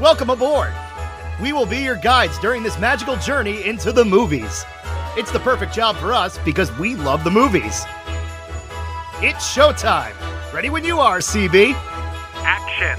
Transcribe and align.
Welcome 0.00 0.30
aboard! 0.30 0.72
We 1.42 1.52
will 1.52 1.66
be 1.66 1.78
your 1.78 1.96
guides 1.96 2.38
during 2.38 2.62
this 2.62 2.78
magical 2.78 3.16
journey 3.16 3.66
into 3.66 3.90
the 3.90 4.04
movies. 4.04 4.64
It's 5.16 5.32
the 5.32 5.40
perfect 5.40 5.74
job 5.74 5.96
for 5.96 6.12
us 6.12 6.38
because 6.44 6.70
we 6.78 6.94
love 6.94 7.24
the 7.24 7.32
movies. 7.32 7.84
It's 9.20 9.52
showtime! 9.52 10.14
Ready 10.52 10.70
when 10.70 10.84
you 10.84 11.00
are, 11.00 11.18
CB! 11.18 11.72
Action! 12.44 12.96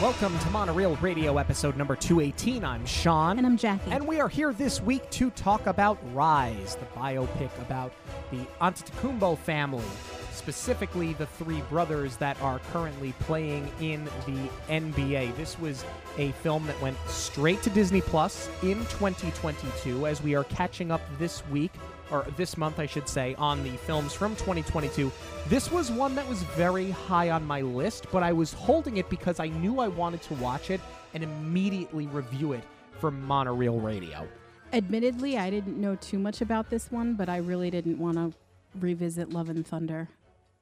Welcome 0.00 0.38
to 0.38 0.48
Monorail 0.48 0.96
Radio 1.02 1.36
episode 1.36 1.76
number 1.76 1.96
218. 1.96 2.64
I'm 2.64 2.86
Sean. 2.86 3.36
And 3.36 3.46
I'm 3.46 3.58
Jackie. 3.58 3.90
And 3.90 4.08
we 4.08 4.20
are 4.20 4.28
here 4.30 4.54
this 4.54 4.80
week 4.80 5.10
to 5.10 5.28
talk 5.32 5.66
about 5.66 5.98
Rise, 6.14 6.76
the 6.76 6.86
biopic 6.98 7.50
about 7.60 7.92
the 8.30 8.46
Antetokounmpo 8.62 9.36
family, 9.36 9.84
specifically 10.32 11.12
the 11.14 11.26
three 11.26 11.60
brothers 11.62 12.16
that 12.16 12.40
are 12.40 12.58
currently 12.72 13.12
playing 13.20 13.70
in 13.80 14.04
the 14.26 14.50
NBA. 14.68 15.36
This 15.36 15.58
was 15.58 15.84
a 16.18 16.32
film 16.32 16.66
that 16.66 16.80
went 16.80 16.96
straight 17.06 17.62
to 17.62 17.70
Disney 17.70 18.00
Plus 18.00 18.48
in 18.62 18.78
2022 18.86 20.06
as 20.06 20.22
we 20.22 20.34
are 20.34 20.44
catching 20.44 20.90
up 20.90 21.00
this 21.18 21.46
week 21.48 21.72
or 22.10 22.26
this 22.36 22.56
month, 22.56 22.78
I 22.78 22.86
should 22.86 23.08
say, 23.08 23.34
on 23.36 23.62
the 23.62 23.70
films 23.70 24.12
from 24.12 24.34
2022. 24.36 25.12
This 25.48 25.70
was 25.70 25.90
one 25.90 26.14
that 26.16 26.28
was 26.28 26.42
very 26.42 26.90
high 26.90 27.30
on 27.30 27.46
my 27.46 27.60
list, 27.60 28.06
but 28.10 28.22
I 28.22 28.32
was 28.32 28.52
holding 28.52 28.96
it 28.96 29.08
because 29.08 29.40
I 29.40 29.48
knew 29.48 29.78
I 29.78 29.88
wanted 29.88 30.22
to 30.22 30.34
watch 30.34 30.70
it 30.70 30.80
and 31.14 31.22
immediately 31.22 32.06
review 32.08 32.52
it 32.52 32.64
for 32.98 33.10
Monorail 33.10 33.78
Radio. 33.78 34.26
Admittedly, 34.72 35.36
I 35.36 35.50
didn't 35.50 35.80
know 35.80 35.96
too 35.96 36.18
much 36.18 36.40
about 36.40 36.70
this 36.70 36.92
one, 36.92 37.14
but 37.14 37.28
I 37.28 37.38
really 37.38 37.70
didn't 37.70 37.98
want 37.98 38.16
to 38.16 38.32
revisit 38.78 39.32
Love 39.32 39.48
and 39.48 39.66
Thunder 39.66 40.08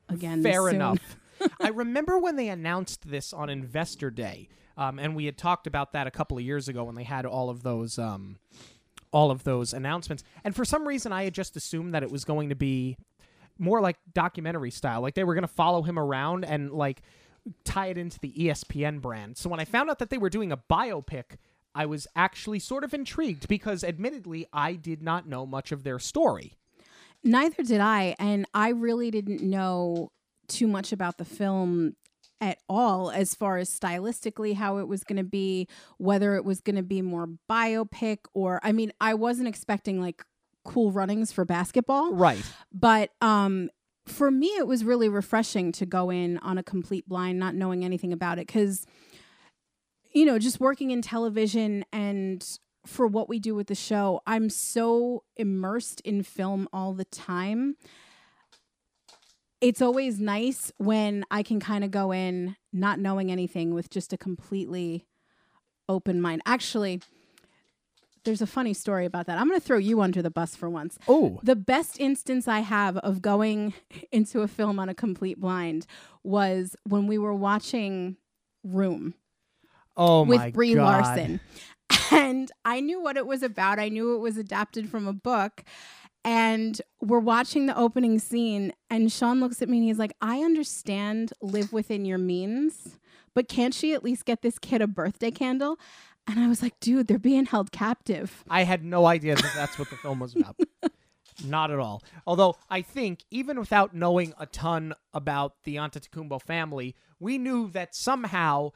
again. 0.09 0.43
Fair 0.43 0.67
soon. 0.67 0.77
enough. 0.77 1.17
I 1.61 1.69
remember 1.69 2.19
when 2.19 2.37
they 2.37 2.49
announced 2.49 3.09
this 3.09 3.33
on 3.33 3.49
Investor 3.49 4.11
Day, 4.11 4.49
um, 4.77 4.99
and 4.99 5.15
we 5.15 5.25
had 5.27 5.39
talked 5.39 5.67
about 5.67 5.93
that 5.93 6.07
a 6.07 6.11
couple 6.11 6.37
of 6.37 6.45
years 6.45 6.69
ago 6.69 6.85
when 6.85 6.95
they 6.95 7.05
had 7.05 7.27
all 7.27 7.51
of 7.51 7.63
those. 7.63 7.99
Um, 7.99 8.39
all 9.11 9.31
of 9.31 9.43
those 9.45 9.73
announcements. 9.73 10.23
And 10.45 10.55
for 10.55 10.67
some 10.67 10.87
reason, 10.87 11.15
I 11.15 11.25
had 11.25 11.33
just 11.33 11.57
assumed 11.57 11.95
that 11.95 12.03
it 12.03 12.11
was 12.11 12.27
going 12.27 12.51
to 12.51 12.55
be 12.55 12.99
more 13.59 13.81
like 13.81 13.97
documentary 14.13 14.71
style. 14.71 15.01
Like 15.01 15.15
they 15.15 15.25
were 15.25 15.35
going 15.35 15.43
to 15.43 15.49
follow 15.49 15.83
him 15.83 15.99
around 15.99 16.45
and 16.45 16.71
like 16.71 17.03
tie 17.65 17.87
it 17.87 17.99
into 17.99 18.19
the 18.21 18.33
ESPN 18.33 19.01
brand. 19.01 19.37
So 19.37 19.49
when 19.49 19.61
I 19.61 19.65
found 19.65 19.91
out 19.91 19.99
that 19.99 20.11
they 20.11 20.19
were 20.19 20.31
doing 20.31 20.53
a 20.53 20.57
biopic, 20.57 21.37
I 21.75 21.87
was 21.87 22.07
actually 22.17 22.59
sort 22.59 22.85
of 22.85 22.93
intrigued 22.93 23.49
because 23.49 23.85
admittedly, 23.85 24.47
I 24.53 24.75
did 24.75 25.03
not 25.03 25.29
know 25.29 25.47
much 25.47 25.73
of 25.73 25.85
their 25.85 25.99
story. 25.99 26.58
Neither 27.25 27.63
did 27.63 27.81
I, 27.81 28.15
and 28.19 28.47
I 28.55 28.71
really 28.71 29.11
didn't 29.11 29.43
know 29.43 30.11
too 30.49 30.67
much 30.67 30.93
about 30.93 31.19
the 31.19 31.25
film 31.25 31.95
at 32.41 32.59
all 32.69 33.11
as 33.11 33.35
far 33.35 33.59
as 33.59 33.69
stylistically 33.69 34.55
how 34.55 34.79
it 34.79 34.87
was 34.87 35.03
going 35.05 35.17
to 35.17 35.25
be, 35.25 35.67
whether 35.99 36.37
it 36.37 36.45
was 36.45 36.61
going 36.61 36.77
to 36.77 36.83
be 36.83 37.03
more 37.03 37.29
biopic 37.51 38.19
or 38.35 38.61
I 38.63 38.73
mean, 38.73 38.93
I 39.01 39.15
wasn't 39.15 39.49
expecting 39.49 40.01
like 40.01 40.23
cool 40.65 40.93
runnings 40.93 41.33
for 41.33 41.45
basketball. 41.45 42.13
Right. 42.13 42.43
But 42.73 43.11
um 43.21 43.71
for 44.07 44.31
me 44.31 44.47
it 44.59 44.67
was 44.67 44.85
really 44.85 45.09
refreshing 45.09 45.71
to 45.73 45.85
go 45.85 46.11
in 46.11 46.39
on 46.39 46.59
a 46.59 46.63
complete 46.63 47.07
blind 47.07 47.39
not 47.39 47.55
knowing 47.55 47.85
anything 47.85 48.13
about 48.13 48.39
it 48.39 48.47
cuz 48.47 48.87
you 50.13 50.25
know, 50.25 50.39
just 50.39 50.59
working 50.59 50.91
in 50.91 51.03
television 51.03 51.85
and 51.93 52.59
for 52.89 53.07
what 53.07 53.29
we 53.29 53.39
do 53.39 53.55
with 53.55 53.67
the 53.69 53.75
show, 53.75 54.23
I'm 54.27 54.49
so 54.51 55.23
immersed 55.37 56.01
in 56.01 56.23
film 56.23 56.69
all 56.73 56.95
the 56.95 57.05
time. 57.05 57.77
It's 59.61 59.83
always 59.83 60.19
nice 60.21 60.73
when 60.79 61.25
I 61.31 61.43
can 61.43 61.61
kind 61.61 61.85
of 61.85 61.91
go 61.91 62.13
in 62.13 62.57
not 62.73 62.99
knowing 62.99 63.31
anything 63.31 63.75
with 63.75 63.91
just 63.91 64.13
a 64.13 64.17
completely 64.17 65.07
open 65.89 66.21
mind. 66.21 66.43
Actually, 66.47 67.01
there's 68.25 68.41
a 68.43 68.47
funny 68.47 68.75
story 68.75 69.05
about 69.05 69.27
that. 69.27 69.39
I'm 69.39 69.49
going 69.49 69.61
to 69.61 69.65
throw 69.67 69.79
you 69.79 70.01
under 70.01 70.23
the 70.23 70.31
bus 70.31 70.55
for 70.55 70.71
once. 70.71 70.99
Oh. 71.09 71.41
The 71.43 71.57
best 71.57 71.99
instance 72.01 72.47
I 72.49 72.61
have 72.61 72.97
of 72.99 73.21
going 73.21 73.75
into 74.13 74.43
a 74.43 74.49
film 74.49 74.79
on 74.79 74.89
a 74.89 74.95
complete 74.95 75.41
blind 75.41 75.87
was 76.23 76.77
when 76.85 77.07
we 77.07 77.19
were 77.19 77.35
watching 77.35 78.17
Room 78.65 79.15
Oh 79.97 80.23
with 80.23 80.39
my 80.39 80.51
Brie 80.51 80.75
God. 80.75 80.85
Larson. 80.85 81.41
And 82.11 82.51
I 82.65 82.81
knew 82.81 83.03
what 83.03 83.17
it 83.17 83.27
was 83.27 83.43
about. 83.43 83.79
I 83.79 83.89
knew 83.91 84.15
it 84.15 84.19
was 84.19 84.39
adapted 84.39 84.89
from 84.89 85.07
a 85.07 85.13
book. 85.13 85.63
And 86.25 86.81
we're 87.01 87.19
watching 87.21 87.67
the 87.67 87.77
opening 87.77 88.19
scene, 88.19 88.73
and 88.91 89.11
Sean 89.11 89.41
looks 89.41 89.63
at 89.63 89.69
me 89.69 89.79
and 89.79 89.87
he's 89.87 89.99
like, 89.99 90.15
I 90.21 90.41
understand 90.41 91.33
live 91.41 91.73
within 91.73 92.05
your 92.05 92.19
means, 92.19 92.99
but 93.35 93.49
can't 93.49 93.73
she 93.73 93.95
at 93.95 94.03
least 94.03 94.25
get 94.25 94.43
this 94.43 94.59
kid 94.59 94.83
a 94.83 94.87
birthday 94.87 95.31
candle? 95.31 95.79
And 96.27 96.41
I 96.41 96.49
was 96.49 96.61
like, 96.61 96.79
dude, 96.81 97.07
they're 97.07 97.19
being 97.19 97.47
held 97.47 97.73
captive. 97.73 98.45
I 98.51 98.65
had 98.65 98.85
no 98.85 99.07
idea 99.07 99.37
that 99.37 99.53
that's 99.55 99.79
what 99.79 99.89
the 99.91 99.97
film 100.03 100.21
was 100.21 100.37
about. 100.37 100.57
Not 101.45 101.71
at 101.71 101.79
all. 101.79 102.03
Although 102.27 102.57
I 102.69 102.83
think 102.83 103.25
even 103.31 103.59
without 103.59 103.95
knowing 103.95 104.35
a 104.39 104.47
ton 104.47 104.95
about 105.15 105.55
the 105.65 105.77
Antetokounmpo 105.77 106.43
family, 106.43 106.95
we 107.21 107.39
knew 107.39 107.71
that 107.71 107.95
somehow 107.95 108.73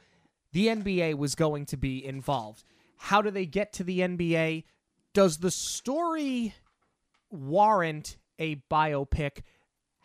the 0.53 0.67
NBA 0.67 1.17
was 1.17 1.35
going 1.35 1.65
to 1.67 1.77
be 1.77 2.03
involved. 2.03 2.63
How 3.07 3.21
do 3.21 3.29
they 3.31 3.45
get 3.45 3.73
to 3.73 3.83
the 3.83 3.99
NBA? 3.99 4.63
Does 5.13 5.39
the 5.39 5.51
story 5.51 6.55
warrant 7.29 8.15
a 8.39 8.55
biopic? 8.71 9.41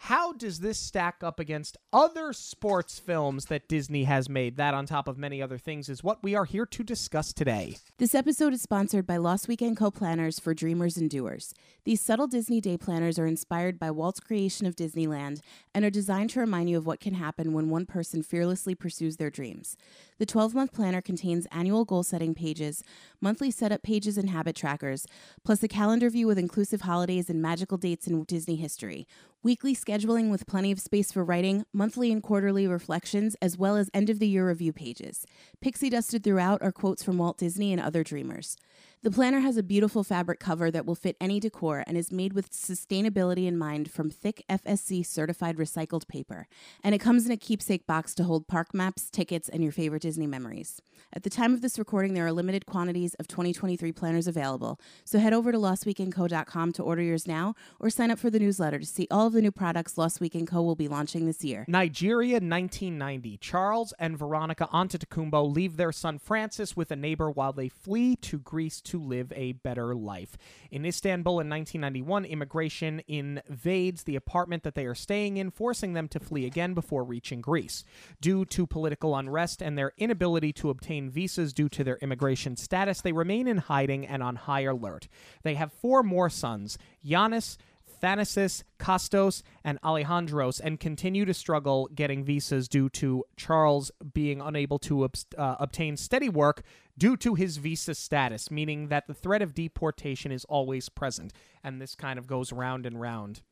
How 0.02 0.32
does 0.32 0.60
this 0.60 0.78
stack 0.78 1.24
up 1.24 1.40
against 1.40 1.76
other 1.92 2.32
sports 2.32 3.00
films 3.00 3.46
that 3.46 3.68
Disney 3.68 4.04
has 4.04 4.28
made? 4.28 4.56
That, 4.56 4.72
on 4.72 4.86
top 4.86 5.08
of 5.08 5.18
many 5.18 5.42
other 5.42 5.58
things, 5.58 5.88
is 5.88 6.04
what 6.04 6.22
we 6.22 6.36
are 6.36 6.44
here 6.44 6.64
to 6.66 6.84
discuss 6.84 7.32
today. 7.32 7.76
This 7.98 8.14
episode 8.14 8.52
is 8.52 8.62
sponsored 8.62 9.06
by 9.08 9.16
Lost 9.16 9.48
Weekend 9.48 9.76
Co 9.76 9.90
planners 9.90 10.38
for 10.38 10.54
dreamers 10.54 10.96
and 10.96 11.10
doers. 11.10 11.52
These 11.84 12.00
subtle 12.00 12.28
Disney 12.28 12.60
day 12.60 12.78
planners 12.78 13.18
are 13.18 13.26
inspired 13.26 13.78
by 13.78 13.90
Walt's 13.90 14.20
creation 14.20 14.66
of 14.66 14.76
Disneyland 14.76 15.40
and 15.74 15.84
are 15.84 15.90
designed 15.90 16.30
to 16.30 16.40
remind 16.40 16.70
you 16.70 16.78
of 16.78 16.86
what 16.86 17.00
can 17.00 17.14
happen 17.14 17.52
when 17.52 17.68
one 17.68 17.84
person 17.84 18.22
fearlessly 18.22 18.76
pursues 18.76 19.16
their 19.16 19.30
dreams. 19.30 19.76
The 20.18 20.26
12 20.26 20.54
month 20.54 20.72
planner 20.72 21.02
contains 21.02 21.46
annual 21.50 21.84
goal 21.84 22.02
setting 22.02 22.34
pages, 22.34 22.84
monthly 23.20 23.50
setup 23.50 23.82
pages 23.82 24.16
and 24.16 24.30
habit 24.30 24.54
trackers, 24.54 25.06
plus 25.44 25.62
a 25.62 25.68
calendar 25.68 26.08
view 26.08 26.26
with 26.26 26.38
inclusive 26.38 26.82
holidays 26.82 27.28
and 27.28 27.42
magical 27.42 27.78
dates 27.78 28.06
in 28.06 28.22
Disney 28.24 28.56
history, 28.56 29.06
weekly 29.42 29.74
scheduling 29.74 30.30
with 30.30 30.46
plenty 30.46 30.72
of 30.72 30.80
space 30.80 31.12
for 31.12 31.24
writing, 31.24 31.64
monthly 31.72 32.10
and 32.10 32.22
quarterly 32.22 32.66
reflections, 32.66 33.36
as 33.40 33.56
well 33.56 33.76
as 33.76 33.90
end 33.94 34.10
of 34.10 34.18
the 34.18 34.26
year 34.26 34.48
review 34.48 34.72
pages. 34.72 35.24
Pixie 35.60 35.90
dusted 35.90 36.24
throughout 36.24 36.62
are 36.62 36.72
quotes 36.72 37.02
from 37.02 37.18
Walt 37.18 37.38
Disney 37.38 37.72
and 37.72 37.80
other 37.80 38.02
dreamers. 38.02 38.56
The 39.04 39.12
planner 39.12 39.38
has 39.40 39.56
a 39.56 39.62
beautiful 39.62 40.02
fabric 40.02 40.40
cover 40.40 40.72
that 40.72 40.84
will 40.84 40.96
fit 40.96 41.16
any 41.20 41.38
decor 41.38 41.84
and 41.86 41.96
is 41.96 42.10
made 42.10 42.32
with 42.32 42.50
sustainability 42.50 43.46
in 43.46 43.56
mind 43.56 43.92
from 43.92 44.10
thick 44.10 44.42
FSC 44.50 45.06
certified 45.06 45.56
recycled 45.56 46.08
paper. 46.08 46.48
And 46.82 46.96
it 46.96 46.98
comes 46.98 47.24
in 47.24 47.30
a 47.30 47.36
keepsake 47.36 47.86
box 47.86 48.12
to 48.16 48.24
hold 48.24 48.48
park 48.48 48.74
maps, 48.74 49.08
tickets, 49.08 49.48
and 49.48 49.62
your 49.62 49.70
favorite 49.70 50.02
Disney 50.02 50.26
memories. 50.26 50.82
At 51.12 51.22
the 51.22 51.30
time 51.30 51.54
of 51.54 51.60
this 51.60 51.78
recording, 51.78 52.14
there 52.14 52.26
are 52.26 52.32
limited 52.32 52.66
quantities 52.66 53.14
of 53.14 53.28
2023 53.28 53.92
planners 53.92 54.26
available, 54.26 54.80
so 55.04 55.20
head 55.20 55.32
over 55.32 55.52
to 55.52 55.58
lostweekendco.com 55.58 56.72
to 56.72 56.82
order 56.82 57.02
yours 57.02 57.28
now 57.28 57.54
or 57.78 57.90
sign 57.90 58.10
up 58.10 58.18
for 58.18 58.30
the 58.30 58.40
newsletter 58.40 58.80
to 58.80 58.86
see 58.86 59.06
all 59.12 59.27
of 59.28 59.34
the 59.34 59.42
new 59.42 59.52
products 59.52 59.96
Lost 59.96 60.20
Week 60.20 60.34
& 60.46 60.48
Co. 60.48 60.62
will 60.62 60.74
be 60.74 60.88
launching 60.88 61.26
this 61.26 61.44
year. 61.44 61.64
Nigeria, 61.68 62.34
1990. 62.34 63.36
Charles 63.36 63.92
and 63.98 64.18
Veronica 64.18 64.68
Antetokounmpo 64.72 65.54
leave 65.54 65.76
their 65.76 65.92
son 65.92 66.18
Francis 66.18 66.76
with 66.76 66.90
a 66.90 66.96
neighbor 66.96 67.30
while 67.30 67.52
they 67.52 67.68
flee 67.68 68.16
to 68.16 68.38
Greece 68.38 68.80
to 68.80 68.98
live 69.00 69.32
a 69.36 69.52
better 69.52 69.94
life. 69.94 70.36
In 70.70 70.84
Istanbul 70.84 71.40
in 71.40 71.48
1991, 71.48 72.24
immigration 72.24 73.02
invades 73.06 74.02
the 74.02 74.16
apartment 74.16 74.62
that 74.62 74.74
they 74.74 74.86
are 74.86 74.94
staying 74.94 75.36
in, 75.36 75.50
forcing 75.50 75.92
them 75.92 76.08
to 76.08 76.18
flee 76.18 76.46
again 76.46 76.74
before 76.74 77.04
reaching 77.04 77.40
Greece. 77.40 77.84
Due 78.20 78.44
to 78.46 78.66
political 78.66 79.14
unrest 79.14 79.62
and 79.62 79.76
their 79.76 79.92
inability 79.98 80.52
to 80.54 80.70
obtain 80.70 81.10
visas 81.10 81.52
due 81.52 81.68
to 81.68 81.84
their 81.84 81.98
immigration 81.98 82.56
status, 82.56 83.02
they 83.02 83.12
remain 83.12 83.46
in 83.46 83.58
hiding 83.58 84.06
and 84.06 84.22
on 84.22 84.36
high 84.36 84.62
alert. 84.62 85.06
They 85.42 85.54
have 85.54 85.72
four 85.72 86.02
more 86.02 86.30
sons 86.30 86.78
Giannis, 87.04 87.56
Thanasis, 88.00 88.62
Kostas, 88.78 89.42
and 89.64 89.80
Alexandros, 89.82 90.60
and 90.62 90.80
continue 90.80 91.24
to 91.24 91.34
struggle 91.34 91.88
getting 91.94 92.24
visas 92.24 92.68
due 92.68 92.88
to 92.90 93.24
Charles 93.36 93.90
being 94.12 94.40
unable 94.40 94.78
to 94.80 95.04
obs- 95.04 95.26
uh, 95.36 95.56
obtain 95.58 95.96
steady 95.96 96.28
work 96.28 96.62
due 96.96 97.16
to 97.18 97.34
his 97.34 97.58
visa 97.58 97.94
status, 97.94 98.50
meaning 98.50 98.88
that 98.88 99.06
the 99.06 99.14
threat 99.14 99.42
of 99.42 99.54
deportation 99.54 100.32
is 100.32 100.44
always 100.46 100.88
present. 100.88 101.32
And 101.62 101.80
this 101.80 101.94
kind 101.94 102.18
of 102.18 102.26
goes 102.26 102.52
round 102.52 102.86
and 102.86 103.00
round 103.00 103.42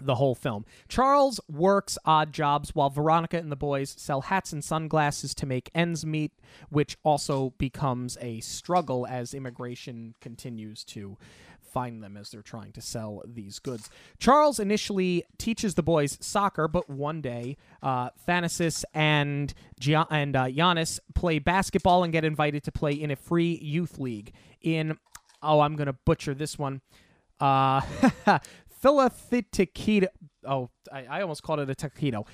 the 0.00 0.16
whole 0.16 0.34
film. 0.34 0.64
Charles 0.88 1.40
works 1.48 1.98
odd 2.04 2.32
jobs 2.32 2.74
while 2.74 2.90
Veronica 2.90 3.38
and 3.38 3.52
the 3.52 3.56
boys 3.56 3.94
sell 3.96 4.22
hats 4.22 4.52
and 4.52 4.64
sunglasses 4.64 5.34
to 5.36 5.46
make 5.46 5.70
ends 5.74 6.04
meet, 6.04 6.32
which 6.70 6.96
also 7.02 7.54
becomes 7.58 8.16
a 8.20 8.40
struggle 8.40 9.06
as 9.06 9.34
immigration 9.34 10.14
continues 10.20 10.84
to 10.84 11.16
find 11.72 12.02
them 12.02 12.16
as 12.16 12.30
they're 12.30 12.42
trying 12.42 12.72
to 12.72 12.80
sell 12.80 13.22
these 13.26 13.58
goods. 13.58 13.90
Charles 14.18 14.58
initially 14.60 15.24
teaches 15.38 15.74
the 15.74 15.82
boys 15.82 16.18
soccer, 16.20 16.68
but 16.68 16.88
one 16.90 17.20
day, 17.20 17.56
uh, 17.82 18.10
Thanasis 18.28 18.84
and 18.94 19.52
Gia- 19.80 20.06
and 20.10 20.36
uh, 20.36 20.44
Giannis 20.46 21.00
play 21.14 21.38
basketball 21.38 22.04
and 22.04 22.12
get 22.12 22.24
invited 22.24 22.62
to 22.64 22.72
play 22.72 22.92
in 22.92 23.10
a 23.10 23.16
free 23.16 23.58
youth 23.62 23.98
league 23.98 24.32
in. 24.60 24.98
Oh, 25.42 25.60
I'm 25.60 25.76
gonna 25.76 25.94
butcher 26.04 26.34
this 26.34 26.58
one. 26.58 26.80
Uh. 27.40 27.80
Oh, 30.44 30.70
I, 30.92 31.04
I 31.04 31.22
almost 31.22 31.42
called 31.42 31.60
it 31.60 31.70
a 31.70 31.74
taquito. 31.74 32.26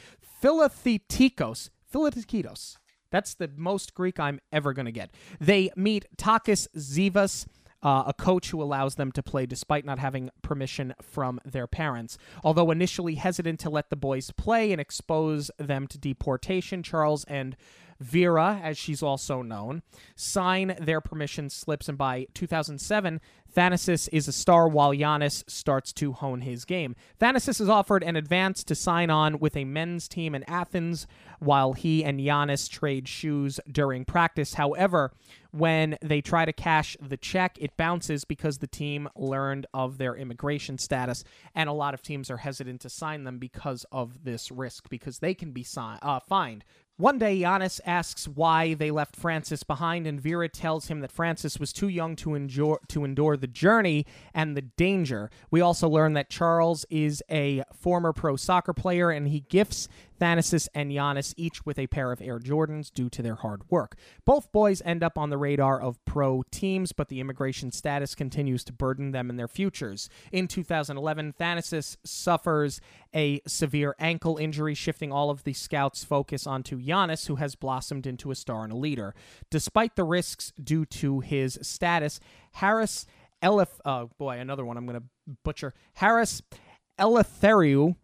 Philathetikos. 0.43 1.71
Philathetikos. 1.93 2.77
That's 3.11 3.35
the 3.35 3.51
most 3.57 3.95
Greek 3.95 4.19
I'm 4.19 4.41
ever 4.53 4.73
going 4.73 4.87
to 4.87 4.93
get. 4.93 5.11
They 5.41 5.71
meet 5.77 6.07
Takis 6.17 6.69
Zivas, 6.77 7.47
uh, 7.83 8.05
a 8.07 8.13
coach 8.13 8.51
who 8.51 8.63
allows 8.63 8.97
them 8.97 9.13
to 9.13 9.23
play 9.23 9.47
despite 9.47 9.85
not 9.85 9.99
having 9.99 10.31
permission 10.43 10.95
from 11.01 11.41
their 11.45 11.67
parents. 11.67 12.19
Although 12.43 12.71
initially 12.71 13.15
hesitant 13.15 13.61
to 13.61 13.71
let 13.71 13.91
the 13.91 13.97
boys 13.97 14.31
play 14.33 14.73
and 14.73 14.81
expose 14.81 15.51
them 15.59 15.87
to 15.89 15.99
deportation, 15.99 16.83
Charles 16.83 17.25
and 17.25 17.57
Vera, 18.01 18.61
as 18.63 18.79
she's 18.79 19.03
also 19.03 19.43
known, 19.43 19.83
sign 20.15 20.77
their 20.81 21.01
permission 21.01 21.51
slips, 21.51 21.89
and 21.89 21.99
by 21.99 22.27
2007, 22.35 23.21
Thanasis 23.55 24.09
is 24.13 24.29
a 24.29 24.33
star 24.33 24.69
while 24.69 24.93
Giannis 24.93 25.43
starts 25.51 25.93
to 25.95 26.13
hone 26.13 26.43
his 26.43 26.65
game. 26.65 26.95
Thanasis 27.19 27.61
is 27.61 27.69
offered 27.69 28.05
an 28.05 28.15
advance 28.15 28.63
to 28.65 28.75
sign 28.75 29.11
on 29.11 29.39
with 29.41 29.57
a 29.57 29.65
men's 29.65 30.07
team 30.07 30.35
in 30.35 30.45
Athens 30.45 31.07
while 31.41 31.73
he 31.73 32.05
and 32.05 32.21
Giannis 32.21 32.69
trade 32.69 33.09
shoes 33.09 33.59
during 33.71 34.05
practice. 34.05 34.55
However, 34.55 35.13
when 35.51 35.97
they 36.03 36.21
try 36.21 36.45
to 36.45 36.53
cash 36.53 36.97
the 37.01 37.17
check, 37.17 37.57
it 37.59 37.77
bounces 37.77 38.25
because 38.25 38.59
the 38.59 38.67
team 38.67 39.09
learned 39.17 39.67
of 39.73 39.99
their 39.99 40.15
immigration 40.15 40.79
status, 40.79 41.25
and 41.55 41.69
a 41.69 41.73
lot 41.73 41.95
of 41.95 42.03
teams 42.03 42.31
are 42.31 42.37
hesitant 42.37 42.83
to 42.83 42.91
sign 42.91 43.25
them 43.25 43.39
because 43.39 43.85
of 43.91 44.25
this 44.25 44.51
risk, 44.53 44.89
because 44.89 45.19
they 45.19 45.35
can 45.35 45.53
be 45.53 45.65
si- 45.65 45.81
uh, 45.81 46.21
fined 46.21 46.65
one 46.99 47.17
day, 47.17 47.39
Giannis 47.39 47.81
asks 47.87 48.27
why 48.27 48.75
they 48.75 48.91
left 48.91 49.15
Francis 49.15 49.63
behind, 49.63 50.05
and 50.05 50.21
Vera 50.21 50.49
tells 50.49 50.89
him 50.89 50.99
that 50.99 51.13
Francis 51.13 51.61
was 51.61 51.73
too 51.73 51.87
young 51.87 52.17
to 52.17 52.35
endure 52.35 52.81
to 52.89 53.05
endure 53.05 53.37
the 53.37 53.47
journey 53.47 54.05
and 54.35 54.57
the 54.57 54.63
danger. 54.63 55.31
We 55.49 55.61
also 55.61 55.89
learn 55.89 56.15
that 56.15 56.29
Charles 56.29 56.85
is 56.91 57.23
a 57.31 57.63
former 57.73 58.13
pro 58.13 58.35
soccer 58.35 58.73
player, 58.73 59.11
and 59.11 59.29
he 59.29 59.41
gifts 59.49 59.87
Thanasis 60.19 60.69
and 60.75 60.91
Giannis 60.91 61.35
each 61.37 61.65
with 61.65 61.79
a 61.79 61.87
pair 61.87 62.13
of 62.13 62.21
Air 62.21 62.39
Jordans 62.39 62.93
due 62.93 63.09
to 63.11 63.23
their 63.23 63.37
hard 63.37 63.63
work. 63.71 63.97
Both 64.25 64.53
boys 64.53 64.83
end 64.85 65.03
up 65.03 65.19
on 65.19 65.31
the 65.31 65.39
radar 65.39 65.81
of 65.81 66.05
pro 66.05 66.43
teams, 66.51 66.93
but 66.93 67.09
the 67.09 67.21
immigration 67.21 67.73
status 67.73 68.15
continues 68.15 68.65
to 68.65 68.73
burden 68.73 69.13
them 69.13 69.31
in 69.31 69.37
their 69.37 69.49
futures. 69.49 70.09
In 70.33 70.49
2011, 70.49 71.35
Thanasis 71.39 71.97
suffers 72.05 72.81
a 73.15 73.41
severe 73.47 73.95
ankle 73.99 74.37
injury, 74.37 74.75
shifting 74.75 75.13
all 75.13 75.31
of 75.31 75.45
the 75.45 75.53
scouts' 75.53 76.05
focus 76.05 76.47
onto 76.47 76.81
Giannis, 76.81 77.27
who 77.27 77.37
has 77.37 77.55
blossomed 77.55 78.07
into 78.07 78.31
a 78.31 78.35
star 78.35 78.65
and 78.65 78.73
a 78.73 78.77
leader. 78.77 79.15
Despite 79.51 79.97
the 79.97 80.05
risks 80.05 80.53
due 80.63 80.85
to 80.87 81.21
his 81.21 81.59
status, 81.63 82.21
Harris 82.53 83.07
oh 83.43 84.11
boy, 84.19 84.39
another 84.39 84.65
one 84.65 84.77
I'm 84.77 84.87
going 84.87 85.01
to 85.01 85.37
butcher. 85.45 85.75
Harris 85.95 86.43
Eleftheriou 86.99 87.97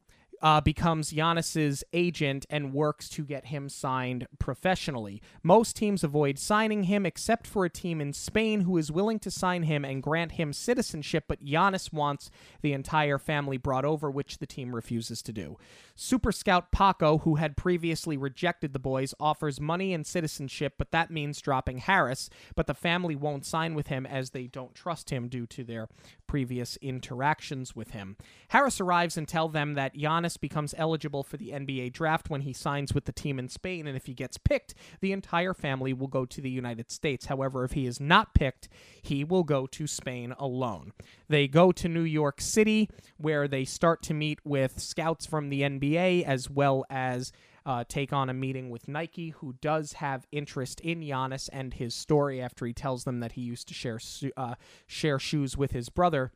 uh, 0.45 0.61
becomes 0.61 1.11
Giannis's 1.11 1.83
agent 1.95 2.45
and 2.51 2.75
works 2.75 3.09
to 3.09 3.25
get 3.25 3.47
him 3.47 3.71
signed 3.71 4.29
professionally. 4.39 5.23
Most 5.43 5.75
teams 5.75 6.05
avoid 6.05 6.39
signing 6.39 6.83
him 6.83 7.07
except 7.07 7.47
for 7.47 7.65
a 7.65 7.71
team 7.71 7.99
in 7.99 8.13
Spain 8.13 8.61
who 8.61 8.77
is 8.77 8.93
willing 8.93 9.19
to 9.21 9.31
sign 9.31 9.63
him 9.63 9.87
and 9.87 10.03
grant 10.03 10.33
him 10.33 10.53
citizenship, 10.53 11.25
but 11.29 11.43
Giannis 11.43 11.95
wants 11.95 12.31
the 12.61 12.75
entire 12.75 13.19
family 13.19 13.57
brought 13.57 13.87
over, 13.87 14.11
which 14.11 14.37
the 14.37 14.47
team 14.47 14.75
refuses 14.75 15.23
to 15.23 15.33
do. 15.33 15.57
Super 15.97 16.31
Scout 16.31 16.71
Paco, 16.71 17.19
who 17.19 17.37
had 17.37 17.57
previously 17.57 18.19
rejected 18.19 18.75
the 18.75 18.79
boys, 18.79 19.15
offers 19.19 19.59
money 19.59 19.95
and 19.95 20.07
citizenship, 20.07 20.75
but 20.77 20.91
that 20.91 21.11
means 21.11 21.41
dropping 21.41 21.79
Harris, 21.79 22.29
but 22.55 22.67
the 22.67 22.75
family 22.75 23.17
won't 23.17 23.47
sign 23.47 23.75
with 23.75 23.87
him 23.87 24.05
as 24.05 24.31
they 24.31 24.47
don't 24.47 24.75
trust 24.75 25.09
him 25.09 25.29
due 25.29 25.47
to 25.47 25.65
their 25.65 25.89
previous 26.27 26.77
interactions 26.79 27.77
with 27.77 27.91
him. 27.91 28.17
Harris 28.49 28.81
arrives 28.81 29.17
and 29.17 29.27
tell 29.27 29.49
them 29.49 29.75
that 29.75 29.97
Giannis 29.97 30.39
becomes 30.39 30.75
eligible 30.77 31.23
for 31.23 31.37
the 31.37 31.51
NBA 31.51 31.93
draft 31.93 32.31
when 32.31 32.43
he 32.43 32.53
signs 32.53 32.95
with 32.95 33.05
the 33.05 33.13
team 33.13 33.39
in 33.39 33.49
Spain, 33.49 33.87
and 33.87 33.97
if 33.97 34.07
he 34.07 34.15
gets 34.15 34.39
picked, 34.39 34.75
the 35.01 35.13
entire 35.13 35.55
family 35.55 35.93
will 35.93 36.09
go 36.09 36.25
to 36.25 36.41
the 36.41 36.51
United 36.51 36.91
States. 36.91 37.27
However, 37.27 37.65
if 37.65 37.73
he 37.73 37.87
is 37.87 38.01
not 38.01 38.35
picked, 38.35 38.69
he 39.03 39.25
will 39.25 39.45
go 39.45 39.67
to 39.67 39.87
Spain 39.87 40.35
alone. 40.39 40.93
They 41.29 41.49
go 41.49 41.73
to 41.73 41.89
New 41.89 42.03
York 42.03 42.41
City, 42.41 42.89
where 43.17 43.49
they 43.49 43.65
start 43.65 44.03
to 44.05 44.15
meet 44.15 44.39
with 44.45 44.81
scouts 44.81 45.27
from 45.27 45.49
the 45.49 45.63
NBA 45.63 46.25
as 46.25 46.51
well 46.51 46.85
as 46.91 47.33
uh, 47.67 47.85
take 47.89 48.13
on 48.13 48.29
a 48.29 48.35
meeting 48.35 48.71
with 48.71 48.89
Nike, 48.89 49.31
who 49.31 49.55
does 49.61 49.95
have 49.95 50.27
interest 50.33 50.81
in 50.81 51.01
Giannis 51.01 51.49
and 51.53 51.75
his 51.75 51.95
story 51.95 52.41
after 52.41 52.67
he 52.67 52.73
tells 52.73 53.05
them 53.05 53.21
that 53.21 53.33
he 53.33 53.41
used 53.41 53.69
to 53.69 53.75
share 53.75 53.99
uh, 54.37 54.55
share 54.87 55.19
shoes 55.19 55.57
with 55.57 55.73
his 55.73 55.89
brother. 55.89 56.33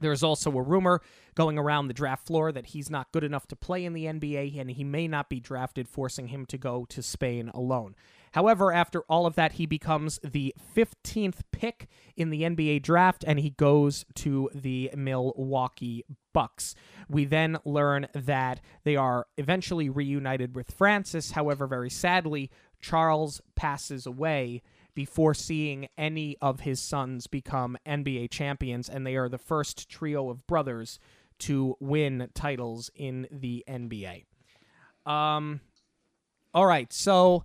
There's 0.00 0.24
also 0.24 0.50
a 0.50 0.62
rumor 0.62 1.00
going 1.36 1.58
around 1.58 1.86
the 1.86 1.94
draft 1.94 2.26
floor 2.26 2.50
that 2.50 2.66
he's 2.66 2.90
not 2.90 3.12
good 3.12 3.22
enough 3.22 3.46
to 3.48 3.56
play 3.56 3.84
in 3.84 3.92
the 3.92 4.06
NBA 4.06 4.58
and 4.60 4.68
he 4.70 4.82
may 4.82 5.06
not 5.06 5.28
be 5.28 5.38
drafted, 5.38 5.88
forcing 5.88 6.28
him 6.28 6.44
to 6.46 6.58
go 6.58 6.84
to 6.88 7.02
Spain 7.02 7.50
alone. 7.54 7.94
However, 8.32 8.72
after 8.72 9.02
all 9.02 9.26
of 9.26 9.34
that, 9.36 9.52
he 9.52 9.66
becomes 9.66 10.18
the 10.24 10.54
15th 10.74 11.40
pick 11.52 11.88
in 12.16 12.30
the 12.30 12.42
NBA 12.42 12.82
draft 12.82 13.24
and 13.26 13.38
he 13.38 13.50
goes 13.50 14.04
to 14.16 14.50
the 14.54 14.90
Milwaukee 14.96 16.04
Bucks. 16.32 16.74
We 17.08 17.24
then 17.26 17.58
learn 17.64 18.08
that 18.14 18.60
they 18.84 18.96
are 18.96 19.26
eventually 19.36 19.88
reunited 19.88 20.56
with 20.56 20.72
Francis. 20.72 21.32
However, 21.32 21.66
very 21.66 21.90
sadly, 21.90 22.50
Charles 22.80 23.40
passes 23.54 24.06
away 24.06 24.62
before 24.94 25.34
seeing 25.34 25.88
any 25.96 26.36
of 26.40 26.60
his 26.60 26.80
sons 26.80 27.26
become 27.26 27.78
NBA 27.86 28.30
champions, 28.30 28.88
and 28.88 29.06
they 29.06 29.16
are 29.16 29.28
the 29.28 29.38
first 29.38 29.88
trio 29.88 30.28
of 30.28 30.46
brothers 30.46 30.98
to 31.40 31.76
win 31.80 32.28
titles 32.34 32.90
in 32.94 33.26
the 33.30 33.64
NBA. 33.68 34.24
Um, 35.06 35.60
all 36.54 36.66
right, 36.66 36.92
so 36.92 37.44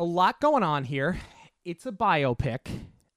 a 0.00 0.04
lot 0.04 0.40
going 0.40 0.62
on 0.62 0.84
here. 0.84 1.20
It's 1.62 1.84
a 1.84 1.92
biopic. 1.92 2.60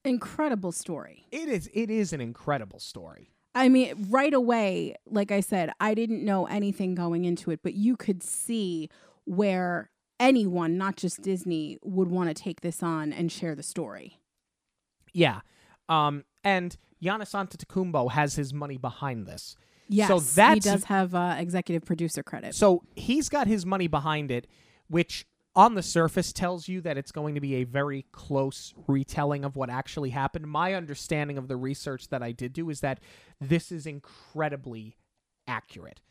Incredible 0.03 0.74
story. 0.74 1.25
It 1.31 1.47
is. 1.47 1.69
It 1.74 1.89
is 1.89 2.12
an 2.12 2.19
incredible 2.19 2.80
story. 2.80 3.31
I 3.56 3.69
mean, 3.69 4.07
right 4.09 4.33
away, 4.33 4.95
like 5.06 5.31
I 5.31 5.39
said, 5.39 5.71
I 5.80 5.94
didn't 5.94 6.25
know 6.25 6.45
anything 6.45 6.94
going 6.94 7.24
into 7.24 7.51
it, 7.51 7.62
but 7.63 7.74
you 7.74 7.95
could 7.95 8.21
see 8.21 8.89
where 9.24 9.91
anyone, 10.19 10.77
not 10.77 10.97
just 10.97 11.22
Disney, 11.22 11.77
would 11.84 12.10
want 12.10 12.27
to 12.27 12.34
take 12.34 12.60
this 12.60 12.84
on 12.84 13.13
and 13.13 13.31
share 13.31 13.55
the 13.55 13.63
story. 13.63 14.19
Yeah. 15.13 15.39
Um, 15.88 16.25
and 16.43 16.75
Giannis 17.01 17.34
Antetokounmpo 17.34 18.12
has 18.12 18.36
his 18.36 18.53
money 18.53 18.77
behind 18.77 19.25
this. 19.25 19.55
Yes, 19.88 20.10
so 20.10 20.19
that's, 20.19 20.65
he 20.65 20.72
does 20.72 20.86
have 20.86 21.15
uh, 21.15 21.36
executive 21.38 21.86
producer 21.86 22.24
credit. 22.24 22.55
So 22.55 22.84
he's 22.96 23.29
got 23.29 23.48
his 23.48 23.65
money 23.65 23.88
behind 23.88 24.31
it, 24.31 24.48
which 24.88 25.25
on 25.55 25.75
the 25.75 25.83
surface 25.83 26.33
tells 26.33 26.67
you 26.67 26.81
that 26.81 26.98
it's 26.98 27.12
going 27.12 27.36
to 27.36 27.41
be 27.41 27.55
a 27.55 27.63
very 27.63 28.05
close 28.12 28.74
retelling 28.88 29.45
of 29.45 29.55
what 29.55 29.69
actually 29.69 30.10
happened. 30.10 30.48
My 30.48 30.74
understanding 30.74 31.38
of 31.38 31.48
the 31.48 31.57
research 31.57 32.10
that 32.10 32.24
I 32.24 32.31
did 32.31 32.53
do 32.53 32.69
is 32.69 32.81
that 32.81 33.00
this 33.39 33.72
is 33.72 33.86
incredibly 33.86 34.98
accurate, 35.48 36.01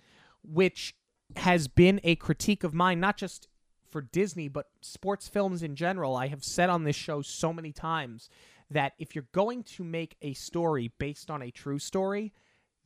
which 0.45 0.95
has 1.37 1.67
been 1.67 2.01
a 2.05 2.17
critique 2.17 2.63
of 2.63 2.75
mine, 2.75 3.01
not 3.01 3.17
just 3.17 3.49
for 3.89 4.01
Disney, 4.01 4.49
but 4.49 4.67
sports 4.81 5.29
films 5.29 5.63
in 5.63 5.75
general. 5.75 6.17
I 6.17 6.29
have 6.29 6.45
said 6.45 6.71
on 6.71 6.85
this 6.85 6.97
show 6.97 7.21
so 7.23 7.53
many 7.53 7.73
times 7.73 8.29
that 8.71 8.93
if 8.99 9.15
you're 9.15 9.27
going 9.33 9.65
to 9.65 9.85
make 9.85 10.17
a 10.23 10.35
story 10.35 10.93
based 10.99 11.31
on 11.31 11.43
a 11.43 11.51
true 11.51 11.79
story, 11.79 12.33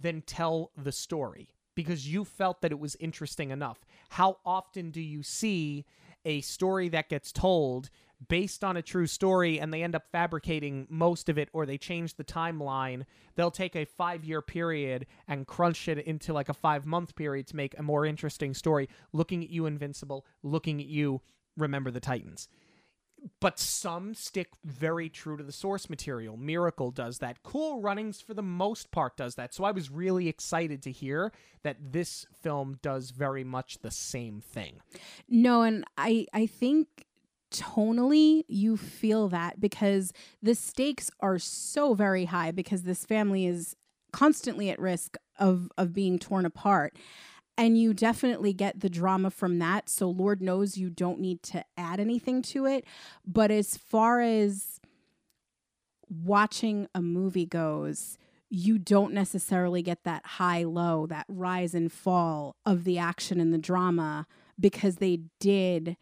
then 0.00 0.22
tell 0.22 0.72
the 0.76 0.92
story 0.92 1.48
because 1.74 2.08
you 2.08 2.24
felt 2.24 2.62
that 2.62 2.72
it 2.72 2.78
was 2.78 2.96
interesting 2.96 3.50
enough. 3.50 3.84
How 4.10 4.38
often 4.44 4.90
do 4.90 5.00
you 5.00 5.22
see 5.22 5.84
a 6.26 6.42
story 6.42 6.90
that 6.90 7.08
gets 7.08 7.32
told 7.32 7.88
based 8.28 8.64
on 8.64 8.76
a 8.76 8.82
true 8.82 9.06
story 9.06 9.60
and 9.60 9.72
they 9.72 9.82
end 9.82 9.94
up 9.94 10.10
fabricating 10.10 10.86
most 10.90 11.28
of 11.28 11.38
it 11.38 11.48
or 11.52 11.64
they 11.64 11.78
change 11.78 12.14
the 12.14 12.24
timeline. 12.24 13.04
They'll 13.34 13.50
take 13.50 13.76
a 13.76 13.84
five 13.84 14.24
year 14.24 14.42
period 14.42 15.06
and 15.28 15.46
crunch 15.46 15.88
it 15.88 15.98
into 15.98 16.32
like 16.32 16.48
a 16.48 16.54
five 16.54 16.84
month 16.84 17.14
period 17.14 17.46
to 17.48 17.56
make 17.56 17.78
a 17.78 17.82
more 17.82 18.04
interesting 18.04 18.54
story 18.54 18.88
looking 19.12 19.42
at 19.44 19.50
you 19.50 19.66
invincible 19.66 20.26
looking 20.42 20.80
at 20.80 20.86
you 20.86 21.20
remember 21.56 21.90
the 21.90 22.00
titans 22.00 22.48
but 23.40 23.58
some 23.58 24.14
stick 24.14 24.48
very 24.64 25.08
true 25.08 25.36
to 25.36 25.42
the 25.42 25.52
source 25.52 25.88
material. 25.88 26.36
Miracle 26.36 26.90
does 26.90 27.18
that. 27.18 27.42
Cool 27.42 27.80
Runnings, 27.80 28.20
for 28.20 28.34
the 28.34 28.42
most 28.42 28.90
part, 28.90 29.16
does 29.16 29.34
that. 29.36 29.54
So 29.54 29.64
I 29.64 29.70
was 29.70 29.90
really 29.90 30.28
excited 30.28 30.82
to 30.82 30.90
hear 30.90 31.32
that 31.62 31.76
this 31.92 32.26
film 32.42 32.78
does 32.82 33.10
very 33.10 33.44
much 33.44 33.78
the 33.78 33.90
same 33.90 34.40
thing. 34.40 34.80
No, 35.28 35.62
and 35.62 35.84
I 35.96 36.26
I 36.32 36.46
think 36.46 36.88
tonally 37.50 38.44
you 38.48 38.76
feel 38.76 39.28
that 39.28 39.60
because 39.60 40.12
the 40.42 40.54
stakes 40.54 41.10
are 41.20 41.38
so 41.38 41.94
very 41.94 42.26
high 42.26 42.50
because 42.50 42.82
this 42.82 43.04
family 43.04 43.46
is 43.46 43.76
constantly 44.12 44.70
at 44.70 44.78
risk 44.78 45.16
of 45.38 45.70
of 45.76 45.92
being 45.92 46.18
torn 46.18 46.46
apart 46.46 46.96
and 47.58 47.78
you 47.78 47.94
definitely 47.94 48.52
get 48.52 48.80
the 48.80 48.90
drama 48.90 49.30
from 49.30 49.58
that 49.58 49.88
so 49.88 50.08
lord 50.08 50.40
knows 50.40 50.76
you 50.76 50.90
don't 50.90 51.20
need 51.20 51.42
to 51.42 51.64
add 51.76 52.00
anything 52.00 52.42
to 52.42 52.66
it 52.66 52.84
but 53.26 53.50
as 53.50 53.76
far 53.76 54.20
as 54.20 54.80
watching 56.08 56.86
a 56.94 57.02
movie 57.02 57.46
goes 57.46 58.18
you 58.48 58.78
don't 58.78 59.12
necessarily 59.12 59.82
get 59.82 60.04
that 60.04 60.24
high 60.24 60.62
low 60.62 61.06
that 61.06 61.26
rise 61.28 61.74
and 61.74 61.90
fall 61.90 62.56
of 62.64 62.84
the 62.84 62.98
action 62.98 63.40
and 63.40 63.52
the 63.52 63.58
drama 63.58 64.26
because 64.58 64.96
they 64.96 65.20
did 65.40 65.96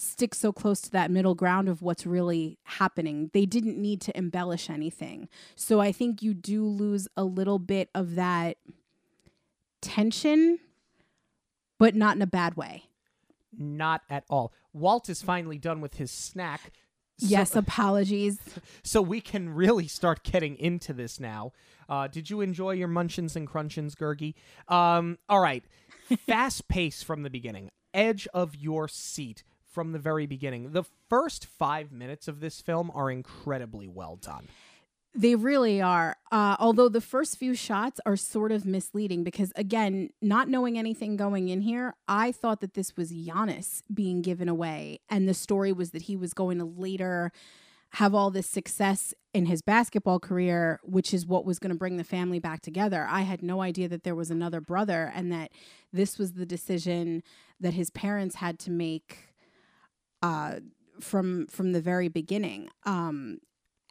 stick 0.00 0.34
so 0.34 0.52
close 0.52 0.80
to 0.80 0.90
that 0.90 1.10
middle 1.10 1.34
ground 1.34 1.68
of 1.68 1.82
what's 1.82 2.06
really 2.06 2.58
happening. 2.64 3.30
They 3.32 3.46
didn't 3.46 3.80
need 3.80 4.00
to 4.02 4.16
embellish 4.16 4.70
anything. 4.70 5.28
So 5.54 5.80
I 5.80 5.92
think 5.92 6.22
you 6.22 6.34
do 6.34 6.64
lose 6.64 7.08
a 7.16 7.24
little 7.24 7.58
bit 7.58 7.90
of 7.94 8.14
that 8.14 8.58
tension, 9.82 10.58
but 11.78 11.94
not 11.94 12.16
in 12.16 12.22
a 12.22 12.26
bad 12.26 12.56
way. 12.56 12.84
Not 13.56 14.02
at 14.10 14.24
all. 14.28 14.52
Walt 14.72 15.08
is 15.08 15.22
finally 15.22 15.58
done 15.58 15.80
with 15.80 15.94
his 15.94 16.10
snack. 16.10 16.72
So, 17.18 17.26
yes, 17.26 17.56
apologies. 17.56 18.38
So 18.84 19.02
we 19.02 19.20
can 19.20 19.50
really 19.50 19.86
start 19.88 20.22
getting 20.22 20.56
into 20.56 20.92
this 20.92 21.18
now. 21.20 21.52
Uh, 21.88 22.06
did 22.06 22.30
you 22.30 22.40
enjoy 22.40 22.72
your 22.72 22.88
munchins 22.88 23.36
and 23.36 23.46
crunchins, 23.46 23.94
Gergie? 23.94 24.34
Um, 24.72 25.18
all 25.28 25.40
right. 25.40 25.64
Fast 26.26 26.68
pace 26.68 27.02
from 27.02 27.22
the 27.22 27.30
beginning. 27.30 27.68
Edge 27.92 28.28
of 28.32 28.54
your 28.56 28.88
seat 28.88 29.42
from 29.66 29.92
the 29.92 29.98
very 29.98 30.26
beginning. 30.26 30.72
The 30.72 30.84
first 31.08 31.44
five 31.44 31.92
minutes 31.92 32.28
of 32.28 32.40
this 32.40 32.60
film 32.60 32.90
are 32.94 33.10
incredibly 33.10 33.88
well 33.88 34.16
done. 34.16 34.48
They 35.18 35.34
really 35.34 35.82
are. 35.82 36.16
Uh, 36.30 36.54
although 36.60 36.88
the 36.88 37.00
first 37.00 37.38
few 37.38 37.52
shots 37.52 38.00
are 38.06 38.14
sort 38.14 38.52
of 38.52 38.64
misleading 38.64 39.24
because, 39.24 39.52
again, 39.56 40.10
not 40.22 40.48
knowing 40.48 40.78
anything 40.78 41.16
going 41.16 41.48
in 41.48 41.60
here, 41.60 41.96
I 42.06 42.30
thought 42.30 42.60
that 42.60 42.74
this 42.74 42.96
was 42.96 43.10
Giannis 43.12 43.82
being 43.92 44.22
given 44.22 44.48
away. 44.48 45.00
And 45.10 45.28
the 45.28 45.34
story 45.34 45.72
was 45.72 45.90
that 45.90 46.02
he 46.02 46.14
was 46.14 46.34
going 46.34 46.58
to 46.58 46.64
later 46.64 47.32
have 47.94 48.14
all 48.14 48.30
this 48.30 48.46
success 48.46 49.12
in 49.34 49.46
his 49.46 49.60
basketball 49.60 50.20
career, 50.20 50.78
which 50.84 51.12
is 51.12 51.26
what 51.26 51.44
was 51.44 51.58
going 51.58 51.72
to 51.72 51.78
bring 51.78 51.96
the 51.96 52.04
family 52.04 52.38
back 52.38 52.60
together. 52.60 53.04
I 53.10 53.22
had 53.22 53.42
no 53.42 53.60
idea 53.60 53.88
that 53.88 54.04
there 54.04 54.14
was 54.14 54.30
another 54.30 54.60
brother 54.60 55.10
and 55.12 55.32
that 55.32 55.50
this 55.92 56.16
was 56.16 56.34
the 56.34 56.46
decision 56.46 57.24
that 57.58 57.74
his 57.74 57.90
parents 57.90 58.36
had 58.36 58.60
to 58.60 58.70
make 58.70 59.34
uh, 60.22 60.60
from 61.00 61.48
from 61.48 61.72
the 61.72 61.80
very 61.80 62.06
beginning. 62.06 62.68
Um, 62.84 63.38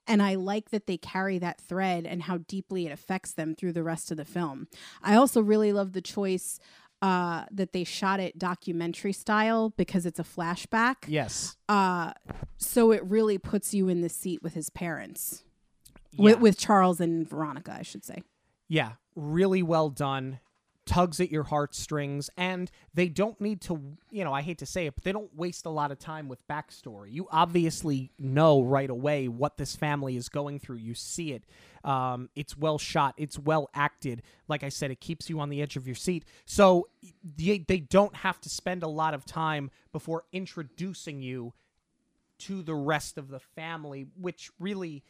and 0.08 0.22
I 0.22 0.36
like 0.36 0.70
that 0.72 0.88
they 0.88 0.98
carry 0.98 1.38
that 1.40 1.60
thread 1.60 2.06
and 2.06 2.24
how 2.24 2.38
deeply 2.40 2.86
it 2.86 2.92
affects 2.92 3.34
them 3.34 3.56
through 3.56 3.74
the 3.74 3.84
rest 3.84 4.10
of 4.12 4.18
the 4.18 4.26
film. 4.26 4.68
I 5.04 5.16
also 5.16 5.42
really 5.42 5.72
love 5.74 5.94
the 5.94 6.02
choice 6.02 6.60
uh, 7.02 7.46
that 7.52 7.74
they 7.74 7.84
shot 7.84 8.20
it 8.20 8.40
documentary 8.40 9.14
style 9.14 9.72
because 9.78 10.06
it's 10.06 10.20
a 10.20 10.24
flashback. 10.24 10.96
Yes. 11.08 11.56
Uh, 11.70 12.14
so 12.58 12.92
it 12.92 13.04
really 13.04 13.38
puts 13.38 13.74
you 13.74 13.88
in 13.88 14.02
the 14.02 14.10
seat 14.10 14.42
with 14.42 14.54
his 14.56 14.70
parents, 14.72 15.44
Yeah. 16.12 16.24
with, 16.24 16.40
with 16.40 16.58
Charles 16.58 17.00
and 17.00 17.28
Veronica, 17.30 17.76
I 17.78 17.84
should 17.84 18.04
say. 18.04 18.24
Yeah, 18.68 18.94
really 19.16 19.62
well 19.62 19.90
done. 19.90 20.40
Tugs 20.88 21.20
at 21.20 21.30
your 21.30 21.44
heartstrings, 21.44 22.32
and 22.38 22.72
they 22.96 23.10
don't 23.10 23.40
need 23.40 23.62
to, 23.62 23.80
you 24.10 24.24
know, 24.24 24.34
I 24.34 24.42
hate 24.42 24.58
to 24.60 24.66
say 24.66 24.88
it, 24.88 24.96
but 24.96 25.04
they 25.04 25.12
don't 25.12 25.36
waste 25.36 25.68
a 25.68 25.70
lot 25.70 25.92
of 25.92 26.00
time 26.00 26.28
with 26.28 26.40
backstory. 26.48 27.12
You 27.12 27.28
obviously 27.32 28.12
know 28.18 28.64
right 28.64 28.90
away 28.90 29.28
what 29.28 29.58
this 29.58 29.76
family 29.76 30.16
is 30.16 30.30
going 30.30 30.58
through. 30.60 30.78
You 30.78 30.96
see 30.96 31.34
it. 31.34 31.44
Um, 31.84 32.30
it's 32.36 32.58
well 32.58 32.80
shot, 32.80 33.14
it's 33.18 33.38
well 33.38 33.70
acted. 33.74 34.24
Like 34.48 34.64
I 34.64 34.70
said, 34.70 34.90
it 34.90 35.00
keeps 35.00 35.30
you 35.30 35.40
on 35.40 35.50
the 35.50 35.62
edge 35.62 35.76
of 35.78 35.86
your 35.86 35.96
seat. 35.96 36.26
So 36.46 36.88
they, 37.24 37.60
they 37.60 37.80
don't 37.80 38.16
have 38.16 38.42
to 38.42 38.50
spend 38.50 38.82
a 38.82 38.88
lot 38.88 39.14
of 39.14 39.26
time 39.26 39.70
before 39.92 40.24
introducing 40.32 41.22
you 41.22 41.54
to 42.40 42.64
the 42.64 42.76
rest 42.76 43.18
of 43.18 43.30
the 43.30 43.40
family, 43.40 44.08
which 44.20 44.52
really, 44.60 45.04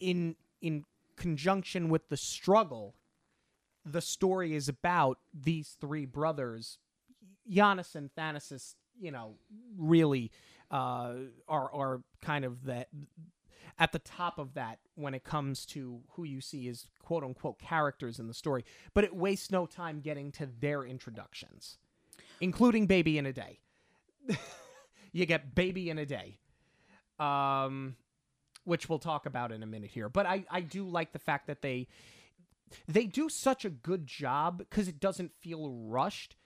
in 0.00 0.36
in 0.60 0.84
conjunction 1.16 1.88
with 1.88 2.08
the 2.08 2.16
struggle, 2.16 2.94
the 3.84 4.00
story 4.00 4.54
is 4.54 4.68
about 4.68 5.18
these 5.32 5.76
three 5.80 6.06
brothers. 6.06 6.78
Giannis 7.50 7.94
and 7.94 8.10
Thanasis, 8.14 8.74
you 8.98 9.10
know, 9.10 9.34
really 9.76 10.30
uh, 10.70 11.14
are 11.48 11.72
are 11.72 12.02
kind 12.22 12.44
of 12.44 12.64
that 12.64 12.88
at 13.78 13.92
the 13.92 13.98
top 13.98 14.38
of 14.38 14.54
that 14.54 14.78
when 14.94 15.14
it 15.14 15.24
comes 15.24 15.64
to 15.64 16.00
who 16.12 16.24
you 16.24 16.40
see 16.40 16.68
as 16.68 16.86
quote 17.02 17.24
unquote 17.24 17.58
characters 17.58 18.18
in 18.18 18.28
the 18.28 18.34
story. 18.34 18.64
But 18.94 19.04
it 19.04 19.14
wastes 19.14 19.50
no 19.50 19.66
time 19.66 20.00
getting 20.00 20.30
to 20.32 20.46
their 20.60 20.84
introductions, 20.84 21.78
including 22.40 22.86
Baby 22.86 23.18
in 23.18 23.26
a 23.26 23.32
Day. 23.32 23.60
you 25.12 25.26
get 25.26 25.54
Baby 25.54 25.90
in 25.90 25.98
a 25.98 26.06
Day. 26.06 26.38
Um, 27.18 27.96
which 28.64 28.88
we'll 28.88 28.98
talk 28.98 29.26
about 29.26 29.52
in 29.52 29.62
a 29.62 29.66
minute 29.66 29.90
here. 29.90 30.08
But 30.08 30.26
I, 30.26 30.44
I 30.50 30.60
do 30.60 30.88
like 30.88 31.12
the 31.12 31.18
fact 31.18 31.46
that 31.48 31.62
they 31.62 31.88
they 32.88 33.06
do 33.06 33.28
such 33.28 33.64
a 33.64 33.70
good 33.70 34.06
job 34.06 34.58
because 34.58 34.88
it 34.88 35.00
doesn't 35.00 35.32
feel 35.40 35.70
rushed. 35.70 36.36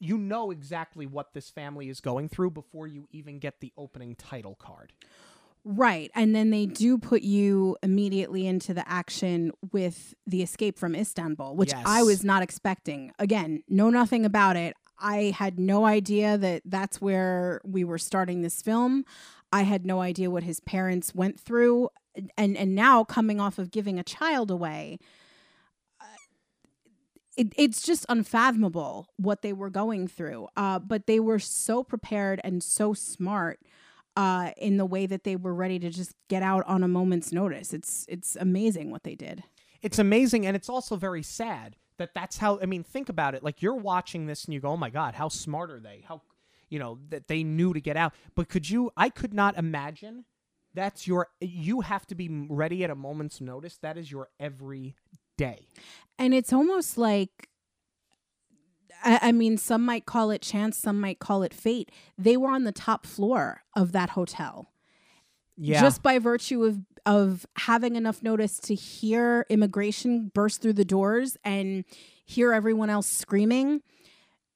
You 0.00 0.18
know 0.18 0.50
exactly 0.50 1.06
what 1.06 1.32
this 1.32 1.50
family 1.50 1.88
is 1.88 2.00
going 2.00 2.28
through 2.28 2.50
before 2.50 2.86
you 2.86 3.06
even 3.12 3.38
get 3.38 3.60
the 3.60 3.72
opening 3.76 4.16
title 4.16 4.56
card. 4.56 4.92
Right. 5.64 6.10
And 6.14 6.34
then 6.34 6.50
they 6.50 6.66
do 6.66 6.98
put 6.98 7.22
you 7.22 7.76
immediately 7.82 8.46
into 8.46 8.74
the 8.74 8.88
action 8.88 9.52
with 9.70 10.14
the 10.26 10.42
escape 10.42 10.76
from 10.76 10.96
Istanbul, 10.96 11.54
which 11.54 11.72
I 11.72 12.02
was 12.02 12.24
not 12.24 12.42
expecting. 12.42 13.12
Again, 13.18 13.62
know 13.68 13.88
nothing 13.88 14.24
about 14.24 14.56
it. 14.56 14.74
I 14.98 15.32
had 15.36 15.58
no 15.58 15.84
idea 15.84 16.36
that 16.38 16.62
that's 16.64 17.00
where 17.00 17.60
we 17.64 17.84
were 17.84 17.98
starting 17.98 18.42
this 18.42 18.60
film. 18.60 19.04
I 19.52 19.62
had 19.62 19.84
no 19.84 20.00
idea 20.00 20.30
what 20.30 20.42
his 20.42 20.60
parents 20.60 21.14
went 21.14 21.38
through. 21.38 21.90
And, 22.36 22.56
and 22.56 22.74
now 22.74 23.04
coming 23.04 23.40
off 23.40 23.58
of 23.58 23.70
giving 23.70 23.98
a 23.98 24.04
child 24.04 24.50
away, 24.50 24.98
it, 27.36 27.52
it's 27.56 27.82
just 27.82 28.04
unfathomable 28.08 29.08
what 29.16 29.42
they 29.42 29.52
were 29.52 29.70
going 29.70 30.08
through. 30.08 30.48
Uh, 30.56 30.78
but 30.78 31.06
they 31.06 31.20
were 31.20 31.38
so 31.38 31.82
prepared 31.82 32.40
and 32.44 32.62
so 32.62 32.92
smart 32.94 33.60
uh, 34.16 34.50
in 34.56 34.76
the 34.76 34.84
way 34.84 35.06
that 35.06 35.24
they 35.24 35.36
were 35.36 35.54
ready 35.54 35.78
to 35.78 35.90
just 35.90 36.14
get 36.28 36.42
out 36.42 36.64
on 36.66 36.82
a 36.82 36.88
moment's 36.88 37.32
notice. 37.32 37.72
It's 37.72 38.04
it's 38.08 38.36
amazing 38.36 38.90
what 38.90 39.04
they 39.04 39.14
did. 39.14 39.44
It's 39.80 39.98
amazing 39.98 40.46
and 40.46 40.54
it's 40.54 40.68
also 40.68 40.96
very 40.96 41.22
sad 41.22 41.76
that 41.98 42.14
that's 42.14 42.38
how 42.38 42.58
I 42.60 42.66
mean 42.66 42.84
think 42.84 43.08
about 43.08 43.34
it 43.34 43.42
like 43.42 43.62
you're 43.62 43.74
watching 43.74 44.26
this 44.26 44.44
and 44.44 44.54
you 44.54 44.60
go 44.60 44.70
oh 44.70 44.76
my 44.76 44.90
god 44.90 45.14
how 45.14 45.28
smart 45.28 45.70
are 45.70 45.80
they 45.80 46.04
how 46.06 46.22
you 46.68 46.78
know 46.78 46.98
that 47.10 47.28
they 47.28 47.42
knew 47.42 47.72
to 47.72 47.80
get 47.80 47.96
out 47.96 48.14
but 48.34 48.48
could 48.48 48.68
you 48.68 48.90
I 48.96 49.08
could 49.08 49.34
not 49.34 49.56
imagine 49.56 50.24
that's 50.74 51.06
your 51.06 51.28
you 51.40 51.80
have 51.80 52.06
to 52.06 52.14
be 52.14 52.28
ready 52.48 52.84
at 52.84 52.90
a 52.90 52.94
moment's 52.94 53.40
notice 53.40 53.76
that 53.78 53.98
is 53.98 54.10
your 54.10 54.28
every 54.40 54.94
day 55.46 55.66
And 56.18 56.34
it's 56.34 56.52
almost 56.52 56.98
like 56.98 57.48
I, 59.04 59.18
I 59.22 59.32
mean, 59.32 59.56
some 59.56 59.84
might 59.84 60.06
call 60.06 60.30
it 60.30 60.42
chance, 60.42 60.78
some 60.78 61.00
might 61.00 61.18
call 61.18 61.42
it 61.42 61.52
fate. 61.52 61.90
They 62.16 62.36
were 62.36 62.50
on 62.50 62.64
the 62.64 62.72
top 62.72 63.06
floor 63.06 63.62
of 63.74 63.92
that 63.92 64.10
hotel. 64.10 64.72
yeah 65.56 65.80
Just 65.80 66.02
by 66.02 66.18
virtue 66.18 66.64
of 66.64 66.78
of 67.04 67.44
having 67.56 67.96
enough 67.96 68.22
notice 68.22 68.58
to 68.60 68.74
hear 68.74 69.44
immigration 69.48 70.30
burst 70.32 70.62
through 70.62 70.74
the 70.74 70.84
doors 70.84 71.36
and 71.44 71.84
hear 72.24 72.52
everyone 72.52 72.90
else 72.90 73.08
screaming. 73.08 73.82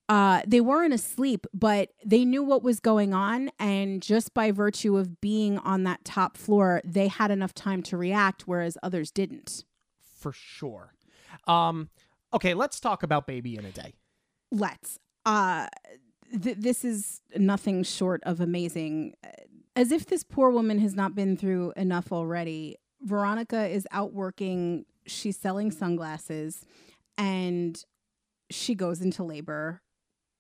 Uh, 0.08 0.40
they 0.46 0.60
weren't 0.60 0.94
asleep, 0.94 1.48
but 1.52 1.88
they 2.04 2.24
knew 2.24 2.44
what 2.44 2.62
was 2.62 2.78
going 2.78 3.12
on. 3.12 3.50
And 3.58 4.00
just 4.00 4.32
by 4.32 4.52
virtue 4.52 4.96
of 4.96 5.20
being 5.20 5.58
on 5.58 5.82
that 5.82 6.04
top 6.04 6.36
floor, 6.36 6.80
they 6.84 7.08
had 7.08 7.32
enough 7.32 7.52
time 7.52 7.82
to 7.84 7.96
react, 7.96 8.46
whereas 8.46 8.78
others 8.84 9.10
didn't. 9.10 9.64
For 10.26 10.32
sure. 10.32 10.92
Um 11.46 11.88
okay 12.32 12.54
let's 12.54 12.80
talk 12.80 13.04
about 13.04 13.28
baby 13.28 13.56
in 13.56 13.64
a 13.64 13.70
day. 13.70 13.94
Let's 14.50 14.98
uh 15.24 15.68
th- 16.42 16.56
this 16.58 16.84
is 16.84 17.20
nothing 17.36 17.84
short 17.84 18.22
of 18.24 18.40
amazing. 18.40 19.14
As 19.76 19.92
if 19.92 20.06
this 20.06 20.24
poor 20.24 20.50
woman 20.50 20.80
has 20.80 20.96
not 20.96 21.14
been 21.14 21.36
through 21.36 21.74
enough 21.76 22.10
already 22.10 22.76
veronica 23.02 23.68
is 23.68 23.86
out 23.92 24.12
working 24.12 24.84
she's 25.06 25.36
selling 25.36 25.70
sunglasses 25.70 26.64
and 27.16 27.84
she 28.50 28.74
goes 28.74 29.00
into 29.00 29.22
labor 29.22 29.80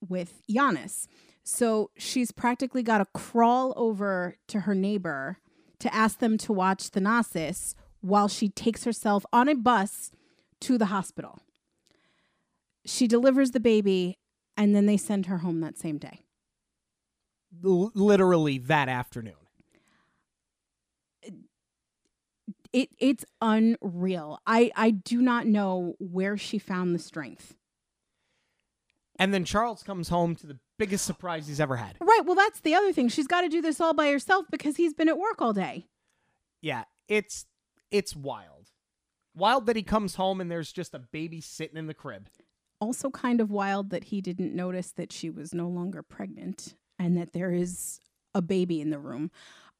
with 0.08 0.42
Giannis. 0.50 1.06
So 1.44 1.90
she's 1.96 2.32
practically 2.32 2.82
got 2.82 2.98
to 2.98 3.06
crawl 3.14 3.72
over 3.76 4.34
to 4.48 4.60
her 4.60 4.74
neighbor 4.74 5.38
to 5.78 5.94
ask 5.94 6.18
them 6.18 6.38
to 6.38 6.52
watch 6.52 6.90
the 6.90 7.00
Thanasis 7.00 7.74
while 8.06 8.28
she 8.28 8.48
takes 8.48 8.84
herself 8.84 9.24
on 9.32 9.48
a 9.48 9.54
bus 9.54 10.10
to 10.60 10.78
the 10.78 10.86
hospital. 10.86 11.40
She 12.84 13.06
delivers 13.06 13.50
the 13.50 13.60
baby 13.60 14.18
and 14.56 14.74
then 14.74 14.86
they 14.86 14.96
send 14.96 15.26
her 15.26 15.38
home 15.38 15.60
that 15.60 15.76
same 15.78 15.98
day. 15.98 16.20
l- 17.64 17.90
literally 17.94 18.58
that 18.58 18.88
afternoon. 18.88 19.34
It 22.72 22.90
it's 22.98 23.24
unreal. 23.40 24.38
I 24.46 24.70
I 24.76 24.90
do 24.90 25.22
not 25.22 25.46
know 25.46 25.94
where 25.98 26.36
she 26.36 26.58
found 26.58 26.94
the 26.94 26.98
strength. 26.98 27.54
And 29.18 29.32
then 29.32 29.44
Charles 29.46 29.82
comes 29.82 30.08
home 30.10 30.34
to 30.36 30.46
the 30.46 30.58
biggest 30.78 31.06
surprise 31.06 31.46
he's 31.46 31.60
ever 31.60 31.76
had. 31.76 31.96
Right. 32.00 32.20
Well, 32.26 32.34
that's 32.34 32.60
the 32.60 32.74
other 32.74 32.92
thing. 32.92 33.08
She's 33.08 33.26
got 33.26 33.40
to 33.42 33.48
do 33.48 33.62
this 33.62 33.80
all 33.80 33.94
by 33.94 34.10
herself 34.10 34.44
because 34.50 34.76
he's 34.76 34.92
been 34.92 35.08
at 35.08 35.16
work 35.16 35.40
all 35.40 35.54
day. 35.54 35.86
Yeah, 36.60 36.84
it's 37.08 37.46
it's 37.90 38.16
wild. 38.16 38.70
Wild 39.34 39.66
that 39.66 39.76
he 39.76 39.82
comes 39.82 40.14
home 40.14 40.40
and 40.40 40.50
there's 40.50 40.72
just 40.72 40.94
a 40.94 40.98
baby 40.98 41.40
sitting 41.40 41.76
in 41.76 41.86
the 41.86 41.94
crib. 41.94 42.28
Also, 42.80 43.10
kind 43.10 43.40
of 43.40 43.50
wild 43.50 43.90
that 43.90 44.04
he 44.04 44.20
didn't 44.20 44.54
notice 44.54 44.90
that 44.92 45.12
she 45.12 45.30
was 45.30 45.54
no 45.54 45.68
longer 45.68 46.02
pregnant 46.02 46.74
and 46.98 47.16
that 47.16 47.32
there 47.32 47.52
is 47.52 48.00
a 48.34 48.42
baby 48.42 48.80
in 48.80 48.90
the 48.90 48.98
room. 48.98 49.30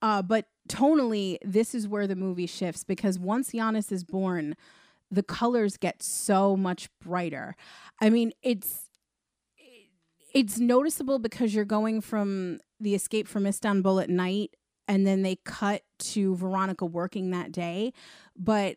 Uh, 0.03 0.23
but 0.23 0.47
tonally, 0.69 1.39
this 1.45 1.75
is 1.75 1.89
where 1.89 2.07
the 2.07 2.17
movie 2.17 2.47
shifts 2.47 2.85
because 2.85 3.19
once 3.19 3.51
Giannis 3.51 3.91
is 3.91 4.05
born, 4.05 4.57
the 5.11 5.23
colors 5.23 5.77
get 5.77 6.03
so 6.03 6.57
much 6.57 6.89
brighter. 7.01 7.55
I 8.01 8.11
mean, 8.11 8.33
it's 8.43 8.91
it's 10.35 10.59
noticeable 10.59 11.19
because 11.19 11.55
you're 11.55 11.65
going 11.65 12.03
from 12.03 12.61
the 12.79 12.95
escape 12.95 13.27
from 13.27 13.47
Istanbul 13.47 14.01
at 14.01 14.11
night 14.11 14.55
and 14.89 15.07
then 15.07 15.23
they 15.23 15.37
cut 15.37 15.83
to 15.99 16.37
Veronica 16.37 16.85
working 16.85 17.31
that 17.31 17.53
day, 17.53 17.93
but 18.37 18.77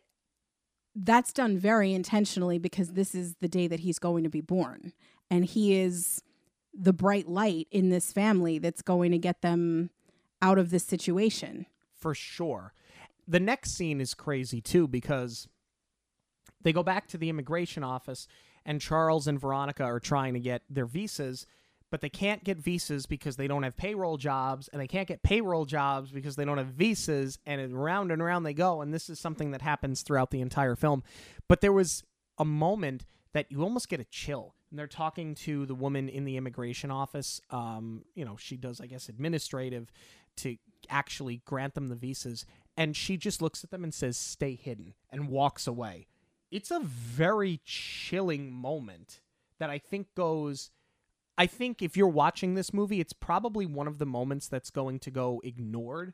that's 0.94 1.32
done 1.32 1.56
very 1.56 1.92
intentionally 1.92 2.58
because 2.58 2.92
this 2.92 3.14
is 3.14 3.36
the 3.40 3.48
day 3.48 3.66
that 3.66 3.80
he's 3.80 3.98
going 3.98 4.24
to 4.24 4.30
be 4.30 4.40
born 4.40 4.92
and 5.30 5.44
he 5.44 5.78
is 5.78 6.22
the 6.74 6.92
bright 6.92 7.28
light 7.28 7.68
in 7.70 7.90
this 7.90 8.12
family 8.12 8.58
that's 8.58 8.82
going 8.82 9.12
to 9.12 9.18
get 9.18 9.42
them 9.42 9.90
out 10.42 10.58
of 10.58 10.70
this 10.70 10.84
situation. 10.84 11.66
For 11.96 12.14
sure. 12.14 12.72
The 13.26 13.40
next 13.40 13.72
scene 13.76 14.00
is 14.00 14.14
crazy 14.14 14.60
too 14.60 14.88
because 14.88 15.48
they 16.60 16.72
go 16.72 16.82
back 16.82 17.06
to 17.08 17.18
the 17.18 17.28
immigration 17.28 17.84
office 17.84 18.26
and 18.64 18.80
Charles 18.80 19.26
and 19.26 19.40
Veronica 19.40 19.84
are 19.84 20.00
trying 20.00 20.34
to 20.34 20.40
get 20.40 20.62
their 20.68 20.86
visas, 20.86 21.46
but 21.90 22.00
they 22.00 22.08
can't 22.08 22.44
get 22.44 22.58
visas 22.58 23.06
because 23.06 23.36
they 23.36 23.46
don't 23.48 23.62
have 23.62 23.76
payroll 23.76 24.16
jobs, 24.16 24.68
and 24.68 24.80
they 24.80 24.86
can't 24.86 25.08
get 25.08 25.22
payroll 25.22 25.64
jobs 25.64 26.10
because 26.10 26.36
they 26.36 26.44
don't 26.44 26.58
have 26.58 26.68
visas, 26.68 27.38
and 27.46 27.72
around 27.72 28.10
and 28.10 28.22
around 28.22 28.44
they 28.44 28.54
go. 28.54 28.80
And 28.80 28.92
this 28.92 29.10
is 29.10 29.18
something 29.18 29.50
that 29.50 29.62
happens 29.62 30.02
throughout 30.02 30.30
the 30.30 30.40
entire 30.40 30.76
film. 30.76 31.02
But 31.48 31.60
there 31.60 31.72
was 31.72 32.04
a 32.38 32.44
moment 32.44 33.06
that 33.32 33.50
you 33.50 33.62
almost 33.62 33.88
get 33.88 34.00
a 34.00 34.04
chill. 34.04 34.54
And 34.70 34.78
they're 34.78 34.86
talking 34.86 35.34
to 35.36 35.66
the 35.66 35.74
woman 35.74 36.08
in 36.08 36.24
the 36.24 36.36
immigration 36.36 36.92
office. 36.92 37.40
Um, 37.50 38.04
you 38.14 38.24
know, 38.24 38.36
she 38.36 38.56
does, 38.56 38.80
I 38.80 38.86
guess, 38.86 39.08
administrative 39.08 39.90
to 40.36 40.56
actually 40.88 41.42
grant 41.44 41.74
them 41.74 41.88
the 41.88 41.96
visas. 41.96 42.46
And 42.76 42.96
she 42.96 43.16
just 43.16 43.42
looks 43.42 43.64
at 43.64 43.70
them 43.70 43.82
and 43.82 43.92
says, 43.92 44.16
stay 44.16 44.54
hidden, 44.54 44.94
and 45.10 45.28
walks 45.28 45.66
away 45.66 46.06
it's 46.50 46.70
a 46.70 46.80
very 46.80 47.60
chilling 47.64 48.52
moment 48.52 49.20
that 49.58 49.70
I 49.70 49.78
think 49.78 50.14
goes. 50.14 50.70
I 51.40 51.46
think 51.46 51.80
if 51.80 51.96
you're 51.96 52.06
watching 52.06 52.54
this 52.54 52.74
movie, 52.74 53.00
it's 53.00 53.14
probably 53.14 53.64
one 53.64 53.86
of 53.86 53.96
the 53.96 54.04
moments 54.04 54.46
that's 54.46 54.68
going 54.68 54.98
to 54.98 55.10
go 55.10 55.40
ignored 55.42 56.12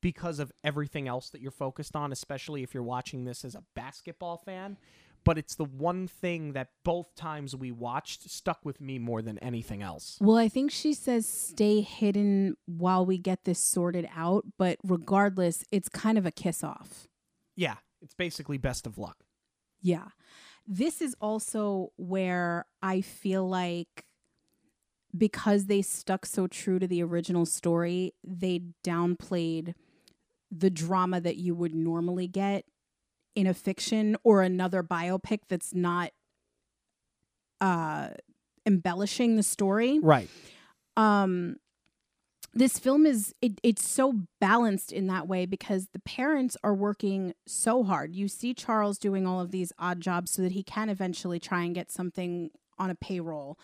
because 0.00 0.38
of 0.38 0.50
everything 0.64 1.06
else 1.06 1.28
that 1.28 1.42
you're 1.42 1.50
focused 1.50 1.94
on, 1.94 2.10
especially 2.10 2.62
if 2.62 2.72
you're 2.72 2.82
watching 2.82 3.26
this 3.26 3.44
as 3.44 3.54
a 3.54 3.64
basketball 3.74 4.38
fan. 4.38 4.78
But 5.26 5.36
it's 5.36 5.56
the 5.56 5.66
one 5.66 6.08
thing 6.08 6.54
that 6.54 6.68
both 6.84 7.14
times 7.14 7.54
we 7.54 7.70
watched 7.70 8.30
stuck 8.30 8.64
with 8.64 8.80
me 8.80 8.98
more 8.98 9.20
than 9.20 9.38
anything 9.40 9.82
else. 9.82 10.16
Well, 10.22 10.38
I 10.38 10.48
think 10.48 10.70
she 10.70 10.94
says 10.94 11.26
stay 11.26 11.82
hidden 11.82 12.56
while 12.64 13.04
we 13.04 13.18
get 13.18 13.44
this 13.44 13.58
sorted 13.58 14.08
out, 14.16 14.46
but 14.56 14.78
regardless, 14.82 15.64
it's 15.70 15.90
kind 15.90 16.16
of 16.16 16.24
a 16.24 16.30
kiss 16.30 16.64
off. 16.64 17.08
Yeah, 17.56 17.74
it's 18.00 18.14
basically 18.14 18.56
best 18.56 18.86
of 18.86 18.96
luck. 18.96 19.18
Yeah. 19.82 20.06
This 20.66 21.02
is 21.02 21.14
also 21.20 21.92
where 21.96 22.64
I 22.82 23.02
feel 23.02 23.46
like 23.46 24.05
because 25.16 25.66
they 25.66 25.82
stuck 25.82 26.26
so 26.26 26.46
true 26.46 26.78
to 26.78 26.86
the 26.86 27.02
original 27.02 27.46
story, 27.46 28.14
they 28.24 28.62
downplayed 28.84 29.74
the 30.50 30.70
drama 30.70 31.20
that 31.20 31.36
you 31.36 31.54
would 31.54 31.74
normally 31.74 32.28
get 32.28 32.64
in 33.34 33.46
a 33.46 33.54
fiction 33.54 34.16
or 34.24 34.42
another 34.42 34.82
biopic 34.82 35.40
that's 35.48 35.74
not 35.74 36.10
uh 37.60 38.08
embellishing 38.64 39.36
the 39.36 39.42
story. 39.42 39.98
Right. 40.00 40.28
Um 40.96 41.56
this 42.56 42.78
film 42.78 43.04
is 43.04 43.34
it, 43.42 43.60
it's 43.62 43.86
so 43.86 44.22
balanced 44.40 44.90
in 44.90 45.06
that 45.08 45.28
way 45.28 45.44
because 45.44 45.88
the 45.92 45.98
parents 45.98 46.56
are 46.64 46.74
working 46.74 47.34
so 47.46 47.84
hard 47.84 48.14
you 48.14 48.28
see 48.28 48.54
charles 48.54 48.96
doing 48.96 49.26
all 49.26 49.40
of 49.40 49.50
these 49.50 49.72
odd 49.78 50.00
jobs 50.00 50.30
so 50.30 50.40
that 50.40 50.52
he 50.52 50.62
can 50.62 50.88
eventually 50.88 51.38
try 51.38 51.62
and 51.64 51.74
get 51.74 51.92
something 51.92 52.50
on 52.78 52.88
a 52.88 52.94
payroll 52.94 53.58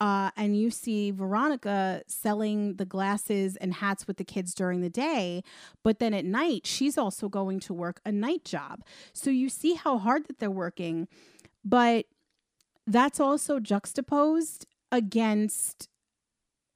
uh, 0.00 0.30
and 0.36 0.56
you 0.56 0.70
see 0.70 1.10
veronica 1.10 2.02
selling 2.06 2.74
the 2.76 2.84
glasses 2.84 3.56
and 3.56 3.74
hats 3.74 4.06
with 4.06 4.16
the 4.16 4.24
kids 4.24 4.54
during 4.54 4.80
the 4.80 4.90
day 4.90 5.42
but 5.82 5.98
then 5.98 6.12
at 6.12 6.24
night 6.24 6.66
she's 6.66 6.98
also 6.98 7.28
going 7.28 7.60
to 7.60 7.72
work 7.72 8.00
a 8.04 8.12
night 8.12 8.44
job 8.44 8.82
so 9.12 9.30
you 9.30 9.48
see 9.48 9.74
how 9.74 9.98
hard 9.98 10.26
that 10.26 10.38
they're 10.38 10.50
working 10.50 11.08
but 11.64 12.06
that's 12.86 13.18
also 13.18 13.58
juxtaposed 13.58 14.66
against 14.92 15.88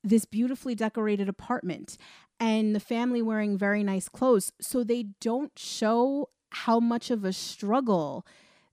this 0.03 0.25
beautifully 0.25 0.75
decorated 0.75 1.29
apartment 1.29 1.97
and 2.39 2.75
the 2.75 2.81
family 2.81 3.21
wearing 3.21 3.59
very 3.59 3.85
nice 3.85 4.09
clothes. 4.09 4.53
So 4.61 4.83
they 4.83 5.07
don't 5.21 5.53
show 5.59 6.31
how 6.51 6.81
much 6.81 7.11
of 7.11 7.25
a 7.25 7.33
struggle 7.33 8.27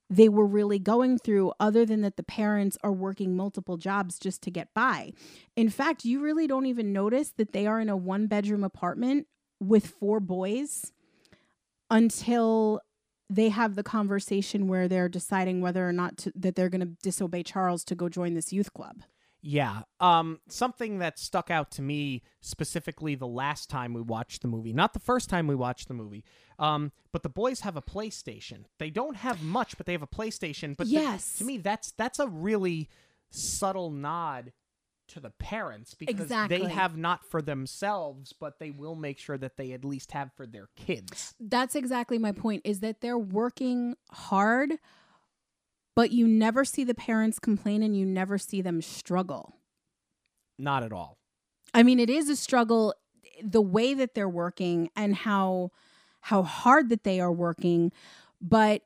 they 0.10 0.30
were 0.30 0.46
really 0.46 0.80
going 0.80 1.18
through, 1.18 1.52
other 1.60 1.86
than 1.86 2.02
that 2.02 2.16
the 2.16 2.24
parents 2.24 2.78
are 2.84 2.92
working 2.92 3.36
multiple 3.36 3.78
jobs 3.78 4.18
just 4.20 4.42
to 4.44 4.52
get 4.52 4.74
by. 4.74 5.12
In 5.56 5.70
fact, 5.70 6.06
you 6.06 6.22
really 6.22 6.48
don't 6.48 6.66
even 6.66 6.94
notice 6.94 7.32
that 7.38 7.52
they 7.52 7.68
are 7.68 7.80
in 7.80 7.90
a 7.90 7.98
one 7.98 8.28
bedroom 8.28 8.64
apartment 8.64 9.28
with 9.60 9.88
four 9.88 10.20
boys 10.20 10.94
until 11.90 12.82
they 13.30 13.50
have 13.50 13.76
the 13.76 13.84
conversation 13.84 14.68
where 14.68 14.88
they're 14.88 15.10
deciding 15.10 15.60
whether 15.60 15.88
or 15.88 15.92
not 15.92 16.18
to, 16.18 16.32
that 16.36 16.56
they're 16.56 16.70
going 16.70 16.82
to 16.82 16.96
disobey 17.04 17.44
Charles 17.44 17.84
to 17.86 17.96
go 17.96 18.08
join 18.08 18.34
this 18.34 18.54
youth 18.54 18.74
club. 18.74 19.04
Yeah. 19.42 19.84
Um, 20.00 20.40
something 20.50 21.00
that 21.00 21.20
stuck 21.20 21.52
out 21.52 21.72
to 21.72 21.82
me 21.82 22.24
specifically 22.42 23.16
the 23.16 23.28
last 23.28 23.70
time 23.70 23.94
we 23.94 24.02
watched 24.02 24.42
the 24.42 24.48
movie, 24.48 24.74
not 24.74 24.94
the 24.94 25.00
first 25.00 25.30
time 25.30 25.48
we 25.48 25.56
watched 25.56 25.88
the 25.88 25.94
movie, 25.94 26.24
um, 26.60 26.92
but 27.12 27.24
the 27.24 27.30
boys 27.30 27.62
have 27.62 27.76
a 27.76 27.82
PlayStation. 27.82 28.66
They 28.80 28.90
don't 28.90 29.16
have 29.18 29.42
much, 29.44 29.78
but 29.78 29.86
they 29.86 29.92
have 29.94 30.02
a 30.02 30.08
PlayStation. 30.08 30.76
But 30.76 30.88
the- 30.88 31.38
to 31.38 31.44
me, 31.46 31.58
that's 31.58 31.92
that's 31.92 32.20
a 32.20 32.28
really 32.28 32.90
subtle 33.30 33.92
nod 33.92 34.54
to 35.10 35.20
the 35.22 35.30
parents 35.30 35.94
because 35.94 36.20
Exactly. 36.26 36.58
they 36.58 36.66
have 36.66 36.98
not 36.98 37.24
for 37.24 37.42
themselves, 37.42 38.34
but 38.38 38.60
they 38.60 38.72
will 38.72 38.96
make 38.96 39.18
sure 39.18 39.38
that 39.38 39.56
they 39.56 39.72
at 39.72 39.86
least 39.86 40.12
have 40.12 40.34
for 40.34 40.46
their 40.46 40.68
kids. 40.76 41.34
That's 41.40 41.76
exactly 41.76 42.18
my 42.18 42.34
point 42.34 42.64
is 42.66 42.82
that 42.82 43.00
they're 43.00 43.18
working 43.18 43.96
hard, 44.12 44.74
but 45.96 46.12
you 46.12 46.28
never 46.28 46.66
see 46.66 46.84
the 46.84 46.94
parents 46.94 47.40
complain 47.40 47.84
and 47.84 47.96
you 47.98 48.06
never 48.06 48.38
see 48.38 48.62
them 48.62 48.82
struggle. 48.82 49.56
Not 50.60 50.84
at 50.84 50.92
all. 50.92 51.18
I 51.74 51.84
mean, 51.84 52.00
it 52.02 52.10
is 52.10 52.28
a 52.28 52.36
struggle 52.36 52.94
the 53.42 53.62
way 53.62 53.94
that 53.94 54.14
they're 54.14 54.28
working 54.28 54.90
and 54.96 55.16
how 55.16 55.72
how 56.22 56.44
hard 56.44 56.90
that 56.90 57.04
they 57.04 57.20
are 57.20 57.32
working, 57.32 57.92
but 58.42 58.84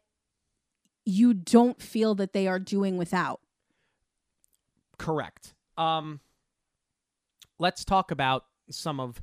you 1.06 1.34
don't 1.34 1.82
feel 1.82 2.15
that 2.15 2.34
they 2.34 2.48
are 2.48 2.60
doing 2.60 2.98
without. 2.98 3.41
Correct. 4.98 5.54
Um, 5.78 6.20
let's 7.58 7.84
talk 7.84 8.12
about 8.12 8.46
some 8.70 9.00
of 9.00 9.22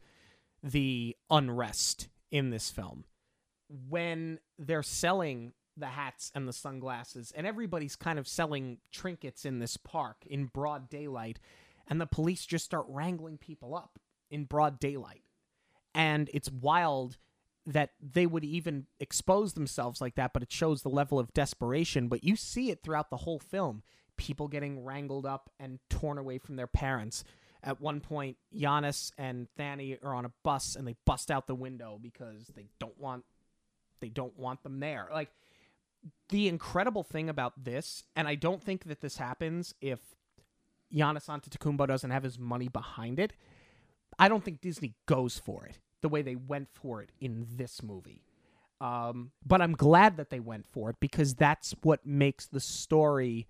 the 0.63 1.17
unrest 1.31 2.09
in 2.31 2.51
this 2.51 2.71
film. 2.71 3.05
When 3.89 4.41
they're 4.59 4.83
selling 4.83 5.53
the 5.77 5.87
hats 5.87 6.33
and 6.35 6.49
the 6.49 6.53
sunglasses, 6.53 7.33
and 7.37 7.47
everybody's 7.47 7.97
kind 7.97 8.19
of 8.19 8.27
selling 8.27 8.79
trinkets 8.91 9.45
in 9.45 9.61
this 9.61 9.77
park 9.77 10.17
in 10.27 10.47
broad 10.47 10.89
daylight, 10.89 11.39
and 11.87 12.01
the 12.01 12.07
police 12.07 12.45
just 12.45 12.65
start 12.65 12.87
wrangling 12.89 13.39
people 13.39 13.75
up 13.77 13.99
in 14.31 14.45
broad 14.45 14.81
daylight. 14.81 15.23
And 15.95 16.29
it's 16.35 16.51
wild 16.51 17.17
that 17.69 17.91
they 18.01 18.27
would 18.27 18.45
even 18.45 18.87
expose 18.99 19.53
themselves 19.53 20.01
like 20.01 20.15
that, 20.15 20.33
but 20.33 20.43
it 20.43 20.51
shows 20.51 20.83
the 20.83 20.89
level 20.89 21.19
of 21.19 21.35
desperation. 21.35 22.09
But 22.09 22.25
you 22.25 22.35
see 22.35 22.71
it 22.71 22.83
throughout 22.83 23.11
the 23.11 23.19
whole 23.19 23.39
film 23.39 23.83
people 24.17 24.49
getting 24.49 24.83
wrangled 24.83 25.25
up 25.25 25.49
and 25.61 25.79
torn 25.89 26.19
away 26.19 26.39
from 26.39 26.57
their 26.57 26.67
parents. 26.67 27.23
At 27.63 27.81
one 27.81 28.01
point, 28.01 28.37
Giannis 28.53 29.13
and 29.17 29.47
Thani 29.57 29.97
are 30.03 30.15
on 30.15 30.25
a 30.25 30.33
bus 30.43 30.75
and 30.75 30.89
they 30.89 30.97
bust 31.05 31.31
out 31.31 31.47
the 31.47 31.55
window 31.55 31.99
because 32.03 32.49
they 32.57 32.67
don't 32.81 32.99
want 32.99 33.25
they 34.01 34.09
don't 34.09 34.37
want 34.39 34.63
them 34.63 34.81
there. 34.81 35.09
Like 35.13 35.31
the 36.31 36.49
incredible 36.49 37.03
thing 37.03 37.29
about 37.29 37.65
this, 37.65 38.05
and 38.17 38.27
I 38.27 38.35
don't 38.35 38.63
think 38.63 38.85
that 38.85 39.01
this 39.01 39.19
happens 39.19 39.75
if 39.81 40.01
Giannis 40.93 41.29
Antetokounmpo 41.29 41.87
doesn't 41.87 42.11
have 42.11 42.23
his 42.23 42.39
money 42.39 42.69
behind 42.69 43.19
it. 43.19 43.35
I 44.19 44.29
don't 44.29 44.45
think 44.45 44.61
Disney 44.61 44.95
goes 45.07 45.39
for 45.39 45.67
it 45.67 45.79
the 46.01 46.09
way 46.09 46.23
they 46.23 46.37
went 46.37 46.69
for 46.73 47.03
it 47.03 47.11
in 47.21 47.47
this 47.57 47.83
movie. 47.83 48.23
Um, 48.81 49.33
but 49.45 49.61
I'm 49.61 49.73
glad 49.73 50.17
that 50.17 50.31
they 50.31 50.41
went 50.41 50.67
for 50.67 50.91
it 50.91 50.97
because 51.01 51.35
that's 51.35 51.75
what 51.83 52.07
makes 52.07 52.47
the 52.47 52.61
story 52.61 53.47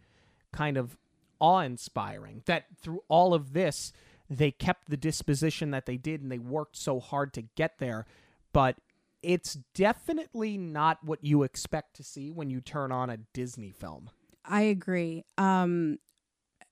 kind 0.53 0.77
of 0.77 0.97
awe 1.39 1.61
inspiring. 1.61 2.43
That 2.47 2.65
through 2.81 3.03
all 3.09 3.35
of 3.35 3.53
this, 3.53 3.93
they 4.31 4.51
kept 4.51 4.89
the 4.89 4.97
disposition 4.97 5.71
that 5.73 5.87
they 5.87 5.97
did 5.97 6.23
and 6.23 6.33
they 6.33 6.39
worked 6.39 6.77
so 6.77 6.99
hard 7.01 7.33
to 7.35 7.43
get 7.43 7.79
there. 7.79 8.07
But 8.53 8.77
it's 9.23 9.55
definitely 9.75 10.57
not 10.57 11.05
what 11.05 11.23
you 11.23 11.43
expect 11.43 11.97
to 11.97 12.03
see 12.03 12.31
when 12.31 12.51
you 12.51 12.61
turn 12.61 12.93
on 12.93 13.11
a 13.11 13.19
Disney 13.35 13.71
film. 13.71 14.11
I 14.45 14.63
agree. 14.63 15.25
Um, 15.37 15.99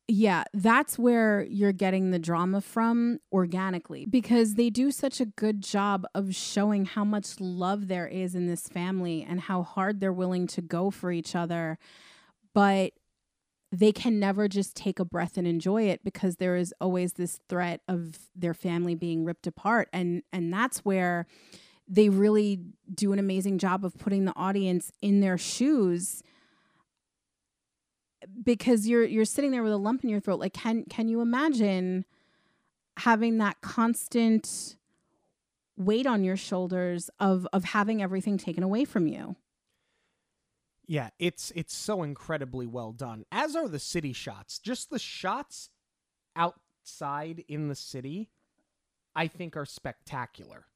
yeah, 0.08 0.44
that's 0.54 0.98
where 0.98 1.44
you're 1.50 1.72
getting 1.72 2.10
the 2.10 2.18
drama 2.18 2.60
from 2.60 3.18
organically 3.32 4.06
because 4.06 4.54
they 4.54 4.70
do 4.70 4.92
such 4.92 5.20
a 5.20 5.26
good 5.26 5.62
job 5.62 6.06
of 6.14 6.34
showing 6.34 6.84
how 6.84 7.04
much 7.04 7.40
love 7.40 7.88
there 7.88 8.06
is 8.06 8.36
in 8.36 8.46
this 8.46 8.68
family 8.68 9.26
and 9.28 9.40
how 9.40 9.62
hard 9.62 9.98
they're 9.98 10.12
willing 10.12 10.46
to 10.48 10.62
go 10.62 10.92
for 10.92 11.10
each 11.10 11.34
other. 11.34 11.76
But 12.54 12.92
they 13.72 13.90
can 13.90 14.20
never 14.20 14.46
just 14.46 14.76
take 14.76 15.00
a 15.00 15.04
breath 15.04 15.36
and 15.36 15.46
enjoy 15.46 15.82
it 15.84 16.04
because 16.04 16.36
there 16.36 16.54
is 16.56 16.72
always 16.80 17.14
this 17.14 17.40
threat 17.48 17.80
of 17.88 18.16
their 18.34 18.54
family 18.54 18.94
being 18.94 19.24
ripped 19.24 19.46
apart 19.46 19.88
and 19.92 20.22
and 20.32 20.52
that's 20.52 20.78
where 20.84 21.26
they 21.88 22.08
really 22.08 22.60
do 22.92 23.12
an 23.12 23.18
amazing 23.18 23.58
job 23.58 23.84
of 23.84 23.98
putting 23.98 24.24
the 24.24 24.32
audience 24.36 24.92
in 25.02 25.20
their 25.20 25.36
shoes 25.36 26.22
because 28.42 28.86
you're 28.86 29.04
you're 29.04 29.24
sitting 29.24 29.50
there 29.50 29.62
with 29.62 29.72
a 29.72 29.76
lump 29.76 30.04
in 30.04 30.10
your 30.10 30.20
throat 30.20 30.40
like 30.40 30.52
can 30.52 30.84
can 30.84 31.08
you 31.08 31.20
imagine 31.20 32.04
having 32.98 33.38
that 33.38 33.60
constant 33.60 34.76
weight 35.76 36.06
on 36.06 36.24
your 36.24 36.36
shoulders 36.36 37.10
of 37.20 37.46
of 37.52 37.64
having 37.64 38.02
everything 38.02 38.38
taken 38.38 38.62
away 38.62 38.84
from 38.84 39.06
you 39.06 39.36
Yeah, 40.88 41.10
it's 41.18 41.52
it's 41.56 41.74
so 41.74 42.02
incredibly 42.02 42.66
well 42.66 42.92
done. 42.92 43.24
As 43.32 43.56
are 43.56 43.68
the 43.68 43.78
city 43.80 44.12
shots. 44.12 44.58
Just 44.58 44.88
the 44.90 44.98
shots 45.00 45.70
outside 46.36 47.42
in 47.48 47.68
the 47.68 47.74
city 47.74 48.30
I 49.14 49.26
think 49.28 49.56
are 49.56 49.66
spectacular. 49.66 50.66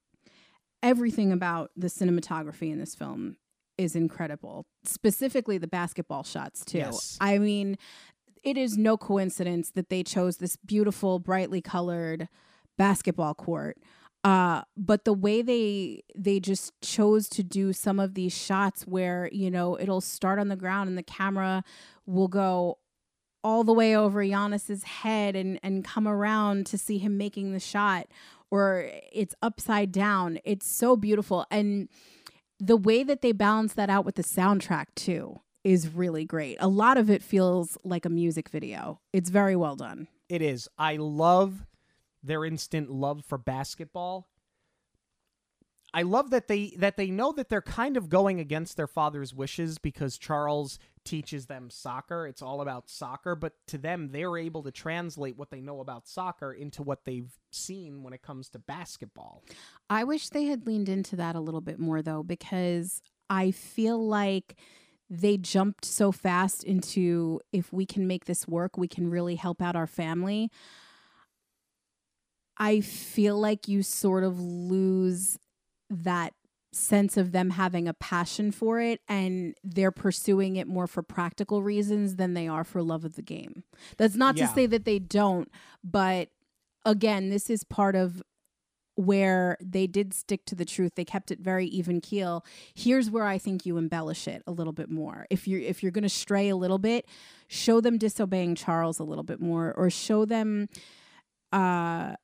everything 0.82 1.30
about 1.32 1.70
the 1.76 1.88
cinematography 1.88 2.72
in 2.72 2.78
this 2.78 2.94
film 2.94 3.36
is 3.80 3.96
incredible 3.96 4.66
specifically 4.84 5.58
the 5.58 5.66
basketball 5.66 6.22
shots 6.22 6.64
too. 6.64 6.78
Yes. 6.78 7.16
i 7.20 7.38
mean 7.38 7.76
it 8.42 8.56
is 8.56 8.76
no 8.76 8.96
coincidence 8.96 9.70
that 9.70 9.88
they 9.88 10.02
chose 10.02 10.36
this 10.36 10.56
beautiful 10.56 11.18
brightly 11.18 11.60
colored 11.60 12.28
basketball 12.76 13.34
court 13.34 13.78
uh 14.22 14.62
but 14.76 15.04
the 15.04 15.12
way 15.12 15.40
they 15.40 16.02
they 16.14 16.38
just 16.38 16.72
chose 16.82 17.28
to 17.28 17.42
do 17.42 17.72
some 17.72 17.98
of 17.98 18.14
these 18.14 18.36
shots 18.36 18.86
where 18.86 19.28
you 19.32 19.50
know 19.50 19.78
it'll 19.80 20.00
start 20.00 20.38
on 20.38 20.48
the 20.48 20.56
ground 20.56 20.88
and 20.88 20.98
the 20.98 21.02
camera 21.02 21.64
will 22.06 22.28
go 22.28 22.78
all 23.42 23.64
the 23.64 23.72
way 23.72 23.96
over 23.96 24.22
Giannis's 24.22 24.84
head 24.84 25.34
and 25.34 25.58
and 25.62 25.82
come 25.82 26.06
around 26.06 26.66
to 26.66 26.76
see 26.76 26.98
him 26.98 27.16
making 27.16 27.52
the 27.52 27.60
shot 27.60 28.06
or 28.50 28.90
it's 29.12 29.34
upside 29.42 29.92
down. 29.92 30.38
It's 30.44 30.66
so 30.66 30.96
beautiful. 30.96 31.46
And 31.50 31.88
the 32.60 32.76
way 32.76 33.02
that 33.02 33.22
they 33.22 33.32
balance 33.32 33.72
that 33.74 33.90
out 33.90 34.04
with 34.04 34.14
the 34.16 34.22
soundtrack 34.22 34.86
too 34.94 35.40
is 35.64 35.88
really 35.88 36.24
great 36.24 36.56
a 36.60 36.68
lot 36.68 36.96
of 36.96 37.10
it 37.10 37.22
feels 37.22 37.76
like 37.84 38.04
a 38.04 38.10
music 38.10 38.48
video 38.48 39.00
it's 39.12 39.30
very 39.30 39.56
well 39.56 39.76
done 39.76 40.06
It 40.28 40.42
is. 40.42 40.68
I 40.78 40.96
love 40.96 41.66
their 42.22 42.44
instant 42.44 42.88
love 42.90 43.24
for 43.24 43.36
basketball. 43.38 44.28
I 45.92 46.02
love 46.02 46.30
that 46.30 46.46
they 46.46 46.72
that 46.76 46.96
they 46.96 47.10
know 47.10 47.32
that 47.32 47.48
they're 47.48 47.60
kind 47.60 47.96
of 47.96 48.08
going 48.08 48.38
against 48.38 48.76
their 48.76 48.86
father's 48.86 49.34
wishes 49.34 49.78
because 49.78 50.18
Charles 50.18 50.78
teaches 51.04 51.46
them 51.46 51.70
soccer. 51.70 52.26
It's 52.26 52.42
all 52.42 52.60
about 52.60 52.88
soccer, 52.88 53.34
but 53.34 53.54
to 53.68 53.78
them 53.78 54.08
they're 54.12 54.36
able 54.36 54.62
to 54.62 54.70
translate 54.70 55.36
what 55.36 55.50
they 55.50 55.60
know 55.60 55.80
about 55.80 56.06
soccer 56.06 56.52
into 56.52 56.82
what 56.82 57.04
they've 57.04 57.32
seen 57.50 58.02
when 58.02 58.12
it 58.12 58.22
comes 58.22 58.48
to 58.50 58.58
basketball. 58.58 59.42
I 59.88 60.04
wish 60.04 60.28
they 60.28 60.44
had 60.44 60.66
leaned 60.66 60.88
into 60.88 61.16
that 61.16 61.36
a 61.36 61.40
little 61.40 61.60
bit 61.60 61.78
more 61.78 62.02
though, 62.02 62.22
because 62.22 63.02
I 63.28 63.50
feel 63.50 64.06
like 64.06 64.56
they 65.08 65.36
jumped 65.36 65.84
so 65.84 66.12
fast 66.12 66.62
into 66.62 67.40
if 67.52 67.72
we 67.72 67.84
can 67.84 68.06
make 68.06 68.26
this 68.26 68.46
work, 68.46 68.76
we 68.76 68.86
can 68.86 69.10
really 69.10 69.34
help 69.34 69.60
out 69.60 69.74
our 69.74 69.88
family. 69.88 70.50
I 72.56 72.80
feel 72.80 73.38
like 73.38 73.66
you 73.66 73.82
sort 73.82 74.22
of 74.22 74.38
lose 74.38 75.38
that 75.88 76.34
sense 76.72 77.16
of 77.16 77.32
them 77.32 77.50
having 77.50 77.88
a 77.88 77.94
passion 77.94 78.52
for 78.52 78.80
it 78.80 79.00
and 79.08 79.54
they're 79.64 79.90
pursuing 79.90 80.54
it 80.56 80.68
more 80.68 80.86
for 80.86 81.02
practical 81.02 81.62
reasons 81.62 82.16
than 82.16 82.34
they 82.34 82.46
are 82.46 82.62
for 82.64 82.82
love 82.82 83.04
of 83.04 83.16
the 83.16 83.22
game. 83.22 83.64
That's 83.96 84.14
not 84.16 84.36
Yeah. 84.36 84.46
to 84.46 84.52
say 84.54 84.66
that 84.66 84.84
they 84.84 84.98
don't, 85.00 85.50
but 85.82 86.28
again, 86.86 87.28
this 87.28 87.50
is 87.50 87.64
part 87.64 87.96
of 87.96 88.22
where 88.96 89.56
they 89.62 89.86
did 89.86 90.12
stick 90.12 90.44
to 90.44 90.54
the 90.54 90.64
truth. 90.64 90.92
They 90.94 91.04
kept 91.04 91.30
it 91.30 91.40
very 91.40 91.66
even 91.66 92.00
keel. 92.00 92.44
Here's 92.74 93.10
where 93.10 93.24
I 93.24 93.38
think 93.38 93.64
you 93.64 93.76
embellish 93.78 94.28
it 94.28 94.42
a 94.46 94.52
little 94.52 94.72
bit 94.74 94.90
more. 94.90 95.26
If 95.30 95.48
you're 95.48 95.60
if 95.60 95.82
you're 95.82 95.92
going 95.92 96.02
to 96.02 96.08
stray 96.08 96.50
a 96.50 96.56
little 96.56 96.78
bit, 96.78 97.06
show 97.48 97.80
them 97.80 97.96
disobeying 97.98 98.56
Charles 98.56 98.98
a 98.98 99.04
little 99.04 99.24
bit 99.24 99.40
more, 99.40 99.72
or 99.74 99.88
show 99.90 100.24
them 100.26 100.68
uh, 101.52 102.14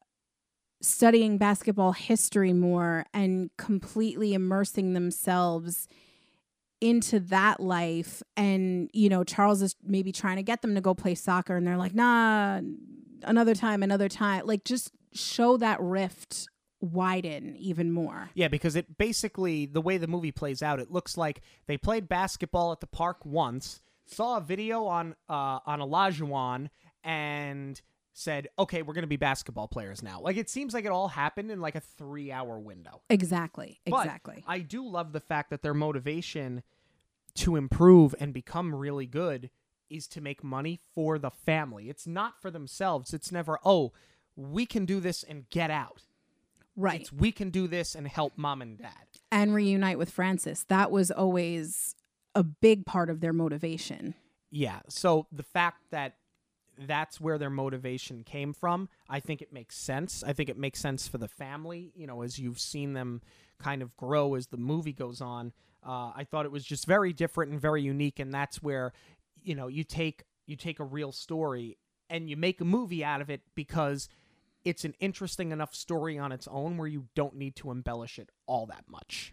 studying 0.80 1.38
basketball 1.38 1.92
history 1.92 2.52
more 2.52 3.06
and 3.14 3.50
completely 3.56 4.34
immersing 4.34 4.92
themselves 4.92 5.88
into 6.80 7.18
that 7.18 7.60
life. 7.60 8.22
And 8.36 8.90
you 8.92 9.08
know 9.08 9.24
Charles 9.24 9.62
is 9.62 9.74
maybe 9.82 10.12
trying 10.12 10.36
to 10.36 10.42
get 10.42 10.62
them 10.62 10.74
to 10.74 10.80
go 10.80 10.94
play 10.94 11.14
soccer 11.14 11.56
and 11.56 11.66
they're 11.66 11.76
like 11.76 11.94
nah 11.94 12.60
another 13.22 13.54
time 13.54 13.82
another 13.82 14.08
time. 14.08 14.46
Like 14.46 14.64
just 14.64 14.92
show 15.12 15.56
that 15.56 15.80
rift 15.80 16.48
widen 16.80 17.56
even 17.56 17.90
more. 17.90 18.30
Yeah, 18.34 18.48
because 18.48 18.76
it 18.76 18.98
basically 18.98 19.66
the 19.66 19.80
way 19.80 19.96
the 19.98 20.06
movie 20.06 20.32
plays 20.32 20.62
out, 20.62 20.80
it 20.80 20.90
looks 20.90 21.16
like 21.16 21.40
they 21.66 21.76
played 21.76 22.08
basketball 22.08 22.72
at 22.72 22.80
the 22.80 22.86
park 22.86 23.24
once, 23.24 23.80
saw 24.06 24.36
a 24.36 24.40
video 24.40 24.84
on 24.84 25.14
uh 25.28 25.60
on 25.66 25.80
Olajuwon, 25.80 26.68
and 27.02 27.80
said, 28.18 28.48
"Okay, 28.58 28.80
we're 28.82 28.94
gonna 28.94 29.06
be 29.06 29.16
basketball 29.16 29.68
players 29.68 30.02
now." 30.02 30.20
Like 30.20 30.36
it 30.36 30.48
seems 30.48 30.72
like 30.74 30.84
it 30.84 30.90
all 30.90 31.08
happened 31.08 31.50
in 31.50 31.60
like 31.60 31.74
a 31.74 31.80
three 31.80 32.32
hour 32.32 32.58
window. 32.58 33.02
exactly 33.10 33.80
But 33.86 34.04
exactly 34.06 34.42
I 34.46 34.60
do 34.60 34.86
love 34.86 35.12
the 35.12 35.20
fact 35.20 35.50
that 35.50 35.62
their 35.62 35.74
motivation 35.74 36.62
to 37.34 37.56
improve 37.56 38.14
and 38.18 38.32
become 38.32 38.74
really 38.74 39.06
good 39.06 39.50
is 39.90 40.08
to 40.08 40.20
make 40.20 40.42
money 40.42 40.80
for 40.94 41.18
the 41.18 41.30
family. 41.30 41.90
It's 41.90 42.06
not 42.06 42.40
for 42.40 42.50
themselves. 42.50 43.12
It's 43.12 43.30
never, 43.30 43.58
"Oh, 43.64 43.92
we 44.34 44.64
can 44.66 44.86
do 44.86 44.98
this 45.00 45.22
and 45.22 45.48
get 45.50 45.70
out." 45.70 46.02
right 46.78 47.00
It's 47.02 47.12
we 47.12 47.32
can 47.32 47.48
do 47.48 47.66
this 47.66 47.94
and 47.94 48.06
help 48.06 48.36
mom 48.36 48.60
and 48.60 48.76
dad. 48.76 48.92
and 49.32 49.54
reunite 49.54 49.96
with 49.96 50.10
Francis 50.10 50.62
that 50.64 50.90
was 50.90 51.10
always 51.10 51.94
a 52.34 52.42
big 52.42 52.84
part 52.84 53.08
of 53.08 53.20
their 53.20 53.32
motivation 53.32 54.14
Yeah. 54.50 54.80
So 54.88 55.26
the 55.32 55.42
fact 55.42 55.78
that 55.90 56.16
that's 56.78 57.20
where 57.20 57.38
their 57.38 57.50
motivation 57.50 58.22
came 58.24 58.52
from, 58.52 58.88
I 59.08 59.20
think 59.20 59.40
it 59.42 59.52
makes 59.52 59.76
sense. 59.76 60.22
I 60.26 60.32
think 60.32 60.48
it 60.48 60.58
makes 60.58 60.80
sense 60.80 61.08
for 61.08 61.18
the 61.18 61.28
family, 61.28 61.92
you 61.94 62.06
know, 62.06 62.22
as 62.22 62.38
you've 62.38 62.60
seen 62.60 62.92
them 62.92 63.22
kind 63.58 63.82
of 63.82 63.96
grow 63.96 64.34
as 64.34 64.48
the 64.48 64.56
movie 64.56 64.92
goes 64.92 65.20
on. 65.20 65.52
Uh, 65.86 66.12
I 66.14 66.26
thought 66.28 66.44
it 66.44 66.52
was 66.52 66.64
just 66.64 66.86
very 66.86 67.12
different 67.12 67.52
and 67.52 67.60
very 67.60 67.82
unique, 67.82 68.18
and 68.18 68.32
that's 68.32 68.62
where, 68.62 68.92
you 69.42 69.54
know, 69.54 69.68
you 69.68 69.84
take 69.84 70.24
you 70.46 70.56
take 70.56 70.78
a 70.80 70.84
real 70.84 71.10
story 71.12 71.76
and 72.08 72.30
you 72.30 72.36
make 72.36 72.60
a 72.60 72.64
movie 72.64 73.02
out 73.04 73.20
of 73.20 73.30
it 73.30 73.40
because 73.54 74.08
it's 74.64 74.84
an 74.84 74.94
interesting 75.00 75.50
enough 75.52 75.74
story 75.74 76.18
on 76.18 76.30
its 76.32 76.46
own 76.48 76.76
where 76.76 76.86
you 76.88 77.06
don't 77.14 77.34
need 77.36 77.56
to 77.56 77.70
embellish 77.70 78.18
it 78.18 78.30
all 78.46 78.66
that 78.66 78.84
much. 78.88 79.32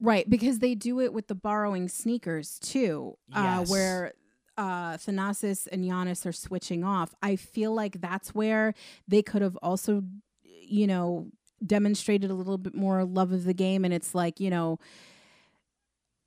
Right, 0.00 0.28
because 0.28 0.58
they 0.58 0.74
do 0.74 1.00
it 1.00 1.12
with 1.12 1.28
the 1.28 1.34
borrowing 1.36 1.88
sneakers 1.88 2.58
too, 2.58 3.16
uh, 3.32 3.42
Yes. 3.60 3.70
where 3.70 4.12
uh, 4.56 4.96
Thanasis 4.96 5.66
and 5.70 5.84
Giannis 5.84 6.26
are 6.26 6.32
switching 6.32 6.84
off. 6.84 7.14
I 7.22 7.36
feel 7.36 7.74
like 7.74 8.00
that's 8.00 8.34
where 8.34 8.74
they 9.08 9.22
could 9.22 9.42
have 9.42 9.56
also, 9.62 10.02
you 10.42 10.86
know, 10.86 11.28
demonstrated 11.64 12.30
a 12.30 12.34
little 12.34 12.58
bit 12.58 12.74
more 12.74 13.04
love 13.04 13.32
of 13.32 13.44
the 13.44 13.54
game. 13.54 13.84
And 13.84 13.94
it's 13.94 14.14
like, 14.14 14.40
you 14.40 14.50
know, 14.50 14.78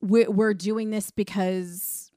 we're, 0.02 0.30
we're 0.30 0.54
doing 0.54 0.92
this 0.92 1.12
because 1.12 2.12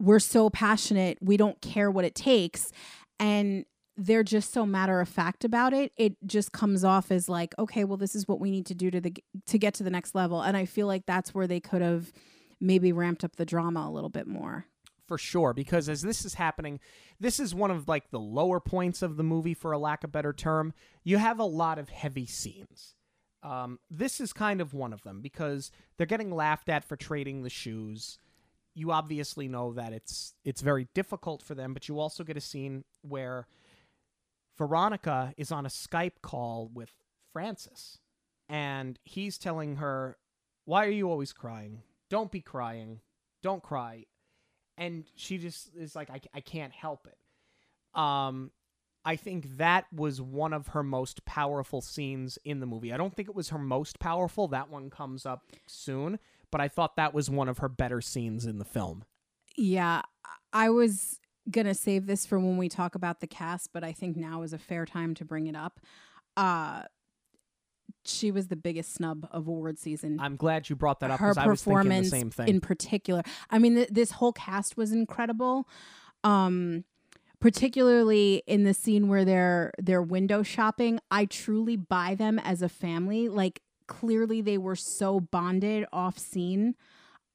we're 0.00 0.20
so 0.20 0.50
passionate. 0.50 1.18
We 1.20 1.36
don't 1.36 1.60
care 1.60 1.90
what 1.90 2.04
it 2.04 2.14
takes. 2.14 2.70
And 3.18 3.64
they're 3.96 4.22
just 4.22 4.52
so 4.52 4.66
matter 4.66 5.00
of 5.00 5.08
fact 5.08 5.44
about 5.44 5.72
it 5.72 5.90
it 5.96 6.16
just 6.26 6.52
comes 6.52 6.84
off 6.84 7.10
as 7.10 7.28
like 7.28 7.54
okay 7.58 7.82
well 7.84 7.96
this 7.96 8.14
is 8.14 8.28
what 8.28 8.38
we 8.38 8.50
need 8.50 8.66
to 8.66 8.74
do 8.74 8.90
to 8.90 9.00
the 9.00 9.14
to 9.46 9.58
get 9.58 9.72
to 9.72 9.82
the 9.82 9.90
next 9.90 10.14
level 10.14 10.42
and 10.42 10.56
i 10.56 10.66
feel 10.66 10.86
like 10.86 11.06
that's 11.06 11.34
where 11.34 11.46
they 11.46 11.60
could 11.60 11.80
have 11.80 12.12
maybe 12.60 12.92
ramped 12.92 13.24
up 13.24 13.36
the 13.36 13.46
drama 13.46 13.86
a 13.88 13.90
little 13.90 14.10
bit 14.10 14.26
more 14.26 14.66
for 15.06 15.18
sure 15.18 15.52
because 15.52 15.88
as 15.88 16.02
this 16.02 16.24
is 16.24 16.34
happening 16.34 16.80
this 17.20 17.40
is 17.40 17.54
one 17.54 17.70
of 17.70 17.88
like 17.88 18.10
the 18.10 18.20
lower 18.20 18.60
points 18.60 19.02
of 19.02 19.16
the 19.16 19.22
movie 19.22 19.54
for 19.54 19.72
a 19.72 19.78
lack 19.78 20.04
of 20.04 20.12
better 20.12 20.32
term. 20.32 20.72
You 21.04 21.18
have 21.18 21.38
a 21.38 21.44
lot 21.44 21.78
of 21.78 21.88
heavy 21.88 22.26
scenes. 22.26 22.94
Um, 23.42 23.78
this 23.90 24.20
is 24.20 24.32
kind 24.32 24.60
of 24.60 24.74
one 24.74 24.92
of 24.92 25.02
them 25.02 25.20
because 25.22 25.70
they're 25.96 26.06
getting 26.06 26.30
laughed 26.30 26.68
at 26.68 26.84
for 26.84 26.96
trading 26.96 27.42
the 27.42 27.50
shoes. 27.50 28.18
You 28.74 28.90
obviously 28.92 29.48
know 29.48 29.72
that 29.72 29.92
it's 29.92 30.34
it's 30.44 30.60
very 30.60 30.88
difficult 30.94 31.42
for 31.42 31.54
them 31.54 31.72
but 31.72 31.88
you 31.88 31.98
also 31.98 32.24
get 32.24 32.36
a 32.36 32.42
scene 32.42 32.84
where 33.02 33.46
veronica 34.58 35.32
is 35.36 35.52
on 35.52 35.64
a 35.64 35.70
skype 35.70 36.22
call 36.22 36.70
with 36.72 36.92
francis 37.32 37.98
and 38.48 38.98
he's 39.04 39.38
telling 39.38 39.76
her 39.76 40.18
why 40.64 40.84
are 40.84 40.90
you 40.90 41.08
always 41.08 41.32
crying? 41.32 41.82
Don't 42.10 42.32
be 42.32 42.40
crying. 42.40 43.00
Don't 43.42 43.62
cry 43.62 44.04
and 44.78 45.04
she 45.14 45.38
just 45.38 45.70
is 45.76 45.94
like 45.96 46.10
I, 46.10 46.20
I 46.34 46.40
can't 46.40 46.72
help 46.72 47.06
it. 47.06 47.98
Um 48.00 48.50
i 49.04 49.14
think 49.14 49.56
that 49.58 49.84
was 49.92 50.20
one 50.20 50.52
of 50.52 50.68
her 50.68 50.82
most 50.82 51.24
powerful 51.24 51.80
scenes 51.80 52.38
in 52.44 52.60
the 52.60 52.66
movie. 52.66 52.92
I 52.92 52.96
don't 52.96 53.14
think 53.14 53.28
it 53.28 53.34
was 53.36 53.50
her 53.50 53.58
most 53.58 53.98
powerful. 54.00 54.48
That 54.48 54.70
one 54.70 54.90
comes 54.90 55.24
up 55.24 55.42
soon 55.66 56.18
but 56.50 56.60
i 56.60 56.68
thought 56.68 56.96
that 56.96 57.12
was 57.12 57.28
one 57.28 57.48
of 57.48 57.58
her 57.58 57.68
better 57.68 58.00
scenes 58.00 58.46
in 58.46 58.58
the 58.58 58.64
film. 58.64 59.04
Yeah, 59.56 60.02
I 60.52 60.70
was 60.70 61.18
gonna 61.50 61.74
save 61.74 62.06
this 62.06 62.26
for 62.26 62.38
when 62.38 62.56
we 62.56 62.68
talk 62.68 62.94
about 62.94 63.20
the 63.20 63.26
cast, 63.26 63.72
but 63.72 63.84
I 63.84 63.92
think 63.92 64.16
now 64.16 64.42
is 64.42 64.52
a 64.52 64.58
fair 64.58 64.84
time 64.84 65.14
to 65.14 65.24
bring 65.24 65.46
it 65.46 65.56
up. 65.56 65.80
Uh 66.36 66.82
she 68.04 68.30
was 68.30 68.48
the 68.48 68.56
biggest 68.56 68.94
snub 68.94 69.28
of 69.30 69.48
award 69.48 69.78
season. 69.78 70.18
i'm 70.20 70.36
glad 70.36 70.68
you 70.68 70.76
brought 70.76 71.00
that 71.00 71.10
up 71.10 71.18
Her 71.20 71.30
because 71.30 71.38
i 71.38 71.46
was 71.46 71.62
thinking 71.62 71.76
the 71.76 71.82
performance 71.82 72.10
same 72.10 72.30
thing 72.30 72.48
in 72.48 72.60
particular. 72.60 73.22
I 73.50 73.58
mean, 73.58 73.74
th- 73.76 73.88
this 73.90 74.12
whole 74.12 74.32
cast 74.32 74.76
was 74.76 74.92
incredible. 74.92 75.68
Um, 76.24 76.84
particularly 77.40 78.42
in 78.46 78.64
the 78.64 78.74
scene 78.74 79.08
where 79.08 79.24
they're 79.24 79.72
they're 79.78 80.02
window 80.02 80.42
shopping. 80.42 80.98
I 81.10 81.26
truly 81.26 81.76
buy 81.76 82.14
them 82.14 82.38
as 82.38 82.62
a 82.62 82.68
family. 82.68 83.28
Like 83.28 83.60
clearly, 83.86 84.40
they 84.40 84.58
were 84.58 84.76
so 84.76 85.20
bonded 85.20 85.86
off 85.92 86.18
scene. 86.18 86.74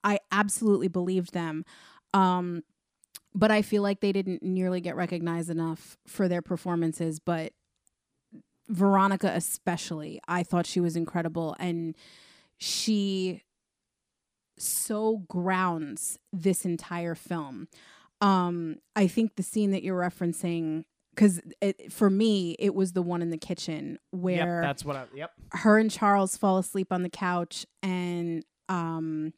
I 0.03 0.19
absolutely 0.31 0.87
believed 0.87 1.33
them. 1.33 1.63
Um, 2.13 2.63
but 3.33 3.51
I 3.51 3.61
feel 3.61 3.83
like 3.83 4.01
they 4.01 4.11
didn't 4.11 4.43
nearly 4.43 4.81
get 4.81 4.95
recognized 4.95 5.49
enough 5.49 5.97
for 6.05 6.27
their 6.27 6.41
performances. 6.41 7.19
But 7.19 7.53
Veronica, 8.71 9.31
especially, 9.35 10.21
I 10.27 10.43
thought 10.43 10.65
she 10.65 10.79
was 10.79 10.95
incredible, 10.95 11.55
and 11.59 11.95
she 12.57 13.43
so 14.57 15.17
grounds 15.27 16.17
this 16.31 16.63
entire 16.65 17.13
film. 17.13 17.67
Um, 18.21 18.77
I 18.95 19.07
think 19.07 19.35
the 19.35 19.43
scene 19.43 19.71
that 19.71 19.83
you're 19.83 19.99
referencing, 19.99 20.85
because 21.13 21.41
for 21.89 22.09
me, 22.09 22.55
it 22.59 22.73
was 22.73 22.93
the 22.93 23.01
one 23.01 23.21
in 23.21 23.29
the 23.29 23.37
kitchen 23.37 23.99
where 24.11 24.61
yep 24.61 24.63
that's 24.63 24.85
what 24.85 24.95
i 24.95 25.05
yep 25.13 25.31
her 25.53 25.77
and 25.77 25.91
Charles 25.91 26.37
fall 26.37 26.57
asleep 26.57 26.93
on 26.93 27.03
the 27.03 27.09
couch, 27.09 27.65
and 27.83 28.45
um, 28.69 29.33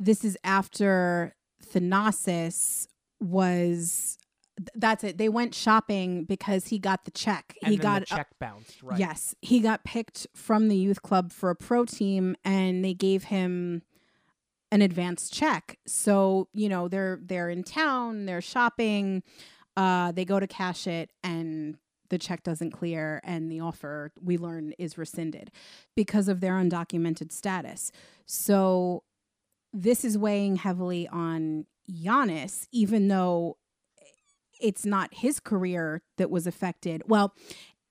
this 0.00 0.24
is 0.24 0.38
after 0.42 1.34
Thanasis 1.62 2.86
was. 3.20 4.18
Th- 4.56 4.68
That's 4.74 5.04
it. 5.04 5.18
They 5.18 5.28
went 5.28 5.54
shopping 5.54 6.24
because 6.24 6.66
he 6.68 6.78
got 6.78 7.04
the 7.04 7.10
check. 7.10 7.56
and 7.62 7.72
he 7.72 7.78
got 7.78 8.00
the 8.00 8.06
check 8.06 8.28
bounced 8.38 8.82
right 8.82 8.98
Yes, 8.98 9.34
he 9.42 9.60
got 9.60 9.84
picked 9.84 10.26
from 10.34 10.68
the 10.68 10.76
youth 10.76 11.02
club 11.02 11.32
for 11.32 11.50
a 11.50 11.56
pro 11.56 11.84
team, 11.84 12.36
and 12.44 12.84
they 12.84 12.94
gave 12.94 13.24
him 13.24 13.82
an 14.70 14.82
advance 14.82 15.28
check. 15.28 15.78
So 15.86 16.48
you 16.52 16.68
know 16.68 16.88
they're 16.88 17.18
they're 17.22 17.50
in 17.50 17.62
town, 17.64 18.26
they're 18.26 18.40
shopping, 18.40 19.22
uh, 19.76 20.12
they 20.12 20.24
go 20.24 20.40
to 20.40 20.46
cash 20.46 20.86
it, 20.86 21.10
and 21.22 21.76
the 22.08 22.18
check 22.18 22.42
doesn't 22.42 22.72
clear, 22.72 23.20
and 23.24 23.50
the 23.50 23.60
offer 23.60 24.12
we 24.22 24.36
learn 24.36 24.72
is 24.78 24.98
rescinded 24.98 25.50
because 25.96 26.28
of 26.28 26.40
their 26.40 26.54
undocumented 26.54 27.32
status. 27.32 27.90
So 28.26 29.04
this 29.72 30.04
is 30.04 30.18
weighing 30.18 30.56
heavily 30.56 31.08
on 31.08 31.64
Giannis, 31.90 32.66
even 32.70 33.08
though 33.08 33.56
it's 34.62 34.86
not 34.86 35.12
his 35.12 35.40
career 35.40 36.02
that 36.18 36.30
was 36.30 36.46
affected. 36.46 37.02
Well, 37.06 37.34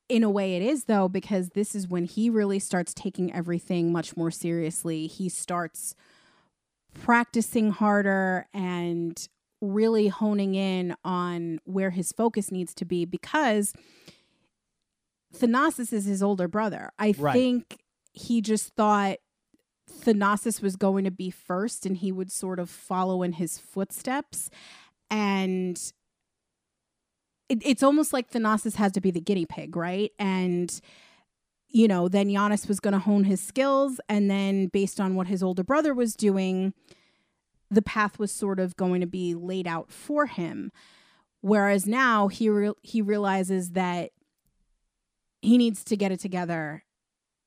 in 0.09 0.23
a 0.23 0.29
way 0.29 0.55
it 0.55 0.61
is 0.61 0.85
though 0.85 1.07
because 1.07 1.49
this 1.49 1.73
is 1.73 1.87
when 1.87 2.03
he 2.05 2.29
really 2.29 2.59
starts 2.59 2.93
taking 2.93 3.33
everything 3.33 3.93
much 3.93 4.17
more 4.17 4.29
seriously 4.29 5.07
he 5.07 5.29
starts 5.29 5.95
practicing 6.93 7.71
harder 7.71 8.45
and 8.53 9.29
really 9.61 10.09
honing 10.09 10.53
in 10.55 10.93
on 11.05 11.59
where 11.63 11.91
his 11.91 12.11
focus 12.11 12.51
needs 12.51 12.73
to 12.73 12.83
be 12.83 13.05
because 13.05 13.73
Thanasis 15.33 15.93
is 15.93 16.05
his 16.05 16.21
older 16.21 16.47
brother. 16.49 16.91
I 16.99 17.13
Right. 17.17 17.33
think 17.33 17.77
he 18.11 18.41
just 18.41 18.73
thought 18.75 19.17
Thanasis 19.89 20.61
was 20.61 20.75
going 20.75 21.05
to 21.05 21.11
be 21.11 21.29
first 21.29 21.85
and 21.85 21.95
he 21.97 22.11
would 22.11 22.31
sort 22.31 22.59
of 22.59 22.69
follow 22.69 23.23
in 23.23 23.33
his 23.33 23.57
footsteps. 23.57 24.49
And 25.09 25.81
it, 27.51 27.61
it's 27.65 27.83
almost 27.83 28.13
like 28.13 28.31
Thanasis 28.31 28.75
has 28.75 28.93
to 28.93 29.01
be 29.01 29.11
the 29.11 29.19
guinea 29.19 29.45
pig, 29.45 29.75
right? 29.75 30.11
And 30.17 30.79
you 31.73 31.87
know, 31.87 32.09
then 32.09 32.27
Giannis 32.27 32.67
was 32.67 32.81
going 32.81 32.93
to 32.93 32.99
hone 32.99 33.23
his 33.23 33.41
skills, 33.41 33.99
and 34.09 34.29
then 34.29 34.67
based 34.67 34.99
on 34.99 35.15
what 35.15 35.27
his 35.27 35.41
older 35.41 35.63
brother 35.63 35.93
was 35.93 36.15
doing, 36.15 36.73
the 37.69 37.81
path 37.81 38.19
was 38.19 38.29
sort 38.31 38.59
of 38.59 38.75
going 38.75 38.99
to 38.99 39.07
be 39.07 39.33
laid 39.33 39.67
out 39.67 39.89
for 39.89 40.25
him. 40.25 40.71
Whereas 41.39 41.87
now 41.87 42.27
he 42.27 42.49
re- 42.49 42.73
he 42.81 43.01
realizes 43.01 43.71
that 43.71 44.11
he 45.41 45.57
needs 45.57 45.83
to 45.85 45.97
get 45.97 46.11
it 46.11 46.19
together, 46.19 46.83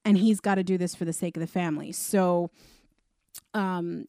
and 0.04 0.18
he's 0.18 0.40
got 0.40 0.56
to 0.56 0.64
do 0.64 0.78
this 0.78 0.94
for 0.94 1.04
the 1.04 1.12
sake 1.12 1.36
of 1.36 1.40
the 1.40 1.46
family. 1.46 1.92
So, 1.92 2.50
um, 3.52 4.06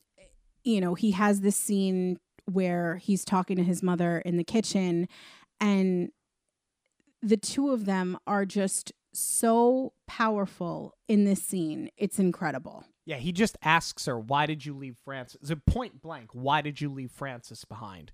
you 0.64 0.82
know, 0.82 0.96
he 0.96 1.12
has 1.12 1.42
this 1.42 1.56
scene 1.56 2.20
where 2.46 2.98
he's 2.98 3.26
talking 3.26 3.58
to 3.58 3.64
his 3.64 3.84
mother 3.84 4.20
in 4.20 4.38
the 4.38 4.44
kitchen, 4.44 5.08
and 5.60 6.12
the 7.22 7.38
two 7.38 7.72
of 7.72 7.86
them 7.86 8.18
are 8.28 8.46
just 8.46 8.92
so 9.14 9.94
powerful 10.08 10.94
in 11.08 11.24
this 11.24 11.42
scene. 11.42 11.90
It's 11.98 12.20
incredible. 12.20 12.86
Yeah, 13.06 13.18
he 13.18 13.32
just 13.32 13.58
asks 13.62 14.06
her, 14.06 14.20
"Why 14.20 14.46
did 14.46 14.66
you 14.66 14.76
leave 14.76 14.98
Francis?" 14.98 15.42
It's 15.42 15.52
a 15.52 15.56
point 15.56 16.02
blank. 16.02 16.32
Why 16.34 16.62
did 16.62 16.82
you 16.82 16.90
leave 16.90 17.12
Francis 17.12 17.64
behind? 17.66 18.12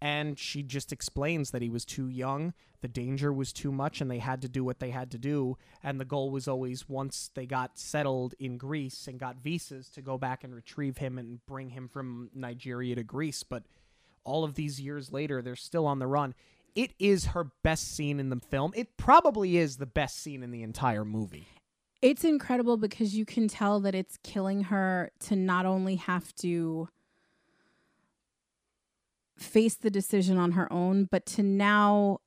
And 0.00 0.38
she 0.38 0.62
just 0.62 0.92
explains 0.92 1.50
that 1.50 1.62
he 1.62 1.70
was 1.70 1.84
too 1.84 2.08
young, 2.08 2.52
the 2.82 2.88
danger 2.88 3.32
was 3.32 3.54
too 3.54 3.72
much, 3.72 4.02
and 4.02 4.10
they 4.10 4.18
had 4.18 4.42
to 4.42 4.48
do 4.48 4.62
what 4.62 4.78
they 4.78 4.90
had 4.90 5.10
to 5.12 5.18
do. 5.18 5.56
And 5.82 5.98
the 5.98 6.04
goal 6.04 6.30
was 6.30 6.46
always 6.46 6.86
once 6.86 7.30
they 7.32 7.46
got 7.46 7.78
settled 7.78 8.34
in 8.38 8.58
Greece 8.58 9.08
and 9.08 9.18
got 9.18 9.38
visas 9.38 9.88
to 9.90 10.02
go 10.02 10.18
back 10.18 10.44
and 10.44 10.54
retrieve 10.54 10.98
him 10.98 11.16
and 11.16 11.44
bring 11.46 11.70
him 11.70 11.88
from 11.88 12.28
Nigeria 12.34 12.96
to 12.96 13.02
Greece. 13.02 13.42
But 13.42 13.62
all 14.24 14.44
of 14.44 14.54
these 14.54 14.78
years 14.78 15.10
later, 15.10 15.40
they're 15.40 15.56
still 15.56 15.86
on 15.86 15.98
the 15.98 16.06
run. 16.06 16.34
It 16.74 16.92
is 16.98 17.26
her 17.26 17.50
best 17.62 17.94
scene 17.94 18.18
in 18.18 18.30
the 18.30 18.40
film. 18.40 18.72
It 18.74 18.96
probably 18.96 19.56
is 19.56 19.76
the 19.76 19.86
best 19.86 20.20
scene 20.20 20.42
in 20.42 20.50
the 20.50 20.62
entire 20.62 21.04
movie. 21.04 21.46
It's 22.02 22.24
incredible 22.24 22.76
because 22.76 23.14
you 23.14 23.24
can 23.24 23.48
tell 23.48 23.80
that 23.80 23.94
it's 23.94 24.18
killing 24.22 24.64
her 24.64 25.10
to 25.20 25.36
not 25.36 25.64
only 25.66 25.96
have 25.96 26.34
to 26.36 26.88
face 29.38 29.74
the 29.74 29.90
decision 29.90 30.36
on 30.36 30.52
her 30.52 30.70
own, 30.72 31.08
but 31.10 31.26
to 31.26 31.42
now 31.42 32.18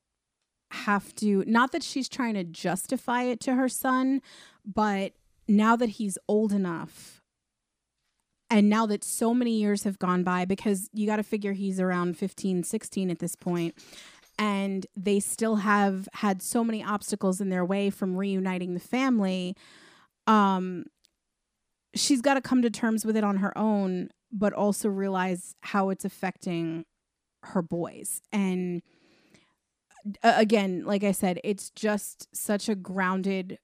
have 0.72 1.14
to, 1.16 1.44
not 1.46 1.72
that 1.72 1.84
she's 1.84 2.10
trying 2.10 2.34
to 2.34 2.44
justify 2.44 3.24
it 3.24 3.40
to 3.42 3.56
her 3.56 3.70
son, 3.70 4.22
but 4.66 5.14
now 5.48 5.76
that 5.76 5.90
he's 5.90 6.18
old 6.28 6.52
enough 6.52 7.22
and 8.50 8.70
now 8.70 8.86
that 8.86 9.04
so 9.04 9.34
many 9.34 9.52
years 9.52 9.84
have 9.84 10.00
gone 10.00 10.24
by, 10.24 10.46
because 10.46 10.90
you 10.94 11.06
got 11.06 11.18
to 11.18 11.24
figure 11.24 11.54
he's 11.54 11.80
around 11.80 12.18
15, 12.18 12.64
16 12.64 13.12
at 13.12 13.20
this 13.20 13.36
point, 13.36 13.76
and 14.38 14.86
they 14.96 15.20
still 15.20 15.58
have 15.58 16.08
had 16.14 16.42
so 16.42 16.64
many 16.64 16.84
obstacles 16.84 17.42
in 17.42 17.50
their 17.50 17.66
way 17.66 17.90
from 17.90 18.16
reuniting 18.16 18.74
the 18.74 18.80
family 18.80 19.56
um 20.28 20.86
she's 21.96 22.22
got 22.22 22.36
to 22.36 22.42
come 22.42 22.62
to 22.62 22.70
terms 22.70 23.06
with 23.06 23.18
it 23.18 23.24
on 23.24 23.38
her 23.38 23.58
own 23.58 24.10
but 24.32 24.54
also 24.54 24.90
realize 24.90 25.56
how 25.62 25.90
it's 25.90 26.04
affecting 26.04 26.84
her 27.44 27.62
boys. 27.62 28.22
And 28.32 28.82
uh, 30.24 30.34
again 30.38 30.84
like 30.86 31.04
i 31.04 31.12
said 31.12 31.38
it's 31.44 31.70
just 31.72 32.34
such 32.34 32.70
a 32.70 32.76
grounded 32.76 33.58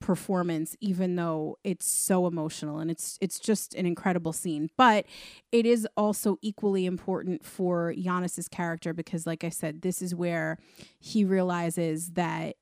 performance 0.00 0.76
even 0.80 1.16
though 1.16 1.58
it's 1.62 1.86
so 1.86 2.26
emotional 2.26 2.78
and 2.78 2.90
it's 2.90 3.18
it's 3.20 3.38
just 3.38 3.74
an 3.74 3.84
incredible 3.84 4.32
scene 4.32 4.70
but 4.78 5.04
it 5.52 5.66
is 5.66 5.86
also 5.96 6.38
equally 6.40 6.86
important 6.86 7.44
for 7.44 7.92
Giannis's 7.94 8.48
character 8.48 8.94
because 8.94 9.26
like 9.26 9.44
I 9.44 9.50
said 9.50 9.82
this 9.82 10.00
is 10.00 10.14
where 10.14 10.58
he 10.98 11.24
realizes 11.24 12.12
that 12.12 12.56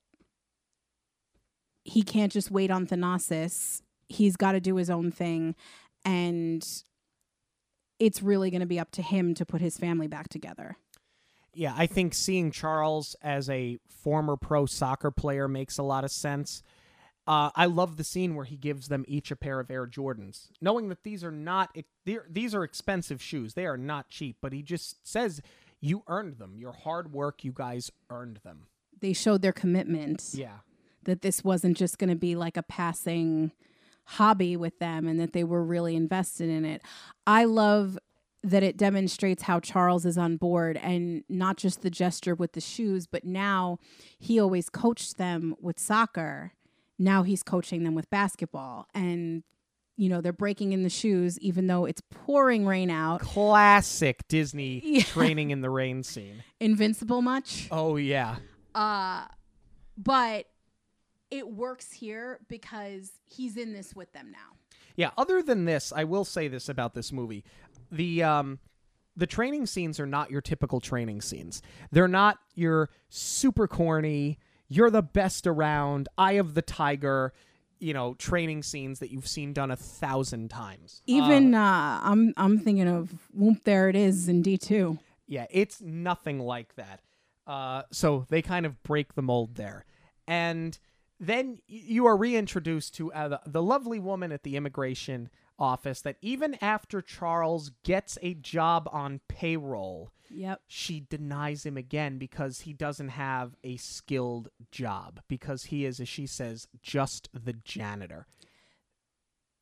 he 1.85 2.01
can't 2.01 2.31
just 2.31 2.51
wait 2.51 2.69
on 2.69 2.85
Thanasis 2.85 3.81
he's 4.09 4.35
got 4.35 4.51
to 4.51 4.59
do 4.59 4.75
his 4.75 4.89
own 4.89 5.11
thing 5.11 5.55
and 6.03 6.67
it's 7.99 8.23
really 8.23 8.49
going 8.49 8.61
to 8.61 8.67
be 8.67 8.79
up 8.79 8.91
to 8.91 9.01
him 9.01 9.33
to 9.35 9.45
put 9.45 9.61
his 9.61 9.77
family 9.77 10.07
back 10.07 10.29
together. 10.29 10.77
Yeah, 11.53 11.73
I 11.75 11.87
think 11.87 12.13
seeing 12.13 12.51
Charles 12.51 13.15
as 13.21 13.49
a 13.49 13.77
former 13.87 14.37
pro 14.37 14.65
soccer 14.65 15.11
player 15.11 15.47
makes 15.47 15.77
a 15.77 15.83
lot 15.83 16.03
of 16.03 16.11
sense. 16.11 16.63
Uh, 17.29 17.51
I 17.55 17.67
love 17.67 17.97
the 17.97 18.03
scene 18.03 18.33
where 18.33 18.45
he 18.45 18.57
gives 18.57 18.87
them 18.87 19.05
each 19.07 19.29
a 19.29 19.35
pair 19.35 19.59
of 19.59 19.69
Air 19.69 19.85
Jordans, 19.85 20.47
knowing 20.59 20.89
that 20.89 21.03
these 21.03 21.23
are 21.23 21.31
not 21.31 21.77
these 22.03 22.55
are 22.55 22.63
expensive 22.63 23.21
shoes. 23.21 23.53
They 23.53 23.67
are 23.67 23.77
not 23.77 24.09
cheap, 24.09 24.37
but 24.41 24.51
he 24.51 24.63
just 24.63 25.07
says, 25.07 25.39
"You 25.79 26.01
earned 26.07 26.39
them. 26.39 26.57
Your 26.57 26.71
hard 26.71 27.13
work. 27.13 27.43
You 27.43 27.51
guys 27.51 27.91
earned 28.09 28.39
them." 28.43 28.65
They 28.99 29.13
showed 29.13 29.43
their 29.43 29.53
commitment 29.53 30.31
Yeah, 30.33 30.61
that 31.03 31.21
this 31.21 31.43
wasn't 31.43 31.77
just 31.77 31.99
going 31.99 32.09
to 32.09 32.15
be 32.15 32.35
like 32.35 32.57
a 32.57 32.63
passing 32.63 33.51
hobby 34.05 34.57
with 34.57 34.79
them 34.79 35.07
and 35.07 35.19
that 35.19 35.33
they 35.33 35.43
were 35.43 35.63
really 35.63 35.95
invested 35.95 36.49
in 36.49 36.65
it. 36.65 36.81
I 37.27 37.45
love 37.45 37.99
that 38.41 38.63
it 38.63 38.75
demonstrates 38.75 39.43
how 39.43 39.59
Charles 39.59 40.03
is 40.03 40.17
on 40.17 40.37
board 40.37 40.77
and 40.77 41.23
not 41.29 41.57
just 41.57 41.83
the 41.83 41.91
gesture 41.91 42.33
with 42.33 42.53
the 42.53 42.61
shoes, 42.61 43.05
but 43.05 43.23
now 43.23 43.77
he 44.17 44.39
always 44.39 44.67
coached 44.69 45.17
them 45.17 45.55
with 45.61 45.77
soccer. 45.77 46.53
Now 46.99 47.23
he's 47.23 47.41
coaching 47.41 47.83
them 47.83 47.95
with 47.95 48.09
basketball. 48.09 48.87
And, 48.93 49.43
you 49.97 50.09
know, 50.09 50.19
they're 50.21 50.33
breaking 50.33 50.73
in 50.73 50.83
the 50.83 50.89
shoes 50.89 51.39
even 51.39 51.67
though 51.67 51.85
it's 51.85 52.01
pouring 52.11 52.65
rain 52.65 52.89
out. 52.91 53.21
classic 53.21 54.27
Disney 54.27 54.81
Yeah. 54.85 55.03
training 55.03 55.51
in 55.51 55.61
the 55.61 55.69
rain 55.69 56.03
scene. 56.03 56.43
Invincible 56.59 57.21
much? 57.21 57.67
Oh 57.71 57.95
yeah, 57.95 58.35
Uh, 58.75 59.25
but 59.97 60.45
it 61.31 61.47
works 61.49 61.91
here 61.93 62.39
because 62.47 63.11
he's 63.29 63.55
in 63.57 63.71
this 63.73 63.95
with 63.95 64.11
them 64.13 64.31
now. 64.31 64.57
Yeah, 64.95 65.11
other 65.17 65.41
than 65.41 65.65
this, 65.65 65.93
I 65.95 66.03
will 66.03 66.25
say 66.25 66.47
this 66.47 66.67
about 66.69 66.93
this 66.93 67.11
movie. 67.11 67.43
The 67.91 68.23
um 68.23 68.59
the 69.15 69.27
training 69.27 69.65
scenes 69.65 69.99
are 69.99 70.05
not 70.05 70.31
your 70.31 70.41
typical 70.41 70.79
training 70.79 71.21
scenes. 71.21 71.61
They're 71.91 72.07
not 72.07 72.37
your 72.55 72.89
super 73.09 73.67
corny, 73.67 74.39
you're 74.69 74.89
the 74.89 75.01
best 75.01 75.45
around, 75.45 76.07
eye 76.17 76.33
of 76.33 76.53
the 76.53 76.61
tiger, 76.61 77.33
you 77.79 77.93
know, 77.93 78.13
training 78.13 78.63
scenes 78.63 78.99
that 78.99 79.11
you've 79.11 79.27
seen 79.27 79.51
done 79.51 79.71
a 79.71 79.75
thousand 79.75 80.49
times. 80.49 81.01
Even 81.05 81.53
uh, 81.55 81.99
I'm 82.03 82.33
I'm 82.37 82.59
thinking 82.59 82.87
of 82.87 83.13
whoop 83.33 83.63
there 83.65 83.89
it 83.89 83.95
is 83.95 84.29
in 84.29 84.41
D 84.41 84.57
two. 84.57 84.99
Yeah, 85.27 85.47
it's 85.49 85.81
nothing 85.81 86.39
like 86.39 86.75
that. 86.75 87.01
Uh, 87.45 87.83
so 87.91 88.25
they 88.29 88.41
kind 88.41 88.65
of 88.65 88.81
break 88.83 89.15
the 89.15 89.21
mold 89.21 89.55
there. 89.55 89.85
And 90.27 90.77
then 91.19 91.59
you 91.67 92.05
are 92.05 92.15
reintroduced 92.15 92.95
to 92.95 93.11
uh, 93.11 93.27
the, 93.27 93.41
the 93.45 93.61
lovely 93.61 93.99
woman 93.99 94.31
at 94.31 94.43
the 94.43 94.55
immigration 94.55 95.29
office 95.59 96.01
that 96.01 96.17
even 96.21 96.57
after 96.61 97.01
Charles 97.01 97.71
gets 97.83 98.17
a 98.21 98.33
job 98.33 98.89
on 98.91 99.19
payroll, 99.27 100.11
Yep. 100.31 100.61
she 100.67 100.99
denies 101.01 101.65
him 101.65 101.75
again 101.77 102.17
because 102.17 102.61
he 102.61 102.73
doesn't 102.73 103.09
have 103.09 103.55
a 103.63 103.77
skilled 103.77 104.49
job, 104.71 105.21
because 105.27 105.65
he 105.65 105.85
is, 105.85 105.99
as 105.99 106.07
she 106.09 106.25
says, 106.25 106.67
just 106.81 107.29
the 107.33 107.53
janitor. 107.53 108.25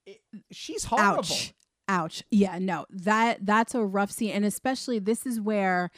It- 0.05 0.21
she's 0.51 0.85
horrible. 0.85 1.19
Ouch. 1.19 1.53
Ouch. 1.89 2.23
Yeah, 2.31 2.59
no. 2.59 2.85
That 2.89 3.45
that's 3.45 3.73
a 3.75 3.85
rough 3.85 4.11
scene 4.11 4.31
and 4.31 4.45
especially 4.45 4.99
this 4.99 5.25
is 5.25 5.39
where 5.39 5.89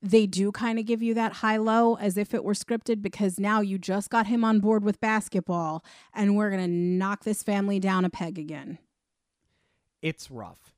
they 0.00 0.26
do 0.26 0.52
kind 0.52 0.78
of 0.78 0.84
give 0.84 1.02
you 1.02 1.14
that 1.14 1.34
high 1.34 1.56
low 1.56 1.94
as 1.96 2.18
if 2.18 2.34
it 2.34 2.44
were 2.44 2.52
scripted 2.54 3.00
because 3.00 3.38
now 3.40 3.60
you 3.62 3.78
just 3.78 4.10
got 4.10 4.26
him 4.26 4.44
on 4.44 4.60
board 4.60 4.84
with 4.84 5.00
basketball 5.00 5.82
and 6.12 6.36
we're 6.36 6.50
going 6.50 6.62
to 6.62 6.68
knock 6.70 7.24
this 7.24 7.42
family 7.42 7.78
down 7.80 8.04
a 8.04 8.10
peg 8.10 8.38
again. 8.38 8.78
It's 10.04 10.30
rough. 10.30 10.72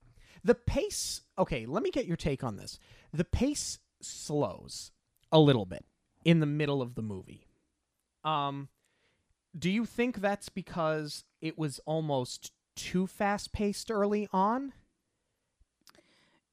The 0.44 0.54
pace, 0.54 1.22
okay, 1.36 1.66
let 1.66 1.82
me 1.82 1.90
get 1.90 2.06
your 2.06 2.16
take 2.16 2.44
on 2.44 2.56
this. 2.56 2.78
The 3.12 3.24
pace 3.24 3.78
slows 4.00 4.92
a 5.32 5.40
little 5.40 5.66
bit 5.66 5.84
in 6.24 6.38
the 6.40 6.46
middle 6.46 6.80
of 6.80 6.94
the 6.94 7.02
movie. 7.02 7.46
Um 8.24 8.68
do 9.58 9.70
you 9.70 9.86
think 9.86 10.20
that's 10.20 10.50
because 10.50 11.24
it 11.40 11.58
was 11.58 11.80
almost 11.86 12.52
too 12.76 13.06
fast 13.06 13.52
paced 13.52 13.90
early 13.90 14.28
on? 14.30 14.74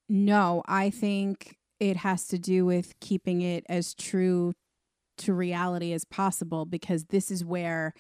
No, 0.08 0.64
I 0.68 0.90
think 0.90 1.58
it 1.82 1.98
has 1.98 2.28
to 2.30 2.40
do 2.40 2.66
with 2.66 2.98
keeping 3.02 3.42
it 3.42 3.66
as 3.68 3.94
true 3.94 4.54
to 5.18 5.34
reality 5.34 5.92
as 5.92 6.06
possible 6.06 6.66
because 6.66 7.06
this 7.06 7.30
is 7.30 7.44
where 7.44 7.94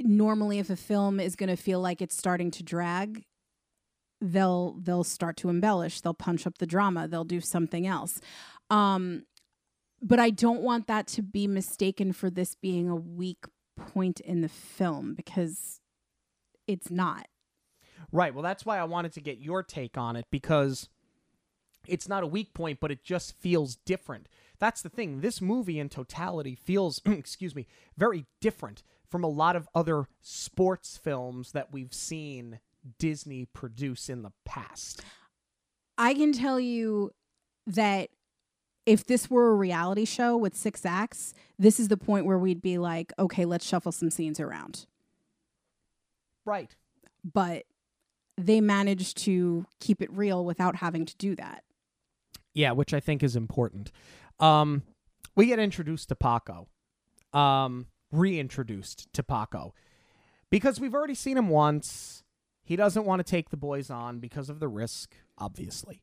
normally 0.00 0.58
if 0.58 0.70
a 0.70 0.76
film 0.76 1.20
is 1.20 1.36
going 1.36 1.48
to 1.48 1.56
feel 1.56 1.80
like 1.80 2.00
it's 2.02 2.16
starting 2.16 2.50
to 2.50 2.62
drag 2.62 3.24
they'll 4.20 4.76
they'll 4.82 5.04
start 5.04 5.36
to 5.36 5.48
embellish 5.48 6.00
they'll 6.00 6.14
punch 6.14 6.46
up 6.46 6.58
the 6.58 6.66
drama 6.66 7.08
they'll 7.08 7.24
do 7.24 7.40
something 7.40 7.86
else 7.86 8.20
um 8.70 9.24
but 10.02 10.18
i 10.18 10.30
don't 10.30 10.62
want 10.62 10.86
that 10.86 11.06
to 11.06 11.22
be 11.22 11.46
mistaken 11.46 12.12
for 12.12 12.28
this 12.28 12.54
being 12.54 12.88
a 12.88 12.96
weak 12.96 13.44
point 13.76 14.20
in 14.20 14.42
the 14.42 14.48
film 14.48 15.14
because 15.14 15.80
it's 16.66 16.90
not 16.90 17.26
Right. 18.12 18.34
Well, 18.34 18.42
that's 18.42 18.66
why 18.66 18.78
I 18.78 18.84
wanted 18.84 19.12
to 19.12 19.20
get 19.20 19.38
your 19.38 19.62
take 19.62 19.96
on 19.96 20.16
it 20.16 20.26
because 20.30 20.88
it's 21.86 22.08
not 22.08 22.22
a 22.22 22.26
weak 22.26 22.54
point, 22.54 22.80
but 22.80 22.90
it 22.90 23.04
just 23.04 23.38
feels 23.38 23.76
different. 23.76 24.28
That's 24.58 24.82
the 24.82 24.88
thing. 24.88 25.20
This 25.20 25.40
movie 25.40 25.78
in 25.78 25.88
totality 25.88 26.54
feels, 26.54 27.00
excuse 27.06 27.54
me, 27.54 27.66
very 27.96 28.26
different 28.40 28.82
from 29.10 29.24
a 29.24 29.28
lot 29.28 29.56
of 29.56 29.68
other 29.74 30.06
sports 30.20 30.96
films 30.96 31.52
that 31.52 31.72
we've 31.72 31.92
seen 31.92 32.60
Disney 32.98 33.46
produce 33.46 34.08
in 34.08 34.22
the 34.22 34.32
past. 34.44 35.02
I 35.98 36.14
can 36.14 36.32
tell 36.32 36.58
you 36.58 37.10
that 37.66 38.10
if 38.86 39.04
this 39.04 39.28
were 39.28 39.50
a 39.50 39.54
reality 39.54 40.04
show 40.04 40.36
with 40.36 40.56
six 40.56 40.86
acts, 40.86 41.34
this 41.58 41.78
is 41.78 41.88
the 41.88 41.96
point 41.96 42.24
where 42.24 42.38
we'd 42.38 42.62
be 42.62 42.78
like, 42.78 43.12
okay, 43.18 43.44
let's 43.44 43.66
shuffle 43.66 43.92
some 43.92 44.10
scenes 44.10 44.40
around. 44.40 44.86
Right. 46.46 46.74
But 47.22 47.64
they 48.38 48.60
managed 48.60 49.18
to 49.18 49.66
keep 49.78 50.00
it 50.00 50.10
real 50.12 50.44
without 50.44 50.76
having 50.76 51.04
to 51.04 51.16
do 51.16 51.36
that. 51.36 51.64
Yeah, 52.54 52.72
which 52.72 52.94
I 52.94 53.00
think 53.00 53.22
is 53.22 53.36
important. 53.36 53.92
Um, 54.38 54.82
we 55.36 55.46
get 55.46 55.58
introduced 55.58 56.08
to 56.08 56.16
Paco, 56.16 56.66
um, 57.32 57.86
reintroduced 58.12 59.12
to 59.12 59.22
Paco, 59.22 59.74
because 60.50 60.80
we've 60.80 60.94
already 60.94 61.14
seen 61.14 61.36
him 61.36 61.48
once. 61.48 62.22
He 62.62 62.76
doesn't 62.76 63.04
want 63.06 63.20
to 63.20 63.28
take 63.30 63.50
the 63.50 63.56
boys 63.56 63.90
on 63.90 64.20
because 64.20 64.48
of 64.48 64.60
the 64.60 64.68
risk, 64.68 65.14
obviously. 65.38 66.02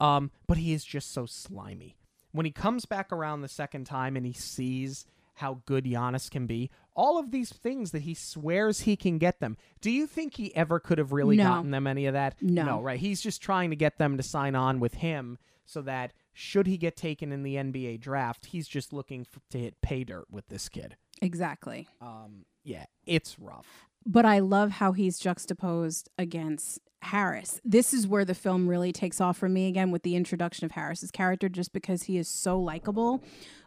Um, 0.00 0.30
but 0.46 0.56
he 0.56 0.72
is 0.72 0.84
just 0.84 1.12
so 1.12 1.26
slimy. 1.26 1.96
When 2.32 2.46
he 2.46 2.52
comes 2.52 2.84
back 2.86 3.12
around 3.12 3.40
the 3.40 3.48
second 3.48 3.84
time 3.84 4.16
and 4.16 4.24
he 4.26 4.32
sees 4.32 5.06
how 5.34 5.60
good 5.66 5.84
Giannis 5.84 6.30
can 6.30 6.46
be, 6.46 6.70
all 6.94 7.18
of 7.18 7.30
these 7.30 7.50
things 7.52 7.90
that 7.90 8.02
he 8.02 8.14
swears 8.14 8.80
he 8.80 8.96
can 8.96 9.18
get 9.18 9.40
them. 9.40 9.56
Do 9.82 9.90
you 9.90 10.06
think 10.06 10.34
he 10.36 10.54
ever 10.56 10.80
could 10.80 10.96
have 10.96 11.12
really 11.12 11.36
No. 11.36 11.44
gotten 11.44 11.70
them 11.70 11.86
any 11.86 12.06
of 12.06 12.14
that? 12.14 12.36
No. 12.40 12.64
No, 12.64 12.80
right. 12.82 12.98
He's 12.98 13.20
just 13.20 13.42
trying 13.42 13.68
to 13.70 13.76
get 13.76 13.98
them 13.98 14.16
to 14.16 14.22
sign 14.22 14.54
on 14.54 14.80
with 14.80 14.94
him 14.94 15.36
so 15.66 15.82
that 15.82 16.12
should 16.32 16.66
he 16.66 16.78
get 16.78 16.96
taken 16.96 17.32
in 17.32 17.42
the 17.42 17.56
NBA 17.56 17.98
draft, 18.00 18.46
he's 18.46 18.68
just 18.68 18.92
looking 18.94 19.22
f 19.22 19.38
to 19.50 19.58
hit 19.58 19.80
pay 19.82 20.04
dirt 20.04 20.26
with 20.30 20.46
this 20.48 20.68
kid. 20.70 20.96
Exactly. 21.22 21.88
Um, 22.00 22.44
yeah, 22.64 22.84
it's 23.06 23.38
rough. 23.38 23.66
But 24.04 24.24
I 24.24 24.38
love 24.38 24.72
how 24.72 24.92
he's 24.92 25.18
juxtaposed 25.18 26.08
against 26.18 26.80
Harris. 27.02 27.60
This 27.64 27.92
is 27.92 28.06
where 28.06 28.24
the 28.24 28.34
film 28.34 28.68
really 28.68 28.92
takes 28.92 29.20
off 29.20 29.36
for 29.36 29.48
me 29.48 29.68
again 29.68 29.90
with 29.90 30.02
the 30.02 30.16
introduction 30.16 30.64
of 30.64 30.72
Harris's 30.72 31.10
character, 31.10 31.48
just 31.48 31.72
because 31.72 32.04
he 32.04 32.18
is 32.18 32.28
so 32.28 32.58
likable. 32.58 33.22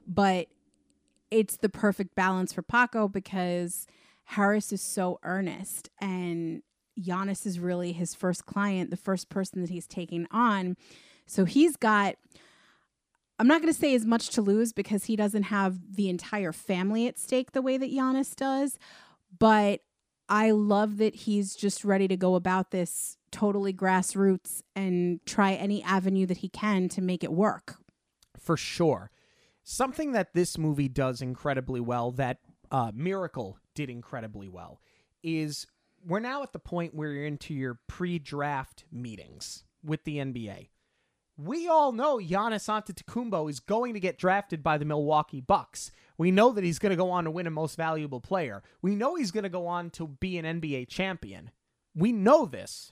But 0.08 0.48
it's 1.32 1.58
the 1.58 1.70
perfect 1.70 2.16
balance 2.16 2.54
for 2.54 2.62
Paco 2.62 3.08
because 3.08 3.88
Harris 4.26 4.72
is 4.72 4.82
so 4.82 5.20
earnest 5.24 5.90
and 6.00 6.62
Giannis 7.00 7.46
is 7.46 7.60
really 7.60 7.94
his 7.94 8.16
first 8.16 8.46
client, 8.46 8.90
the 8.90 8.98
first 8.98 9.30
person 9.30 9.62
that 9.62 9.70
he's 9.70 9.88
taking 9.88 10.28
on. 10.32 10.76
So 11.26 11.46
he's 11.46 11.76
got 11.76 12.16
I'm 13.40 13.48
not 13.48 13.62
going 13.62 13.74
to 13.74 13.80
say 13.80 13.96
as 13.96 14.06
much 14.06 14.30
to 14.32 14.42
lose 14.42 14.74
because 14.74 15.06
he 15.06 15.16
doesn't 15.16 15.44
have 15.44 15.96
the 15.96 16.10
entire 16.10 16.52
family 16.52 17.08
at 17.08 17.18
stake 17.18 17.54
the 17.54 17.62
way 17.62 17.78
that 17.78 17.90
Giannis 17.90 18.36
does, 18.36 18.78
but 19.38 19.80
I 20.28 20.52
love 20.52 20.98
that 20.98 21.16
he's 21.16 21.56
just 21.56 21.86
ready 21.86 22.08
to 22.10 22.18
go 22.18 22.36
about 22.36 22.72
this 22.72 23.18
totally 23.32 23.74
grassroots 23.74 24.62
and 24.76 25.26
try 25.26 25.54
any 25.54 25.82
avenue 25.84 26.26
that 26.26 26.38
he 26.38 26.50
can 26.50 26.90
to 26.90 27.02
make 27.02 27.24
it 27.24 27.32
work. 27.32 27.78
for 28.38 28.58
sure. 28.58 29.12
Something 29.64 30.14
that 30.14 30.34
this 30.34 30.58
movie 30.58 30.88
does 30.88 31.22
incredibly 31.22 31.80
well, 31.80 32.12
that 32.14 32.40
uh, 32.72 32.92
Miracle 32.96 33.58
did 33.76 33.90
incredibly 33.90 34.48
well, 34.48 34.82
is 35.22 35.68
we're 36.06 36.20
now 36.20 36.42
at 36.42 36.54
the 36.54 36.60
point 36.60 36.96
where 36.96 37.12
you're 37.12 37.26
into 37.26 37.54
your 37.54 37.80
pre-draft 37.88 38.86
meetings 38.92 39.64
with 39.84 40.04
the 40.06 40.18
NBA. 40.18 40.70
We 41.42 41.70
all 41.70 41.94
know 41.94 42.18
Giannis 42.18 42.68
Antetokounmpo 42.68 43.50
is 43.50 43.62
going 43.62 43.94
to 43.94 44.00
get 44.02 44.18
drafted 44.18 44.62
by 44.62 44.78
the 44.78 44.84
Milwaukee 44.84 45.40
Bucks. 45.40 45.90
We 46.18 46.32
know 46.32 46.52
that 46.52 46.66
he's 46.66 46.80
going 46.80 46.90
to 46.90 46.98
go 46.98 47.12
on 47.12 47.24
to 47.24 47.32
win 47.32 47.48
a 47.48 47.52
Most 47.52 47.78
Valuable 47.78 48.20
Player. 48.20 48.62
We 48.82 48.94
know 48.94 49.16
he's 49.16 49.32
going 49.32 49.46
to 49.46 49.50
go 49.50 49.66
on 49.66 49.90
to 49.92 50.06
be 50.06 50.38
an 50.38 50.60
NBA 50.60 50.90
champion. 50.90 51.52
We 51.96 52.12
know 52.12 52.46
this. 52.46 52.92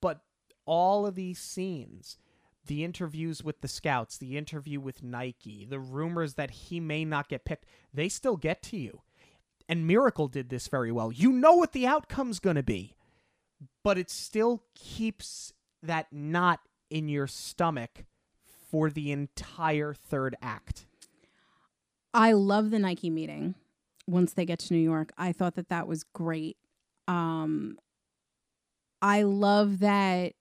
But 0.00 0.20
all 0.66 1.04
of 1.04 1.16
these 1.16 1.40
scenes, 1.40 2.16
the 2.64 2.84
interviews 2.84 3.42
with 3.42 3.60
the 3.60 3.66
scouts, 3.66 4.18
the 4.18 4.38
interview 4.38 4.78
with 4.78 5.02
Nike, 5.02 5.66
the 5.68 5.80
rumors 5.80 6.34
that 6.34 6.52
he 6.52 6.78
may 6.78 7.04
not 7.04 7.28
get 7.28 7.44
picked, 7.44 7.66
they 7.92 8.08
still 8.08 8.36
get 8.36 8.62
to 8.64 8.76
you. 8.76 9.00
And 9.68 9.84
Miracle 9.84 10.28
did 10.28 10.48
this 10.48 10.68
very 10.68 10.92
well. 10.92 11.10
You 11.10 11.32
know 11.32 11.54
what 11.54 11.72
the 11.72 11.88
outcome's 11.88 12.38
going 12.38 12.54
to 12.54 12.62
be, 12.62 12.94
but 13.82 13.98
it 13.98 14.10
still 14.10 14.62
keeps 14.76 15.52
that 15.82 16.12
knot 16.12 16.60
in 16.90 17.08
your 17.08 17.26
stomach 17.26 18.04
for 18.70 18.90
the 18.90 19.12
entire 19.12 19.94
third 19.94 20.36
act. 20.42 20.86
I 22.12 22.32
love 22.32 22.70
the 22.70 22.78
Nike 22.78 23.10
meeting 23.10 23.54
once 24.06 24.32
they 24.32 24.44
get 24.44 24.58
to 24.60 24.74
New 24.74 24.80
York. 24.80 25.12
I 25.18 25.32
thought 25.32 25.54
that 25.56 25.68
that 25.68 25.88
was 25.88 26.04
great. 26.04 26.56
Um, 27.08 27.78
I 29.02 29.22
love 29.22 29.80
that 29.80 30.32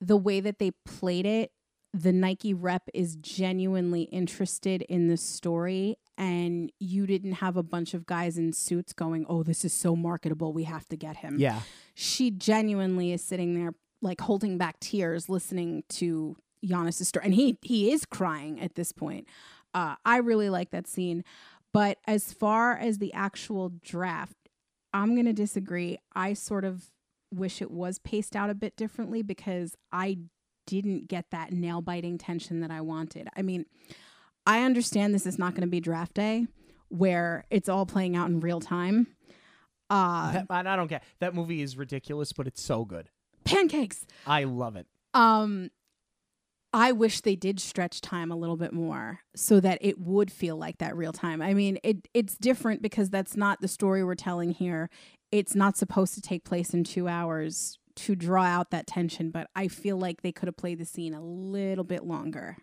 the 0.00 0.16
way 0.16 0.40
that 0.40 0.58
they 0.58 0.70
played 0.84 1.26
it, 1.26 1.52
the 1.92 2.12
Nike 2.12 2.54
rep 2.54 2.88
is 2.94 3.16
genuinely 3.16 4.02
interested 4.02 4.82
in 4.82 5.08
the 5.08 5.16
story. 5.16 5.96
And 6.16 6.70
you 6.78 7.06
didn't 7.06 7.32
have 7.34 7.56
a 7.56 7.62
bunch 7.62 7.94
of 7.94 8.06
guys 8.06 8.36
in 8.38 8.52
suits 8.52 8.92
going, 8.92 9.24
Oh, 9.28 9.42
this 9.42 9.64
is 9.64 9.72
so 9.72 9.96
marketable. 9.96 10.52
We 10.52 10.64
have 10.64 10.86
to 10.88 10.96
get 10.96 11.16
him. 11.16 11.36
Yeah. 11.38 11.60
She 11.94 12.30
genuinely 12.30 13.12
is 13.12 13.22
sitting 13.22 13.54
there, 13.54 13.72
like 14.02 14.20
holding 14.20 14.58
back 14.58 14.80
tears, 14.80 15.28
listening 15.28 15.84
to 15.88 16.36
Giannis' 16.64 17.04
story. 17.04 17.24
And 17.24 17.34
he, 17.34 17.58
he 17.62 17.92
is 17.92 18.04
crying 18.04 18.60
at 18.60 18.74
this 18.74 18.92
point. 18.92 19.26
Uh, 19.74 19.96
I 20.04 20.18
really 20.18 20.50
like 20.50 20.70
that 20.70 20.86
scene. 20.86 21.24
But 21.72 21.98
as 22.06 22.32
far 22.32 22.76
as 22.76 22.98
the 22.98 23.12
actual 23.12 23.70
draft, 23.82 24.36
I'm 24.92 25.14
going 25.14 25.26
to 25.26 25.32
disagree. 25.32 25.98
I 26.14 26.32
sort 26.32 26.64
of 26.64 26.90
wish 27.32 27.62
it 27.62 27.70
was 27.70 27.98
paced 28.00 28.34
out 28.34 28.50
a 28.50 28.54
bit 28.54 28.76
differently 28.76 29.22
because 29.22 29.76
I 29.92 30.18
didn't 30.66 31.08
get 31.08 31.26
that 31.30 31.52
nail 31.52 31.80
biting 31.80 32.18
tension 32.18 32.60
that 32.60 32.70
I 32.70 32.80
wanted. 32.80 33.28
I 33.36 33.42
mean, 33.42 33.66
I 34.46 34.62
understand 34.62 35.14
this 35.14 35.26
is 35.26 35.38
not 35.38 35.52
going 35.52 35.62
to 35.62 35.68
be 35.68 35.80
draft 35.80 36.14
day 36.14 36.46
where 36.88 37.44
it's 37.50 37.68
all 37.68 37.86
playing 37.86 38.16
out 38.16 38.28
in 38.28 38.40
real 38.40 38.60
time. 38.60 39.06
Uh, 39.88 40.42
I 40.48 40.62
don't 40.62 40.88
get 40.88 41.02
that 41.18 41.34
movie 41.34 41.62
is 41.62 41.76
ridiculous, 41.76 42.32
but 42.32 42.46
it's 42.46 42.62
so 42.62 42.84
good. 42.84 43.08
Pancakes. 43.50 44.06
I 44.26 44.44
love 44.44 44.76
it. 44.76 44.86
Um, 45.14 45.70
I 46.72 46.92
wish 46.92 47.20
they 47.20 47.34
did 47.34 47.58
stretch 47.58 48.00
time 48.00 48.30
a 48.30 48.36
little 48.36 48.56
bit 48.56 48.72
more 48.72 49.20
so 49.34 49.58
that 49.60 49.78
it 49.80 49.98
would 49.98 50.30
feel 50.30 50.56
like 50.56 50.78
that 50.78 50.96
real 50.96 51.12
time. 51.12 51.42
I 51.42 51.52
mean, 51.52 51.78
it 51.82 52.08
it's 52.14 52.36
different 52.36 52.80
because 52.80 53.10
that's 53.10 53.36
not 53.36 53.60
the 53.60 53.68
story 53.68 54.04
we're 54.04 54.14
telling 54.14 54.52
here. 54.52 54.88
It's 55.32 55.54
not 55.54 55.76
supposed 55.76 56.14
to 56.14 56.20
take 56.20 56.44
place 56.44 56.72
in 56.72 56.84
2 56.84 57.08
hours 57.08 57.78
to 57.96 58.14
draw 58.14 58.44
out 58.44 58.70
that 58.70 58.86
tension, 58.86 59.30
but 59.30 59.48
I 59.54 59.68
feel 59.68 59.96
like 59.96 60.22
they 60.22 60.32
could 60.32 60.46
have 60.46 60.56
played 60.56 60.78
the 60.78 60.84
scene 60.84 61.12
a 61.12 61.22
little 61.22 61.84
bit 61.84 62.04
longer. 62.04 62.56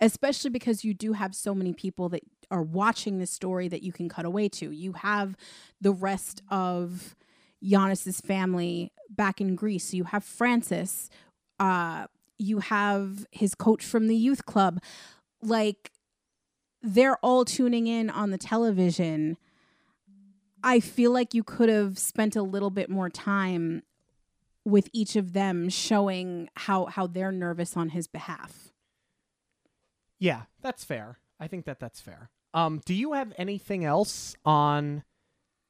Especially 0.00 0.50
because 0.50 0.84
you 0.84 0.92
do 0.92 1.12
have 1.12 1.36
so 1.36 1.54
many 1.54 1.72
people 1.72 2.08
that 2.08 2.22
are 2.50 2.62
watching 2.62 3.18
this 3.18 3.30
story 3.30 3.68
that 3.68 3.82
you 3.82 3.92
can 3.92 4.08
cut 4.08 4.24
away 4.24 4.48
to. 4.48 4.70
You 4.72 4.94
have 4.94 5.36
the 5.80 5.92
rest 5.92 6.42
of 6.50 7.14
Giannis's 7.64 8.20
family 8.20 8.92
back 9.08 9.40
in 9.40 9.54
Greece. 9.54 9.94
You 9.94 10.04
have 10.04 10.24
Francis, 10.24 11.10
uh, 11.58 12.06
you 12.38 12.58
have 12.58 13.26
his 13.30 13.54
coach 13.54 13.84
from 13.84 14.08
the 14.08 14.16
youth 14.16 14.44
club. 14.44 14.82
Like 15.42 15.92
they're 16.82 17.16
all 17.16 17.44
tuning 17.44 17.86
in 17.86 18.10
on 18.10 18.30
the 18.30 18.38
television. 18.38 19.36
I 20.62 20.80
feel 20.80 21.12
like 21.12 21.34
you 21.34 21.42
could 21.42 21.68
have 21.68 21.98
spent 21.98 22.36
a 22.36 22.42
little 22.42 22.70
bit 22.70 22.88
more 22.88 23.10
time 23.10 23.82
with 24.64 24.88
each 24.92 25.14
of 25.14 25.34
them 25.34 25.68
showing 25.68 26.48
how 26.56 26.86
how 26.86 27.06
they're 27.06 27.32
nervous 27.32 27.76
on 27.76 27.90
his 27.90 28.06
behalf. 28.06 28.72
Yeah, 30.18 30.42
that's 30.62 30.84
fair. 30.84 31.18
I 31.38 31.48
think 31.48 31.66
that 31.66 31.80
that's 31.80 32.00
fair. 32.00 32.30
Um, 32.54 32.80
do 32.84 32.94
you 32.94 33.12
have 33.12 33.32
anything 33.36 33.84
else 33.84 34.36
on 34.44 35.02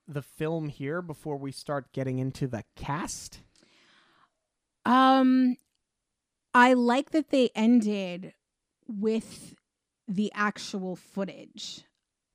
the 0.06 0.22
film 0.22 0.68
here 0.68 1.02
before 1.02 1.36
we 1.36 1.52
start 1.52 1.92
getting 1.92 2.18
into 2.18 2.46
the 2.46 2.64
cast? 2.76 3.40
Um 4.84 5.56
I 6.52 6.74
like 6.74 7.10
that 7.10 7.30
they 7.30 7.50
ended 7.54 8.34
with 8.86 9.54
the 10.06 10.30
actual 10.34 10.96
footage. 10.96 11.84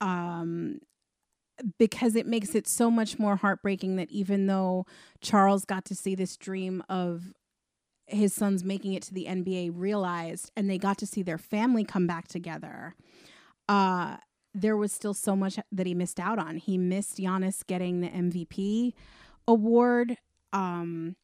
Um 0.02 0.80
because 1.78 2.16
it 2.16 2.26
makes 2.26 2.56
it 2.56 2.68
so 2.68 2.90
much 2.90 3.20
more 3.20 3.36
heartbreaking 3.36 3.98
that 3.98 4.10
even 4.10 4.48
though 4.48 4.86
Charles 5.20 5.66
got 5.66 5.84
to 5.86 5.96
see 5.96 6.16
this 6.16 6.38
dream 6.38 6.82
of 6.88 7.34
his 8.08 8.34
sons 8.34 8.64
making 8.64 8.94
it 8.94 9.04
to 9.04 9.14
the 9.14 9.26
NBA 9.26 9.72
realized 9.76 10.52
and 10.56 10.70
they 10.70 10.78
got 10.78 10.98
to 11.00 11.06
see 11.06 11.22
their 11.22 11.38
family 11.38 11.84
come 11.84 12.08
back 12.08 12.28
together. 12.28 12.96
Uh 13.68 14.18
there 14.54 14.78
was 14.78 14.92
still 14.92 15.14
so 15.14 15.36
much 15.36 15.60
that 15.72 15.86
he 15.86 15.94
missed 15.94 16.20
out 16.20 16.40
on. 16.40 16.58
He 16.58 16.78
missed 16.78 17.18
Giannis 17.18 17.66
getting 17.66 18.02
the 18.02 18.10
MVP 18.10 18.94
award. 19.48 20.18
Um 20.54 21.16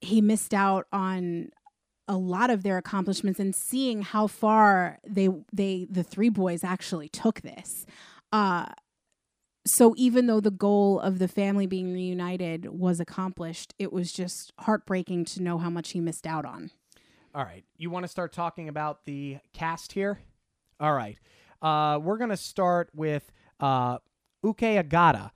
he 0.00 0.20
missed 0.20 0.52
out 0.52 0.86
on 0.92 1.50
a 2.08 2.16
lot 2.16 2.50
of 2.50 2.64
their 2.64 2.76
accomplishments 2.76 3.38
and 3.38 3.54
seeing 3.54 4.02
how 4.02 4.26
far 4.26 4.98
they 5.06 5.28
they 5.52 5.86
the 5.90 6.02
three 6.02 6.28
boys 6.28 6.64
actually 6.64 7.08
took 7.08 7.40
this. 7.42 7.86
Uh 8.32 8.66
so 9.64 9.94
even 9.96 10.26
though 10.26 10.40
the 10.40 10.50
goal 10.50 10.98
of 11.00 11.18
the 11.18 11.28
family 11.28 11.66
being 11.66 11.92
reunited 11.92 12.66
was 12.66 12.98
accomplished, 12.98 13.74
it 13.78 13.92
was 13.92 14.12
just 14.12 14.52
heartbreaking 14.58 15.24
to 15.26 15.42
know 15.42 15.58
how 15.58 15.70
much 15.70 15.90
he 15.90 16.00
missed 16.00 16.26
out 16.26 16.44
on. 16.44 16.70
All 17.34 17.44
right. 17.44 17.64
You 17.76 17.88
want 17.90 18.04
to 18.04 18.08
start 18.08 18.32
talking 18.32 18.68
about 18.68 19.04
the 19.04 19.38
cast 19.52 19.92
here? 19.92 20.18
All 20.80 20.92
right. 20.92 21.16
Uh, 21.62 21.98
we're 22.02 22.18
going 22.18 22.30
to 22.30 22.36
start 22.36 22.90
with 22.92 23.30
uh, 23.60 23.98
Uche 24.44 24.82
Agada. 24.82 25.30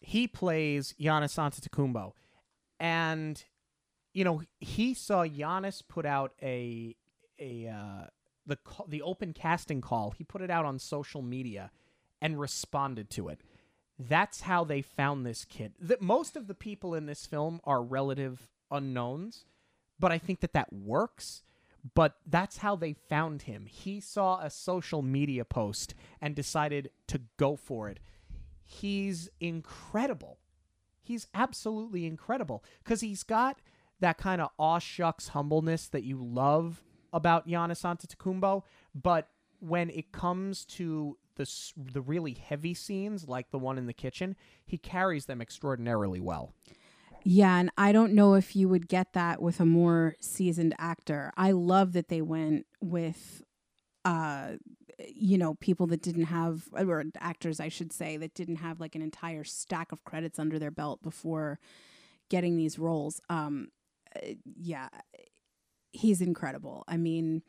He 0.00 0.26
plays 0.26 0.94
Giannis 1.00 1.38
Antetokounmpo. 1.38 2.12
And, 2.80 3.42
you 4.12 4.24
know, 4.24 4.42
he 4.58 4.94
saw 4.94 5.24
Giannis 5.24 5.82
put 5.86 6.04
out 6.04 6.32
a, 6.42 6.96
a 7.38 7.68
uh, 7.68 8.06
the, 8.44 8.58
the 8.88 9.02
open 9.02 9.32
casting 9.32 9.80
call. 9.80 10.10
He 10.10 10.24
put 10.24 10.42
it 10.42 10.50
out 10.50 10.64
on 10.64 10.80
social 10.80 11.22
media 11.22 11.70
and 12.20 12.40
responded 12.40 13.08
to 13.10 13.28
it. 13.28 13.40
That's 13.98 14.40
how 14.42 14.64
they 14.64 14.82
found 14.82 15.24
this 15.24 15.44
kid. 15.44 15.74
That 15.80 16.02
most 16.02 16.34
of 16.34 16.48
the 16.48 16.54
people 16.54 16.94
in 16.94 17.06
this 17.06 17.26
film 17.26 17.60
are 17.62 17.82
relative 17.82 18.48
unknowns, 18.70 19.44
but 20.00 20.10
I 20.10 20.18
think 20.18 20.40
that 20.40 20.54
that 20.54 20.72
works. 20.72 21.42
But 21.94 22.16
that's 22.26 22.58
how 22.58 22.76
they 22.76 22.92
found 22.92 23.42
him. 23.42 23.66
He 23.66 24.00
saw 24.00 24.40
a 24.40 24.50
social 24.50 25.02
media 25.02 25.44
post 25.44 25.94
and 26.20 26.34
decided 26.34 26.90
to 27.08 27.22
go 27.36 27.56
for 27.56 27.88
it. 27.88 27.98
He's 28.62 29.28
incredible. 29.40 30.38
He's 31.02 31.26
absolutely 31.34 32.06
incredible 32.06 32.62
because 32.84 33.00
he's 33.00 33.24
got 33.24 33.60
that 34.00 34.18
kind 34.18 34.40
of 34.40 34.50
aw 34.58 34.78
shucks 34.78 35.28
humbleness 35.28 35.88
that 35.88 36.04
you 36.04 36.22
love 36.22 36.82
about 37.12 37.48
Giannis 37.48 37.82
Antetokounmpo. 37.82 38.62
But 38.94 39.28
when 39.58 39.90
it 39.90 40.12
comes 40.12 40.64
to 40.66 41.18
the 41.36 41.50
the 41.76 42.00
really 42.00 42.34
heavy 42.34 42.74
scenes, 42.74 43.28
like 43.28 43.50
the 43.50 43.58
one 43.58 43.78
in 43.78 43.86
the 43.86 43.92
kitchen, 43.92 44.36
he 44.64 44.78
carries 44.78 45.26
them 45.26 45.40
extraordinarily 45.40 46.20
well. 46.20 46.54
Yeah, 47.24 47.58
and 47.58 47.70
I 47.78 47.92
don't 47.92 48.14
know 48.14 48.34
if 48.34 48.56
you 48.56 48.68
would 48.68 48.88
get 48.88 49.12
that 49.12 49.40
with 49.40 49.60
a 49.60 49.66
more 49.66 50.16
seasoned 50.20 50.74
actor. 50.78 51.32
I 51.36 51.52
love 51.52 51.92
that 51.92 52.08
they 52.08 52.22
went 52.22 52.66
with 52.80 53.42
uh 54.04 54.52
you 55.14 55.38
know, 55.38 55.54
people 55.56 55.86
that 55.88 56.02
didn't 56.02 56.24
have 56.26 56.68
or 56.72 57.04
actors 57.20 57.60
I 57.60 57.68
should 57.68 57.92
say 57.92 58.16
that 58.18 58.34
didn't 58.34 58.56
have 58.56 58.80
like 58.80 58.94
an 58.96 59.02
entire 59.02 59.44
stack 59.44 59.92
of 59.92 60.04
credits 60.04 60.38
under 60.38 60.58
their 60.58 60.70
belt 60.72 61.02
before 61.02 61.58
getting 62.30 62.56
these 62.56 62.78
roles. 62.78 63.20
Um 63.30 63.68
uh, 64.16 64.34
yeah, 64.56 64.88
he's 65.92 66.20
incredible. 66.20 66.84
I 66.88 66.96
mean, 66.96 67.42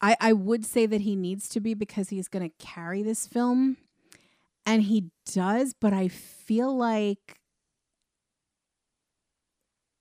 I 0.00 0.16
I 0.20 0.32
would 0.32 0.64
say 0.64 0.86
that 0.86 1.02
he 1.02 1.16
needs 1.16 1.48
to 1.50 1.60
be 1.60 1.74
because 1.74 2.10
he's 2.10 2.28
going 2.28 2.48
to 2.48 2.56
carry 2.64 3.02
this 3.02 3.26
film 3.26 3.76
and 4.66 4.82
he 4.82 5.10
does, 5.32 5.72
but 5.80 5.92
I 5.92 6.08
feel 6.08 6.76
like 6.76 7.40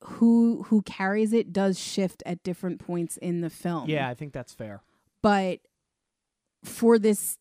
who 0.02 0.64
who 0.64 0.82
carries 0.82 1.34
it 1.34 1.54
does 1.54 1.80
shift 1.80 2.22
at 2.26 2.44
different 2.44 2.80
points 2.80 3.18
in 3.18 3.42
the 3.42 3.50
film. 3.50 3.90
Yeah, 3.90 4.10
I 4.10 4.14
think 4.14 4.34
that's 4.34 4.54
fair. 4.54 4.82
But 5.22 5.60
for 6.64 7.00
this 7.00 7.38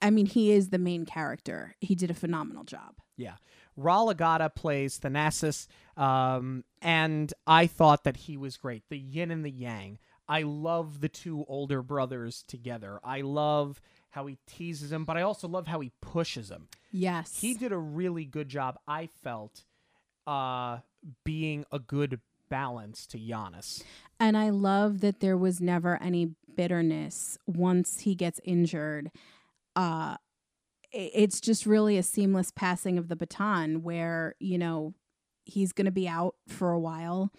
I 0.00 0.10
mean, 0.10 0.26
he 0.26 0.50
is 0.50 0.70
the 0.70 0.78
main 0.78 1.06
character. 1.06 1.76
He 1.80 1.94
did 1.94 2.10
a 2.10 2.14
phenomenal 2.14 2.64
job. 2.64 2.96
Yeah. 3.16 3.34
Ral 3.76 4.12
Agada 4.12 4.54
plays 4.54 4.98
Thanasis, 4.98 5.66
um, 5.96 6.64
and 6.82 7.32
I 7.46 7.66
thought 7.66 8.04
that 8.04 8.16
he 8.16 8.36
was 8.36 8.56
great. 8.56 8.82
The 8.90 8.98
yin 8.98 9.30
and 9.30 9.44
the 9.44 9.50
yang. 9.50 9.98
I 10.28 10.42
love 10.42 11.00
the 11.00 11.08
two 11.08 11.44
older 11.48 11.82
brothers 11.82 12.42
together. 12.46 13.00
I 13.04 13.20
love 13.20 13.80
how 14.12 14.26
he 14.26 14.38
teases 14.46 14.92
him, 14.92 15.04
but 15.04 15.16
I 15.16 15.22
also 15.22 15.48
love 15.48 15.66
how 15.66 15.80
he 15.80 15.90
pushes 16.00 16.50
him. 16.50 16.68
Yes. 16.92 17.40
He 17.40 17.54
did 17.54 17.72
a 17.72 17.78
really 17.78 18.24
good 18.26 18.48
job, 18.48 18.78
I 18.86 19.08
felt, 19.22 19.64
uh, 20.26 20.78
being 21.24 21.64
a 21.72 21.78
good 21.78 22.20
balance 22.50 23.06
to 23.08 23.18
Giannis. 23.18 23.82
And 24.20 24.36
I 24.36 24.50
love 24.50 25.00
that 25.00 25.20
there 25.20 25.36
was 25.36 25.60
never 25.60 26.00
any 26.02 26.34
bitterness 26.54 27.38
once 27.46 28.00
he 28.00 28.14
gets 28.14 28.38
injured. 28.44 29.10
Uh, 29.74 30.16
it's 30.92 31.40
just 31.40 31.64
really 31.64 31.96
a 31.96 32.02
seamless 32.02 32.50
passing 32.50 32.98
of 32.98 33.08
the 33.08 33.16
baton 33.16 33.82
where, 33.82 34.34
you 34.38 34.58
know, 34.58 34.92
he's 35.46 35.72
going 35.72 35.86
to 35.86 35.90
be 35.90 36.06
out 36.06 36.34
for 36.46 36.70
a 36.70 36.78
while. 36.78 37.32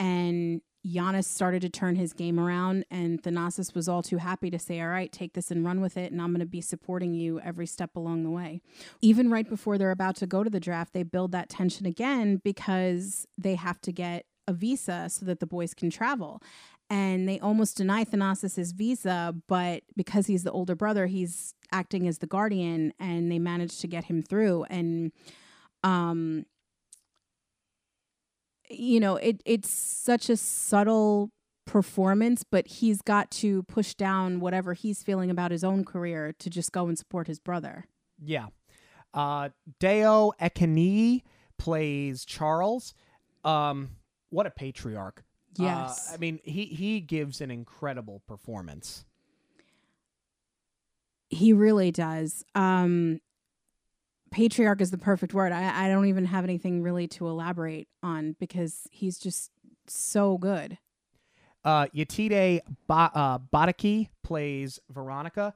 And 0.00 0.60
Giannis 0.86 1.24
started 1.24 1.62
to 1.62 1.68
turn 1.68 1.96
his 1.96 2.12
game 2.12 2.38
around, 2.38 2.84
and 2.90 3.22
Thanasis 3.22 3.74
was 3.74 3.88
all 3.88 4.02
too 4.02 4.18
happy 4.18 4.50
to 4.50 4.58
say, 4.58 4.80
All 4.80 4.88
right, 4.88 5.10
take 5.10 5.32
this 5.34 5.50
and 5.50 5.64
run 5.64 5.80
with 5.80 5.96
it, 5.96 6.12
and 6.12 6.20
I'm 6.20 6.30
going 6.30 6.40
to 6.40 6.46
be 6.46 6.60
supporting 6.60 7.14
you 7.14 7.40
every 7.40 7.66
step 7.66 7.96
along 7.96 8.22
the 8.22 8.30
way. 8.30 8.60
Even 9.00 9.30
right 9.30 9.48
before 9.48 9.78
they're 9.78 9.90
about 9.90 10.16
to 10.16 10.26
go 10.26 10.44
to 10.44 10.50
the 10.50 10.60
draft, 10.60 10.92
they 10.92 11.02
build 11.02 11.32
that 11.32 11.48
tension 11.48 11.86
again 11.86 12.40
because 12.42 13.26
they 13.36 13.56
have 13.56 13.80
to 13.82 13.92
get 13.92 14.26
a 14.46 14.52
visa 14.52 15.08
so 15.10 15.26
that 15.26 15.40
the 15.40 15.46
boys 15.46 15.74
can 15.74 15.90
travel. 15.90 16.40
And 16.88 17.28
they 17.28 17.40
almost 17.40 17.76
deny 17.76 18.04
Thanasis 18.04 18.54
his 18.54 18.70
visa, 18.70 19.34
but 19.48 19.82
because 19.96 20.28
he's 20.28 20.44
the 20.44 20.52
older 20.52 20.76
brother, 20.76 21.06
he's 21.06 21.54
acting 21.72 22.06
as 22.06 22.18
the 22.18 22.28
guardian, 22.28 22.92
and 23.00 23.30
they 23.30 23.40
manage 23.40 23.78
to 23.80 23.88
get 23.88 24.04
him 24.04 24.22
through. 24.22 24.64
And 24.64 25.10
um, 25.82 26.46
you 28.70 29.00
know, 29.00 29.16
it 29.16 29.42
it's 29.44 29.68
such 29.70 30.28
a 30.30 30.36
subtle 30.36 31.30
performance, 31.66 32.44
but 32.44 32.66
he's 32.66 33.02
got 33.02 33.30
to 33.32 33.62
push 33.64 33.94
down 33.94 34.40
whatever 34.40 34.72
he's 34.74 35.02
feeling 35.02 35.30
about 35.30 35.50
his 35.50 35.64
own 35.64 35.84
career 35.84 36.32
to 36.38 36.48
just 36.48 36.72
go 36.72 36.86
and 36.86 36.96
support 36.98 37.26
his 37.26 37.40
brother. 37.40 37.86
Yeah. 38.22 38.46
Uh, 39.12 39.48
Dayo 39.80 40.32
Okeniyi 40.40 41.22
plays 41.58 42.24
Charles. 42.24 42.94
Um, 43.44 43.90
what 44.30 44.46
a 44.46 44.50
patriarch. 44.50 45.20
Uh, 45.58 45.62
Yes. 45.62 46.10
I 46.12 46.18
mean, 46.18 46.38
he, 46.44 46.66
he 46.66 47.00
gives 47.00 47.40
an 47.40 47.50
incredible 47.50 48.22
performance. 48.28 49.06
He 51.28 51.52
really 51.52 51.90
does. 51.90 52.44
Um 52.54 53.20
patriarch 54.36 54.82
is 54.82 54.90
the 54.90 54.98
perfect 54.98 55.32
word. 55.32 55.50
I, 55.50 55.86
I 55.86 55.88
don't 55.88 56.04
even 56.08 56.26
have 56.26 56.44
anything 56.44 56.82
really 56.82 57.08
to 57.08 57.26
elaborate 57.26 57.88
on 58.02 58.36
because 58.38 58.86
he's 58.90 59.18
just 59.18 59.50
so 59.86 60.36
good. 60.36 60.76
Uh, 61.64 61.86
Yetide 61.86 62.60
ba- 62.86 63.10
uh, 63.14 63.38
Badaki 63.38 64.10
plays 64.22 64.78
Veronica. 64.90 65.54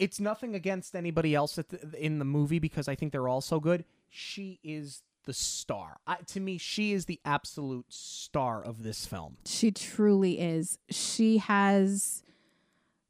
It's 0.00 0.18
nothing 0.18 0.56
against 0.56 0.96
anybody 0.96 1.36
else 1.36 1.58
at 1.58 1.68
the, 1.68 2.04
in 2.04 2.18
the 2.18 2.24
movie 2.24 2.58
because 2.58 2.88
I 2.88 2.96
think 2.96 3.12
they're 3.12 3.28
all 3.28 3.40
so 3.40 3.60
good. 3.60 3.84
She 4.08 4.58
is 4.64 5.04
the 5.24 5.32
star. 5.32 5.98
I, 6.08 6.16
to 6.16 6.40
me, 6.40 6.58
she 6.58 6.92
is 6.92 7.04
the 7.04 7.20
absolute 7.24 7.86
star 7.88 8.64
of 8.64 8.82
this 8.82 9.06
film. 9.06 9.36
She 9.46 9.70
truly 9.70 10.40
is. 10.40 10.76
She 10.90 11.38
has 11.38 12.24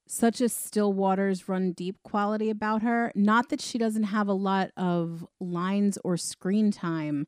such 0.06 0.40
a 0.40 0.48
still 0.48 0.92
waters 0.92 1.48
run 1.48 1.72
deep 1.72 1.96
quality 2.02 2.50
about 2.50 2.82
her. 2.82 3.12
Not 3.14 3.48
that 3.48 3.60
she 3.60 3.78
doesn't 3.78 4.04
have 4.04 4.28
a 4.28 4.32
lot 4.32 4.70
of 4.76 5.26
lines 5.40 5.98
or 6.04 6.16
screen 6.16 6.70
time. 6.70 7.26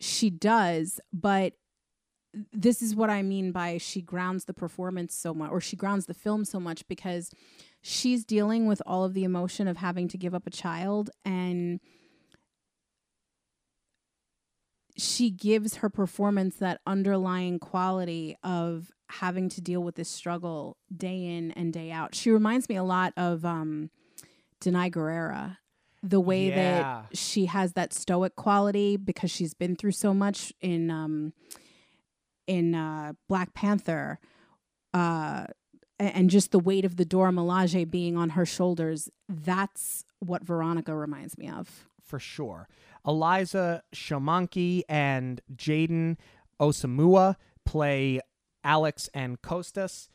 She 0.00 0.28
does, 0.28 1.00
but 1.12 1.54
this 2.52 2.82
is 2.82 2.96
what 2.96 3.10
I 3.10 3.22
mean 3.22 3.52
by 3.52 3.78
she 3.78 4.02
grounds 4.02 4.44
the 4.44 4.54
performance 4.54 5.14
so 5.14 5.32
much 5.32 5.50
or 5.50 5.60
she 5.60 5.76
grounds 5.76 6.06
the 6.06 6.14
film 6.14 6.44
so 6.44 6.58
much 6.58 6.86
because 6.88 7.30
she's 7.80 8.24
dealing 8.24 8.66
with 8.66 8.82
all 8.86 9.04
of 9.04 9.14
the 9.14 9.24
emotion 9.24 9.68
of 9.68 9.76
having 9.76 10.08
to 10.08 10.18
give 10.18 10.34
up 10.34 10.46
a 10.46 10.50
child 10.50 11.10
and 11.24 11.78
she 14.96 15.30
gives 15.30 15.76
her 15.76 15.90
performance 15.90 16.56
that 16.56 16.80
underlying 16.86 17.58
quality 17.58 18.36
of 18.42 18.90
having 19.10 19.48
to 19.50 19.60
deal 19.60 19.82
with 19.82 19.94
this 19.96 20.08
struggle 20.08 20.76
day 20.96 21.24
in 21.24 21.50
and 21.52 21.72
day 21.72 21.90
out. 21.90 22.14
She 22.14 22.30
reminds 22.30 22.68
me 22.68 22.76
a 22.76 22.84
lot 22.84 23.12
of 23.16 23.44
um 23.44 23.90
Danai 24.60 24.90
Gurira. 24.92 25.58
The 26.02 26.20
way 26.20 26.48
Yeah. 26.48 26.54
that 27.10 27.16
she 27.16 27.46
has 27.46 27.72
that 27.72 27.92
stoic 27.92 28.36
quality 28.36 28.96
because 28.96 29.30
she's 29.30 29.54
been 29.54 29.74
through 29.76 29.92
so 29.92 30.12
much 30.14 30.52
in 30.60 30.90
um 30.90 31.32
in 32.46 32.74
uh 32.74 33.14
Black 33.28 33.54
Panther 33.54 34.18
uh 34.92 35.46
and 35.98 36.28
just 36.28 36.50
the 36.50 36.58
weight 36.58 36.84
of 36.84 36.96
the 36.96 37.04
Dora 37.04 37.30
Milaje 37.30 37.88
being 37.90 38.16
on 38.16 38.30
her 38.30 38.44
shoulders 38.44 39.08
that's 39.28 40.04
what 40.20 40.44
Veronica 40.44 40.94
reminds 40.94 41.38
me 41.38 41.48
of. 41.48 41.86
For 42.04 42.18
sure. 42.18 42.68
Elijah 43.06 43.82
Shomanke 43.94 44.82
and 44.88 45.40
Jaden 45.54 46.16
Osimuwa 46.60 47.36
play 47.64 48.20
Alex 48.62 49.08
and 49.14 49.40
Kostas. 49.40 50.08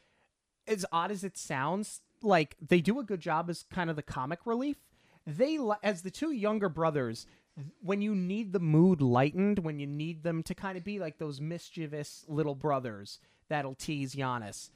As 0.68 0.86
odd 0.92 1.12
as 1.12 1.24
it 1.24 1.38
sounds, 1.38 2.02
like 2.22 2.56
they 2.62 2.82
do 2.82 3.00
a 3.00 3.04
good 3.04 3.20
job 3.20 3.50
as 3.50 3.66
kind 3.72 3.90
of 3.90 3.96
the 3.96 4.04
comic 4.04 4.40
relief. 4.46 4.78
They, 5.26 5.60
as 5.84 6.02
the 6.02 6.12
two 6.12 6.32
younger 6.32 6.70
brothers, 6.70 7.26
when 7.82 8.02
you 8.02 8.16
need 8.16 8.54
the 8.54 8.60
mood 8.60 9.02
lightened, 9.02 9.60
when 9.60 9.80
you 9.80 9.88
need 9.88 10.24
them 10.24 10.44
to 10.44 10.56
kind 10.56 10.78
of 10.78 10.84
be 10.84 11.00
like 11.00 11.18
those 11.18 11.42
mischievous 11.42 12.26
little 12.28 12.56
brothers 12.56 13.20
that'll 13.48 13.76
tease 13.76 14.16
Giannis, 14.16 14.70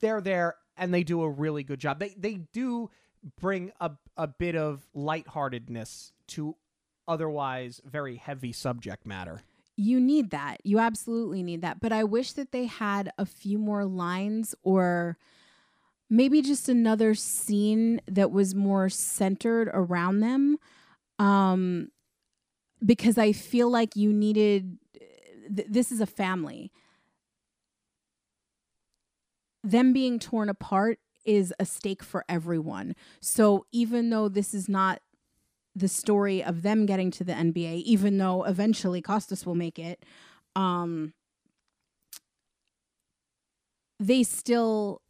they're 0.00 0.20
there 0.20 0.56
and 0.76 0.92
they 0.92 1.02
do 1.02 1.22
a 1.22 1.30
really 1.30 1.62
good 1.62 1.80
job. 1.80 1.98
They 1.98 2.14
they 2.16 2.34
do 2.52 2.90
bring 3.40 3.72
a 3.80 3.90
a 4.16 4.26
bit 4.26 4.54
of 4.54 4.86
lightheartedness 4.94 6.12
to 6.28 6.56
otherwise 7.08 7.80
very 7.84 8.16
heavy 8.16 8.52
subject 8.52 9.06
matter. 9.06 9.40
you 9.76 9.98
need 9.98 10.30
that. 10.30 10.58
You 10.64 10.78
absolutely 10.78 11.42
need 11.42 11.62
that. 11.62 11.80
But 11.80 11.92
I 11.92 12.04
wish 12.04 12.32
that 12.32 12.52
they 12.52 12.66
had 12.66 13.10
a 13.18 13.24
few 13.24 13.58
more 13.58 13.84
lines 13.86 14.54
or 14.62 15.16
maybe 16.10 16.42
just 16.42 16.68
another 16.68 17.14
scene 17.14 18.00
that 18.06 18.30
was 18.30 18.54
more 18.54 18.90
centered 18.90 19.70
around 19.72 20.20
them. 20.20 20.58
Um, 21.18 21.88
because 22.84 23.16
I 23.16 23.32
feel 23.32 23.70
like 23.70 23.96
you 23.96 24.12
needed 24.12 24.78
th- 25.56 25.68
this 25.70 25.90
is 25.90 26.00
a 26.00 26.06
family. 26.06 26.70
Them 29.64 29.92
being 29.92 30.18
torn 30.18 30.48
apart 30.48 30.98
is 31.24 31.52
a 31.58 31.64
stake 31.64 32.02
for 32.02 32.24
everyone. 32.28 32.94
So 33.20 33.66
even 33.72 34.10
though 34.10 34.28
this 34.28 34.54
is 34.54 34.68
not 34.68 35.00
the 35.74 35.88
story 35.88 36.42
of 36.42 36.62
them 36.62 36.86
getting 36.86 37.10
to 37.12 37.24
the 37.24 37.32
NBA, 37.32 37.82
even 37.82 38.18
though 38.18 38.44
eventually 38.44 39.00
Kostas 39.00 39.46
will 39.46 39.54
make 39.54 39.78
it, 39.78 40.04
um, 40.54 41.14
they 43.98 44.22
still 44.22 45.00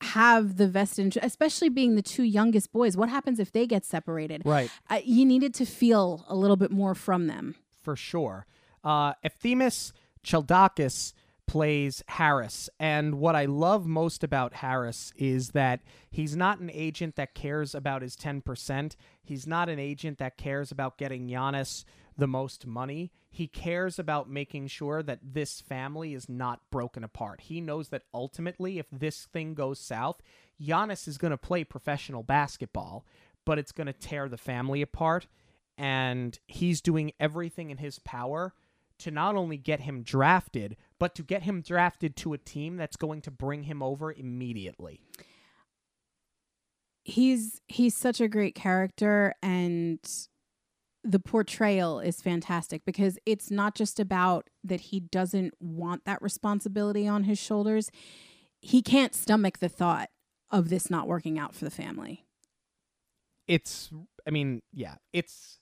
have 0.00 0.56
the 0.56 0.68
vested 0.68 1.06
interest, 1.06 1.26
especially 1.26 1.68
being 1.68 1.96
the 1.96 2.02
two 2.02 2.22
youngest 2.22 2.72
boys. 2.72 2.96
What 2.96 3.08
happens 3.08 3.40
if 3.40 3.52
they 3.52 3.66
get 3.66 3.84
separated? 3.84 4.42
Right. 4.44 4.70
Uh, 4.88 5.00
you 5.04 5.24
needed 5.24 5.54
to 5.54 5.66
feel 5.66 6.24
a 6.28 6.34
little 6.34 6.56
bit 6.56 6.70
more 6.70 6.94
from 6.94 7.26
them. 7.26 7.56
For 7.82 7.96
sure. 7.96 8.46
Uh, 8.82 9.14
Ephemus 9.24 9.92
Chaldakis 10.24 11.12
plays 11.46 12.02
Harris. 12.08 12.68
And 12.78 13.16
what 13.16 13.36
I 13.36 13.44
love 13.44 13.86
most 13.86 14.24
about 14.24 14.54
Harris 14.54 15.12
is 15.16 15.50
that 15.50 15.80
he's 16.10 16.36
not 16.36 16.60
an 16.60 16.70
agent 16.72 17.16
that 17.16 17.34
cares 17.34 17.74
about 17.74 18.02
his 18.02 18.16
10%. 18.16 18.96
He's 19.22 19.46
not 19.46 19.68
an 19.68 19.78
agent 19.78 20.18
that 20.18 20.36
cares 20.36 20.70
about 20.70 20.98
getting 20.98 21.28
Giannis 21.28 21.84
the 22.16 22.26
most 22.26 22.66
money. 22.66 23.12
He 23.30 23.46
cares 23.46 23.98
about 23.98 24.30
making 24.30 24.68
sure 24.68 25.02
that 25.02 25.20
this 25.22 25.60
family 25.60 26.14
is 26.14 26.28
not 26.28 26.60
broken 26.70 27.02
apart. 27.02 27.42
He 27.42 27.60
knows 27.60 27.88
that 27.88 28.04
ultimately, 28.12 28.78
if 28.78 28.86
this 28.92 29.26
thing 29.26 29.54
goes 29.54 29.80
south, 29.80 30.22
Giannis 30.62 31.08
is 31.08 31.18
going 31.18 31.32
to 31.32 31.36
play 31.36 31.64
professional 31.64 32.22
basketball, 32.22 33.04
but 33.44 33.58
it's 33.58 33.72
going 33.72 33.88
to 33.88 33.92
tear 33.92 34.28
the 34.28 34.38
family 34.38 34.82
apart. 34.82 35.26
And 35.76 36.38
he's 36.46 36.80
doing 36.80 37.12
everything 37.18 37.70
in 37.70 37.78
his 37.78 37.98
power 37.98 38.54
to 39.04 39.10
not 39.10 39.36
only 39.36 39.58
get 39.58 39.80
him 39.80 40.02
drafted, 40.02 40.78
but 40.98 41.14
to 41.14 41.22
get 41.22 41.42
him 41.42 41.60
drafted 41.60 42.16
to 42.16 42.32
a 42.32 42.38
team 42.38 42.78
that's 42.78 42.96
going 42.96 43.20
to 43.20 43.30
bring 43.30 43.64
him 43.64 43.82
over 43.82 44.10
immediately. 44.10 44.98
He's 47.04 47.60
he's 47.68 47.94
such 47.94 48.22
a 48.22 48.28
great 48.28 48.54
character 48.54 49.34
and 49.42 49.98
the 51.02 51.20
portrayal 51.20 52.00
is 52.00 52.22
fantastic 52.22 52.86
because 52.86 53.18
it's 53.26 53.50
not 53.50 53.74
just 53.74 54.00
about 54.00 54.48
that 54.64 54.80
he 54.80 55.00
doesn't 55.00 55.52
want 55.60 56.06
that 56.06 56.22
responsibility 56.22 57.06
on 57.06 57.24
his 57.24 57.38
shoulders. 57.38 57.90
He 58.62 58.80
can't 58.80 59.14
stomach 59.14 59.58
the 59.58 59.68
thought 59.68 60.08
of 60.50 60.70
this 60.70 60.88
not 60.88 61.06
working 61.06 61.38
out 61.38 61.54
for 61.54 61.66
the 61.66 61.70
family. 61.70 62.24
It's, 63.46 63.90
I 64.26 64.30
mean, 64.30 64.62
yeah, 64.72 64.94
it's, 65.12 65.58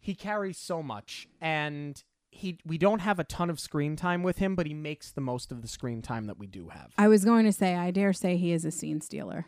he 0.00 0.16
carries 0.16 0.58
so 0.58 0.82
much 0.82 1.28
and 1.40 2.02
he, 2.30 2.58
we 2.64 2.78
don't 2.78 3.00
have 3.00 3.18
a 3.18 3.24
ton 3.24 3.50
of 3.50 3.60
screen 3.60 3.96
time 3.96 4.22
with 4.22 4.38
him, 4.38 4.54
but 4.54 4.66
he 4.66 4.74
makes 4.74 5.10
the 5.10 5.20
most 5.20 5.52
of 5.52 5.62
the 5.62 5.68
screen 5.68 6.02
time 6.02 6.26
that 6.26 6.38
we 6.38 6.46
do 6.46 6.68
have. 6.68 6.92
I 6.96 7.08
was 7.08 7.24
going 7.24 7.44
to 7.44 7.52
say, 7.52 7.74
I 7.74 7.90
dare 7.90 8.12
say 8.12 8.36
he 8.36 8.52
is 8.52 8.64
a 8.64 8.70
scene 8.70 9.00
stealer. 9.00 9.46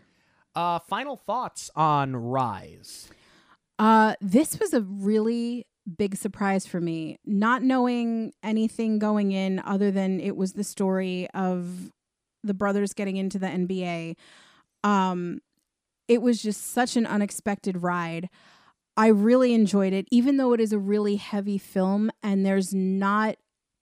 Uh, 0.55 0.78
final 0.78 1.16
thoughts 1.16 1.70
on 1.74 2.14
Rise. 2.14 3.09
Uh, 3.78 4.14
this 4.20 4.59
was 4.59 4.74
a 4.74 4.83
really 4.83 5.66
big 5.97 6.16
surprise 6.16 6.66
for 6.66 6.80
me. 6.80 7.18
Not 7.24 7.62
knowing 7.62 8.33
anything 8.43 8.99
going 8.99 9.33
in 9.33 9.61
other 9.61 9.91
than 9.91 10.20
it 10.20 10.37
was 10.37 10.53
the 10.53 10.64
story 10.64 11.28
of 11.35 11.91
the 12.45 12.55
brothers 12.55 12.93
getting 12.93 13.16
into 13.16 13.39
the 13.39 13.47
NBA. 13.47 14.16
Um, 14.85 15.41
it 16.09 16.20
was 16.20 16.43
just 16.43 16.72
such 16.72 16.97
an 16.97 17.07
unexpected 17.07 17.83
ride. 17.83 18.28
I 18.97 19.09
really 19.09 19.55
enjoyed 19.55 19.93
it, 19.93 20.07
even 20.11 20.36
though 20.36 20.53
it 20.53 20.61
is 20.61 20.72
a 20.72 20.78
really 20.78 21.16
heavy 21.16 21.59
film 21.59 22.11
and 22.22 22.45
there's 22.45 22.74
not 22.74 23.36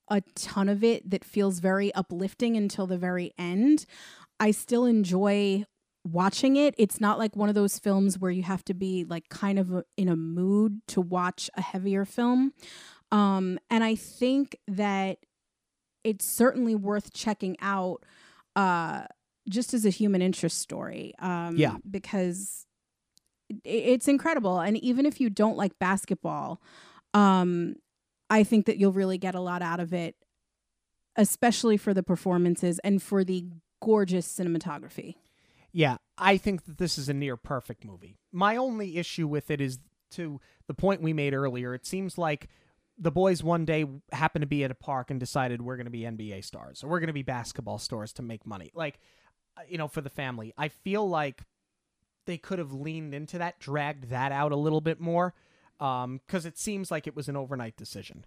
a 0.09 0.21
ton 0.35 0.69
of 0.69 0.83
it 0.83 1.09
that 1.09 1.23
feels 1.23 1.59
very 1.59 1.93
uplifting 1.93 2.55
until 2.57 2.87
the 2.87 2.97
very 2.97 3.31
end. 3.37 3.85
I 4.39 4.51
still 4.51 4.85
enjoy 4.85 5.65
watching 6.03 6.55
it. 6.55 6.75
It's 6.77 6.99
not 6.99 7.19
like 7.19 7.35
one 7.35 7.49
of 7.49 7.55
those 7.55 7.77
films 7.77 8.19
where 8.19 8.31
you 8.31 8.43
have 8.43 8.63
to 8.65 8.73
be 8.73 9.05
like 9.05 9.29
kind 9.29 9.59
of 9.59 9.71
a, 9.71 9.83
in 9.97 10.09
a 10.09 10.15
mood 10.15 10.81
to 10.89 11.01
watch 11.01 11.49
a 11.55 11.61
heavier 11.61 12.05
film. 12.05 12.53
Um, 13.11 13.59
and 13.69 13.83
I 13.83 13.95
think 13.95 14.57
that 14.67 15.19
it's 16.03 16.25
certainly 16.25 16.75
worth 16.75 17.13
checking 17.13 17.55
out 17.61 18.03
uh, 18.55 19.03
just 19.49 19.73
as 19.73 19.85
a 19.85 19.89
human 19.89 20.21
interest 20.21 20.59
story. 20.59 21.13
Um, 21.19 21.55
Yeah. 21.55 21.77
Because 21.89 22.65
it's 23.63 24.07
incredible. 24.07 24.59
And 24.59 24.77
even 24.77 25.05
if 25.05 25.19
you 25.19 25.29
don't 25.29 25.57
like 25.57 25.77
basketball, 25.79 26.61
um, 27.13 27.75
I 28.29 28.43
think 28.43 28.65
that 28.65 28.77
you'll 28.77 28.93
really 28.93 29.17
get 29.17 29.35
a 29.35 29.41
lot 29.41 29.61
out 29.61 29.79
of 29.79 29.93
it, 29.93 30.15
especially 31.15 31.77
for 31.77 31.93
the 31.93 32.03
performances 32.03 32.79
and 32.79 33.01
for 33.01 33.23
the 33.23 33.45
gorgeous 33.81 34.27
cinematography. 34.27 35.15
Yeah, 35.73 35.97
I 36.17 36.37
think 36.37 36.65
that 36.65 36.77
this 36.77 36.97
is 36.97 37.09
a 37.09 37.13
near 37.13 37.37
perfect 37.37 37.85
movie. 37.85 38.17
My 38.31 38.57
only 38.57 38.97
issue 38.97 39.27
with 39.27 39.49
it 39.49 39.61
is 39.61 39.79
to 40.11 40.39
the 40.67 40.73
point 40.73 41.01
we 41.01 41.13
made 41.13 41.33
earlier. 41.33 41.73
It 41.73 41.85
seems 41.85 42.17
like 42.17 42.49
the 42.97 43.11
boys 43.11 43.43
one 43.43 43.65
day 43.65 43.85
happened 44.11 44.43
to 44.43 44.47
be 44.47 44.63
at 44.63 44.71
a 44.71 44.75
park 44.75 45.09
and 45.09 45.19
decided 45.19 45.61
we're 45.61 45.77
going 45.77 45.85
to 45.85 45.91
be 45.91 46.01
NBA 46.01 46.43
stars 46.43 46.83
or 46.83 46.89
we're 46.89 46.99
going 46.99 47.07
to 47.07 47.13
be 47.13 47.23
basketball 47.23 47.79
stars 47.79 48.13
to 48.13 48.21
make 48.21 48.45
money. 48.45 48.71
Like, 48.75 48.99
uh, 49.57 49.61
you 49.67 49.77
know, 49.77 49.87
for 49.87 50.01
the 50.01 50.09
family. 50.09 50.53
I 50.57 50.67
feel 50.67 51.07
like 51.07 51.41
they 52.25 52.37
could 52.37 52.59
have 52.59 52.73
leaned 52.73 53.13
into 53.13 53.37
that, 53.37 53.59
dragged 53.59 54.09
that 54.09 54.31
out 54.31 54.51
a 54.51 54.55
little 54.55 54.81
bit 54.81 54.99
more, 54.99 55.33
because 55.77 56.45
it 56.45 56.57
seems 56.57 56.91
like 56.91 57.07
it 57.07 57.15
was 57.15 57.27
an 57.27 57.35
overnight 57.35 57.75
decision. 57.77 58.25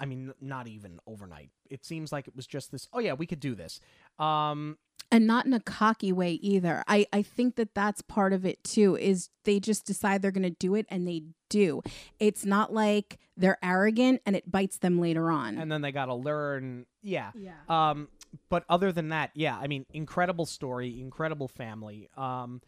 I 0.00 0.06
mean, 0.06 0.32
not 0.40 0.66
even 0.66 0.98
overnight. 1.06 1.50
It 1.70 1.84
seems 1.84 2.10
like 2.10 2.26
it 2.26 2.34
was 2.34 2.46
just 2.46 2.72
this. 2.72 2.88
Oh 2.92 2.98
yeah, 2.98 3.12
we 3.12 3.26
could 3.26 3.38
do 3.40 3.54
this. 3.54 3.80
Um, 4.18 4.78
and 5.12 5.26
not 5.26 5.46
in 5.46 5.52
a 5.52 5.60
cocky 5.60 6.12
way 6.12 6.32
either. 6.32 6.82
I, 6.88 7.06
I 7.12 7.22
think 7.22 7.54
that 7.56 7.74
that's 7.74 8.02
part 8.02 8.32
of 8.32 8.44
it 8.44 8.64
too 8.64 8.96
is 8.96 9.28
they 9.44 9.60
just 9.60 9.86
decide 9.86 10.22
they're 10.22 10.32
going 10.32 10.42
to 10.42 10.50
do 10.50 10.74
it 10.74 10.86
and 10.88 11.06
they 11.06 11.22
do. 11.48 11.82
It's 12.18 12.44
not 12.44 12.72
like 12.72 13.18
they're 13.36 13.58
arrogant 13.62 14.22
and 14.26 14.34
it 14.34 14.50
bites 14.50 14.78
them 14.78 15.00
later 15.00 15.30
on. 15.30 15.58
and 15.58 15.70
then 15.70 15.82
they 15.82 15.92
got 15.92 16.06
to 16.06 16.14
learn. 16.14 16.86
Yeah. 17.02 17.30
yeah. 17.36 17.52
Um, 17.68 18.08
but 18.48 18.64
other 18.68 18.90
than 18.90 19.10
that, 19.10 19.30
yeah, 19.34 19.56
I 19.56 19.68
mean, 19.68 19.86
incredible 19.92 20.46
story, 20.46 21.00
incredible 21.00 21.48
family. 21.48 22.08
Um, 22.16 22.60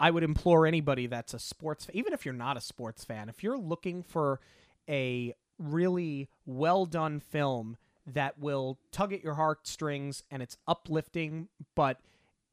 I 0.00 0.10
would 0.10 0.22
implore 0.22 0.66
anybody 0.66 1.06
that's 1.06 1.34
a 1.34 1.38
sports, 1.38 1.84
fan, 1.84 1.94
even 1.94 2.14
if 2.14 2.24
you're 2.24 2.32
not 2.34 2.56
a 2.56 2.60
sports 2.60 3.04
fan, 3.04 3.28
if 3.28 3.42
you're 3.42 3.58
looking 3.58 4.02
for 4.02 4.40
a 4.88 5.34
really 5.58 6.30
well 6.46 6.86
done 6.86 7.20
film 7.20 7.76
that 8.06 8.38
will 8.38 8.78
tug 8.90 9.12
at 9.12 9.22
your 9.22 9.34
heartstrings 9.34 10.22
and 10.30 10.42
it's 10.42 10.56
uplifting, 10.66 11.48
but 11.76 12.00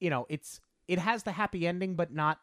you 0.02 0.10
know, 0.10 0.26
it's 0.30 0.60
it 0.89 1.00
has 1.00 1.24
the 1.24 1.32
happy 1.32 1.66
ending, 1.66 1.95
but 1.95 2.14
not 2.14 2.39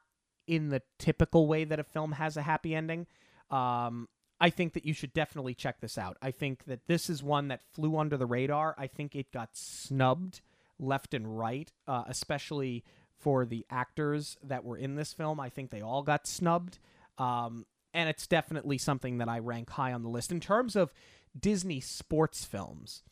in 0.47 0.71
the 0.71 0.83
typical 0.99 1.47
way 1.47 1.65
that 1.65 1.79
a 1.79 1.85
film 1.85 2.13
has 2.13 2.37
a 2.39 2.43
happy 2.43 2.75
ending. 2.75 3.07
Um, 3.51 4.09
I 4.41 4.51
think 4.51 4.73
that 4.73 4.85
you 4.85 4.95
should 4.95 5.13
definitely 5.13 5.55
check 5.55 5.81
this 5.81 5.97
out. 5.99 6.17
I 6.21 6.31
think 6.31 6.65
that 6.65 6.87
this 6.87 7.09
is 7.09 7.23
one 7.23 7.49
that 7.49 7.63
flew 7.63 7.99
under 7.99 8.17
the 8.17 8.27
radar. 8.27 8.75
I 8.77 8.87
think 8.87 9.15
it 9.15 9.31
got 9.33 9.51
snubbed 9.53 10.41
left 10.79 11.15
and 11.15 11.39
right, 11.39 11.71
uh, 11.87 12.05
especially 12.09 12.85
for 13.25 13.47
the 13.47 13.65
actors 13.71 14.37
that 14.45 14.65
were 14.65 14.77
in 14.77 14.97
this 14.97 15.15
film. 15.15 15.41
I 15.41 15.49
think 15.49 15.71
they 15.71 15.81
all 15.81 16.03
got 16.03 16.27
snubbed. 16.27 16.79
Um, 17.17 17.65
and 17.95 18.09
it's 18.09 18.27
definitely 18.27 18.77
something 18.77 19.19
that 19.19 19.29
I 19.31 19.39
rank 19.39 19.71
high 19.71 19.95
on 19.95 20.03
the 20.03 20.11
list 20.11 20.31
in 20.31 20.41
terms 20.41 20.77
of 20.77 20.93
Disney 21.39 21.81
sports 21.81 22.45
films. 22.45 23.03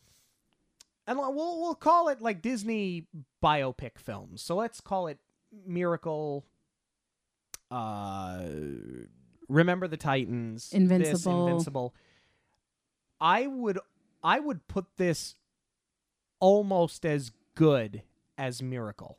And 1.07 1.17
we'll 1.17 1.59
we'll 1.59 1.75
call 1.75 2.09
it 2.09 2.21
like 2.21 2.41
Disney 2.41 3.07
biopic 3.43 3.97
films. 3.97 4.41
So 4.41 4.55
let's 4.55 4.79
call 4.79 5.07
it 5.07 5.17
Miracle 5.65 6.45
uh 7.71 8.43
Remember 9.49 9.87
the 9.87 9.97
Titans, 9.97 10.69
Invincible. 10.71 11.47
Invincible. 11.47 11.95
I 13.19 13.47
would 13.47 13.79
I 14.23 14.39
would 14.39 14.67
put 14.67 14.85
this 14.97 15.35
almost 16.39 17.05
as 17.05 17.31
good 17.55 18.03
as 18.37 18.61
Miracle. 18.61 19.17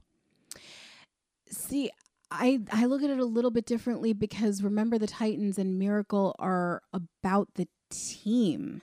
See, 1.55 1.91
I 2.31 2.61
I 2.73 2.87
look 2.87 3.03
at 3.03 3.11
it 3.11 3.19
a 3.19 3.25
little 3.25 3.51
bit 3.51 3.67
differently 3.67 4.13
because 4.13 4.63
remember 4.63 4.99
the 4.99 5.07
Titans 5.07 5.59
and 5.59 5.79
Miracle 5.79 6.35
are 6.39 6.83
about 6.93 7.49
the 7.55 7.69
team. 7.91 8.83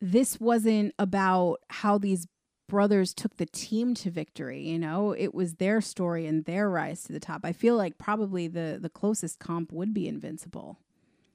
This 0.00 0.40
wasn't 0.40 0.94
about 0.98 1.60
how 1.70 1.98
these 1.98 2.26
brothers 2.68 3.14
took 3.14 3.36
the 3.36 3.46
team 3.46 3.94
to 3.94 4.10
victory, 4.10 4.62
you 4.62 4.78
know? 4.78 5.12
It 5.12 5.34
was 5.34 5.54
their 5.54 5.80
story 5.80 6.26
and 6.26 6.44
their 6.44 6.68
rise 6.68 7.04
to 7.04 7.12
the 7.12 7.20
top. 7.20 7.42
I 7.44 7.52
feel 7.52 7.76
like 7.76 7.98
probably 7.98 8.48
the 8.48 8.78
the 8.80 8.90
closest 8.90 9.38
comp 9.38 9.72
would 9.72 9.94
be 9.94 10.08
Invincible. 10.08 10.78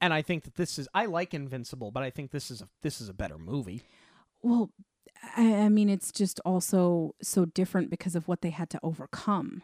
And 0.02 0.14
I 0.14 0.22
think 0.22 0.44
that 0.44 0.56
this 0.56 0.80
is 0.80 0.88
I 0.94 1.06
like 1.06 1.34
Invincible, 1.34 1.92
but 1.92 2.04
I 2.04 2.10
think 2.10 2.32
this 2.32 2.52
is 2.52 2.62
a 2.62 2.68
this 2.82 3.00
is 3.02 3.10
a 3.10 3.14
better 3.14 3.38
movie. 3.38 3.84
Well, 4.42 4.72
I, 5.38 5.54
I 5.56 5.70
mean 5.70 5.90
it's 5.90 6.12
just 6.12 6.40
also 6.46 7.16
so 7.22 7.46
different 7.46 7.90
because 7.90 8.16
of 8.16 8.28
what 8.28 8.42
they 8.42 8.52
had 8.52 8.70
to 8.72 8.80
overcome. 8.84 9.64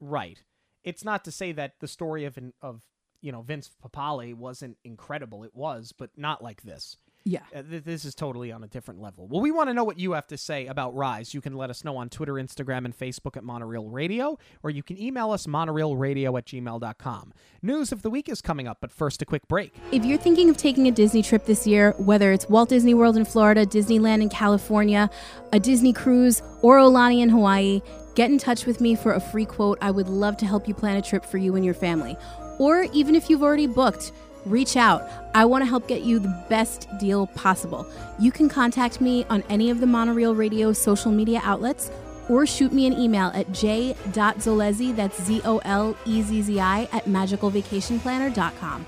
Right. 0.00 0.42
It's 0.82 1.04
not 1.04 1.24
to 1.24 1.30
say 1.30 1.52
that 1.52 1.74
the 1.80 1.88
story 1.88 2.24
of 2.24 2.38
of 2.62 2.82
you 3.20 3.32
know 3.32 3.42
Vince 3.42 3.70
Papale 3.84 4.34
wasn't 4.34 4.78
incredible. 4.84 5.44
It 5.44 5.54
was, 5.54 5.92
but 5.92 6.10
not 6.16 6.42
like 6.42 6.62
this. 6.62 6.96
Yeah. 7.24 7.40
Uh, 7.54 7.62
th- 7.62 7.84
this 7.84 8.04
is 8.04 8.14
totally 8.14 8.50
on 8.50 8.64
a 8.64 8.66
different 8.66 9.00
level. 9.00 9.28
Well, 9.28 9.40
we 9.40 9.50
want 9.50 9.68
to 9.68 9.74
know 9.74 9.84
what 9.84 9.98
you 9.98 10.12
have 10.12 10.26
to 10.28 10.38
say 10.38 10.66
about 10.66 10.94
Rise. 10.94 11.34
You 11.34 11.40
can 11.40 11.54
let 11.54 11.68
us 11.70 11.84
know 11.84 11.96
on 11.96 12.08
Twitter, 12.08 12.34
Instagram, 12.34 12.84
and 12.84 12.96
Facebook 12.98 13.36
at 13.36 13.44
Monorail 13.44 13.88
Radio, 13.88 14.38
or 14.62 14.70
you 14.70 14.82
can 14.82 15.00
email 15.00 15.30
us 15.30 15.46
monorailradio 15.46 16.36
at 16.38 16.46
gmail.com. 16.46 17.32
News 17.62 17.92
of 17.92 18.02
the 18.02 18.10
week 18.10 18.28
is 18.28 18.40
coming 18.40 18.66
up, 18.66 18.78
but 18.80 18.90
first, 18.90 19.20
a 19.20 19.26
quick 19.26 19.46
break. 19.48 19.74
If 19.92 20.04
you're 20.04 20.18
thinking 20.18 20.48
of 20.48 20.56
taking 20.56 20.88
a 20.88 20.90
Disney 20.90 21.22
trip 21.22 21.44
this 21.44 21.66
year, 21.66 21.94
whether 21.98 22.32
it's 22.32 22.48
Walt 22.48 22.70
Disney 22.70 22.94
World 22.94 23.16
in 23.16 23.24
Florida, 23.24 23.66
Disneyland 23.66 24.22
in 24.22 24.30
California, 24.30 25.10
a 25.52 25.60
Disney 25.60 25.92
cruise, 25.92 26.42
or 26.62 26.78
Aulani 26.78 27.20
in 27.22 27.28
Hawaii, 27.28 27.82
get 28.20 28.30
in 28.30 28.36
touch 28.36 28.66
with 28.66 28.82
me 28.82 28.94
for 28.94 29.14
a 29.14 29.18
free 29.18 29.46
quote. 29.46 29.78
I 29.80 29.90
would 29.90 30.06
love 30.06 30.36
to 30.36 30.46
help 30.46 30.68
you 30.68 30.74
plan 30.74 30.98
a 30.98 31.00
trip 31.00 31.24
for 31.24 31.38
you 31.38 31.56
and 31.56 31.64
your 31.64 31.72
family. 31.72 32.18
Or 32.58 32.82
even 32.92 33.14
if 33.14 33.30
you've 33.30 33.42
already 33.42 33.66
booked, 33.66 34.12
reach 34.44 34.76
out. 34.76 35.10
I 35.34 35.46
want 35.46 35.62
to 35.62 35.66
help 35.66 35.88
get 35.88 36.02
you 36.02 36.18
the 36.18 36.44
best 36.50 36.86
deal 36.98 37.28
possible. 37.28 37.86
You 38.18 38.30
can 38.30 38.50
contact 38.50 39.00
me 39.00 39.24
on 39.30 39.42
any 39.48 39.70
of 39.70 39.80
the 39.80 39.86
Monorail 39.86 40.34
Radio 40.34 40.74
social 40.74 41.10
media 41.10 41.40
outlets 41.44 41.90
or 42.28 42.44
shoot 42.44 42.74
me 42.74 42.86
an 42.86 42.92
email 42.92 43.32
at 43.34 43.50
j.zolezzi, 43.52 44.94
that's 44.94 45.22
Z 45.22 45.40
O 45.46 45.56
L 45.64 45.96
E 46.04 46.20
Z 46.20 46.42
Z 46.42 46.60
I, 46.60 46.82
at 46.92 47.06
magicalvacationplanner.com. 47.06 48.86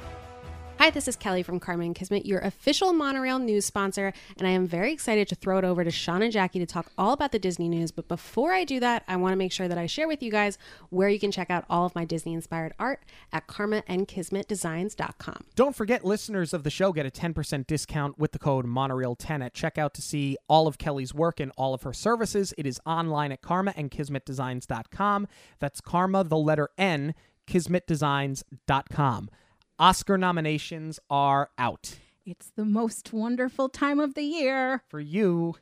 Hi, 0.83 0.91
this 0.91 1.07
is 1.07 1.14
Kelly 1.14 1.45
from 1.45 1.61
Karma 1.61 1.85
and 1.85 1.95
Kismet, 1.95 2.26
your 2.26 2.41
official 2.41 2.93
monorail 2.93 3.39
news 3.39 3.64
sponsor, 3.64 4.12
and 4.37 4.49
I 4.49 4.51
am 4.51 4.66
very 4.66 4.93
excited 4.93 5.28
to 5.28 5.37
throw 5.37 5.59
it 5.59 5.64
over 5.64 5.85
to 5.85 5.93
Sean 5.93 6.22
and 6.22 6.33
Jackie 6.33 6.59
to 6.59 6.66
talk 6.66 6.91
all 6.99 7.12
about 7.12 7.30
the 7.30 7.39
Disney 7.39 7.68
news. 7.68 7.93
But 7.93 8.09
before 8.09 8.53
I 8.53 8.64
do 8.64 8.80
that, 8.80 9.05
I 9.07 9.14
want 9.14 9.33
to 9.33 9.37
make 9.37 9.53
sure 9.53 9.68
that 9.68 9.78
I 9.78 9.87
share 9.87 10.09
with 10.09 10.24
you 10.24 10.33
guys 10.33 10.59
where 10.91 11.09
you 11.09 11.20
can 11.20 11.30
check 11.30 11.53
out 11.53 11.64
all 11.70 11.87
of 11.87 11.95
my 11.95 12.05
Disney 12.05 12.35
inspired 12.35 12.74
art 12.80 13.05
at 13.33 13.47
karmaandkismetdesigns.com. 13.47 15.45
Don't 15.55 15.76
forget, 15.76 16.05
listeners 16.05 16.53
of 16.53 16.64
the 16.64 16.70
show 16.70 16.93
get 16.93 17.07
a 17.07 17.11
10% 17.12 17.68
discount 17.68 18.18
with 18.18 18.33
the 18.33 18.41
code 18.41 18.66
Monorail10 18.66 19.45
at 19.45 19.55
checkout 19.55 19.93
to 19.93 20.03
see 20.03 20.37
all 20.49 20.66
of 20.66 20.78
Kelly's 20.78 21.14
work 21.14 21.39
and 21.39 21.53
all 21.57 21.74
of 21.74 21.83
her 21.83 21.93
services. 21.93 22.53
It 22.59 22.66
is 22.66 22.80
online 22.85 23.30
at 23.30 23.41
karmaandkismetdesigns.com. 23.41 25.28
That's 25.61 25.80
karma, 25.80 26.24
the 26.24 26.39
letter 26.39 26.70
N, 26.76 27.14
kismetdesigns.com. 27.47 29.30
Oscar 29.79 30.18
nominations 30.18 31.01
are 31.11 31.51
out. 31.59 31.97
It's 32.25 32.51
the 32.55 32.64
most 32.64 33.12
wonderful 33.12 33.68
time 33.68 33.99
of 33.99 34.14
the 34.14 34.23
year. 34.23 34.83
For 34.89 35.01
you, 35.01 35.57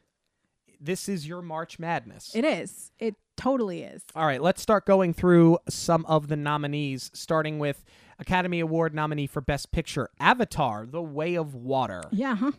this 0.81 1.09
is 1.09 1.27
your 1.27 1.43
March 1.43 1.79
Madness. 1.79 2.33
It 2.35 2.45
is. 2.45 2.93
It 2.99 3.17
totally 3.37 3.83
is. 3.83 4.03
All 4.15 4.27
right, 4.27 4.43
let's 4.43 4.61
start 4.61 4.85
going 4.85 5.15
through 5.15 5.59
some 5.69 6.05
of 6.07 6.29
the 6.29 6.37
nominees, 6.37 7.11
starting 7.15 7.59
with 7.59 7.85
Academy 8.19 8.61
Award 8.61 8.95
nominee 8.95 9.27
for 9.27 9.41
Best 9.41 9.73
Picture 9.73 10.11
Avatar, 10.19 10.87
The 10.87 11.03
Way 11.03 11.35
of 11.35 11.55
Water. 11.55 12.03
Yeah, 12.11 12.37
huh? 12.37 12.53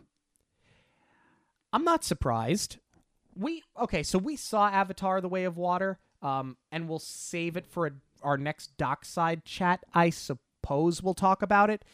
I'm 1.72 1.84
not 1.84 2.04
surprised. 2.04 2.78
We 3.34 3.62
okay, 3.80 4.02
so 4.02 4.18
we 4.18 4.36
saw 4.36 4.68
Avatar: 4.68 5.20
The 5.20 5.28
Way 5.28 5.44
of 5.44 5.56
Water, 5.56 5.98
um, 6.20 6.56
and 6.70 6.88
we'll 6.88 6.98
save 6.98 7.56
it 7.56 7.66
for 7.66 7.86
a, 7.86 7.92
our 8.22 8.36
next 8.36 8.76
dockside 8.76 9.44
chat. 9.44 9.84
I 9.94 10.10
suppose 10.10 10.40
we'll 10.68 11.14
talk 11.14 11.42
about 11.42 11.70
it. 11.70 11.84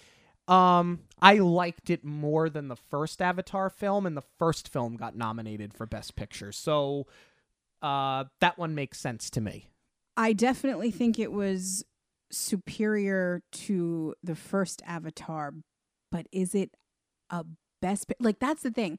Um, 0.46 1.00
I 1.20 1.34
liked 1.34 1.90
it 1.90 2.04
more 2.04 2.48
than 2.48 2.68
the 2.68 2.76
first 2.76 3.20
Avatar 3.20 3.68
film, 3.68 4.06
and 4.06 4.16
the 4.16 4.22
first 4.38 4.68
film 4.68 4.96
got 4.96 5.14
nominated 5.14 5.74
for 5.74 5.84
Best 5.84 6.16
Picture. 6.16 6.52
So, 6.52 7.06
uh, 7.82 8.24
that 8.40 8.58
one 8.58 8.74
makes 8.74 8.98
sense 8.98 9.28
to 9.30 9.40
me. 9.40 9.68
I 10.16 10.32
definitely 10.32 10.90
think 10.90 11.18
it 11.18 11.32
was 11.32 11.84
superior 12.32 13.42
to 13.52 14.14
the 14.22 14.34
first 14.34 14.82
Avatar, 14.86 15.54
but 16.10 16.26
is 16.32 16.54
it 16.54 16.70
a 17.30 17.44
best? 17.80 18.12
Like 18.18 18.38
that's 18.38 18.62
the 18.62 18.70
thing. 18.70 18.98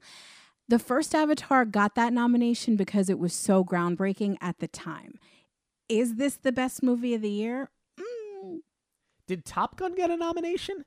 The 0.67 0.79
first 0.79 1.15
Avatar 1.15 1.65
got 1.65 1.95
that 1.95 2.13
nomination 2.13 2.75
because 2.75 3.09
it 3.09 3.17
was 3.17 3.33
so 3.33 3.65
groundbreaking 3.65 4.37
at 4.39 4.59
the 4.59 4.67
time. 4.67 5.15
Is 5.89 6.15
this 6.15 6.35
the 6.35 6.51
best 6.51 6.83
movie 6.83 7.15
of 7.15 7.23
the 7.23 7.29
year? 7.29 7.71
Did 9.29 9.45
Top 9.45 9.77
Gun 9.77 9.93
get 9.93 10.09
a 10.09 10.17
nomination? 10.17 10.85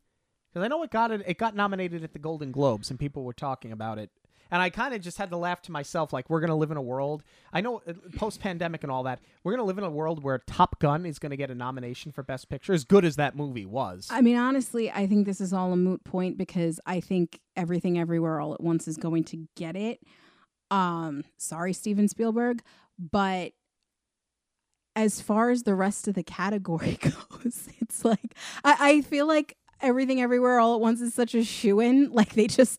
Because 0.53 0.65
I 0.65 0.69
know 0.69 0.83
it 0.83 0.91
got 0.91 1.13
it. 1.13 1.23
It 1.25 1.39
got 1.39 1.55
nominated 1.55 2.03
at 2.03 2.13
the 2.13 2.19
Golden 2.19 2.51
Globes, 2.51 2.91
and 2.91 2.99
people 2.99 3.23
were 3.23 3.33
talking 3.33 3.71
about 3.71 3.99
it. 3.99 4.11
And 4.51 4.61
I 4.61 4.69
kind 4.69 4.93
of 4.93 5.01
just 5.01 5.17
had 5.17 5.31
to 5.31 5.37
laugh 5.37 5.63
to 5.63 5.73
myself, 5.73 6.13
like 6.13 6.29
we're 6.29 6.41
gonna 6.41 6.57
live 6.57 6.73
in 6.73 6.77
a 6.77 6.83
world. 6.83 7.23
I 7.53 7.61
know 7.61 7.81
post 8.17 8.41
pandemic 8.41 8.83
and 8.83 8.91
all 8.91 9.05
that, 9.05 9.21
we're 9.45 9.53
gonna 9.53 9.63
live 9.63 9.79
in 9.79 9.85
a 9.85 9.91
world 9.91 10.25
where 10.25 10.43
Top 10.45 10.81
Gun 10.81 11.07
is 11.07 11.21
gonna 11.21 11.37
get 11.37 11.53
a 11.53 11.55
nomination 11.55 12.11
for 12.11 12.25
Best 12.25 12.49
Picture, 12.49 12.73
as 12.73 12.83
good 12.83 13.05
as 13.05 13.15
that 13.15 13.37
movie 13.37 13.65
was. 13.65 14.09
I 14.11 14.23
mean, 14.23 14.37
honestly, 14.37 14.91
I 14.91 15.07
think 15.07 15.25
this 15.25 15.41
is 15.41 15.53
all 15.53 15.73
a 15.73 15.77
moot 15.77 16.03
point 16.03 16.37
because 16.37 16.81
I 16.85 16.99
think 16.99 17.39
everything 17.57 17.97
everywhere 17.97 18.41
all 18.41 18.55
at 18.55 18.61
once 18.61 18.89
is 18.89 18.97
going 18.97 19.23
to 19.27 19.47
get 19.57 19.77
it. 19.77 20.01
Um, 20.73 21.23
sorry, 21.39 21.73
Steven 21.73 22.09
Spielberg, 22.09 22.61
but 22.99 23.53
as 24.95 25.21
far 25.21 25.51
as 25.51 25.63
the 25.63 25.75
rest 25.75 26.09
of 26.09 26.15
the 26.15 26.23
category 26.23 26.99
goes, 27.01 27.69
it's 27.81 28.05
like 28.05 28.35
I, 28.65 28.77
I 28.81 29.01
feel 29.03 29.27
like 29.27 29.57
everything 29.81 30.21
everywhere 30.21 30.61
all 30.61 30.75
at 30.75 30.81
once 30.81 31.01
is 31.01 31.15
such 31.15 31.35
a 31.35 31.45
shoe 31.45 31.81
in. 31.81 32.11
Like 32.13 32.35
they 32.35 32.47
just 32.47 32.79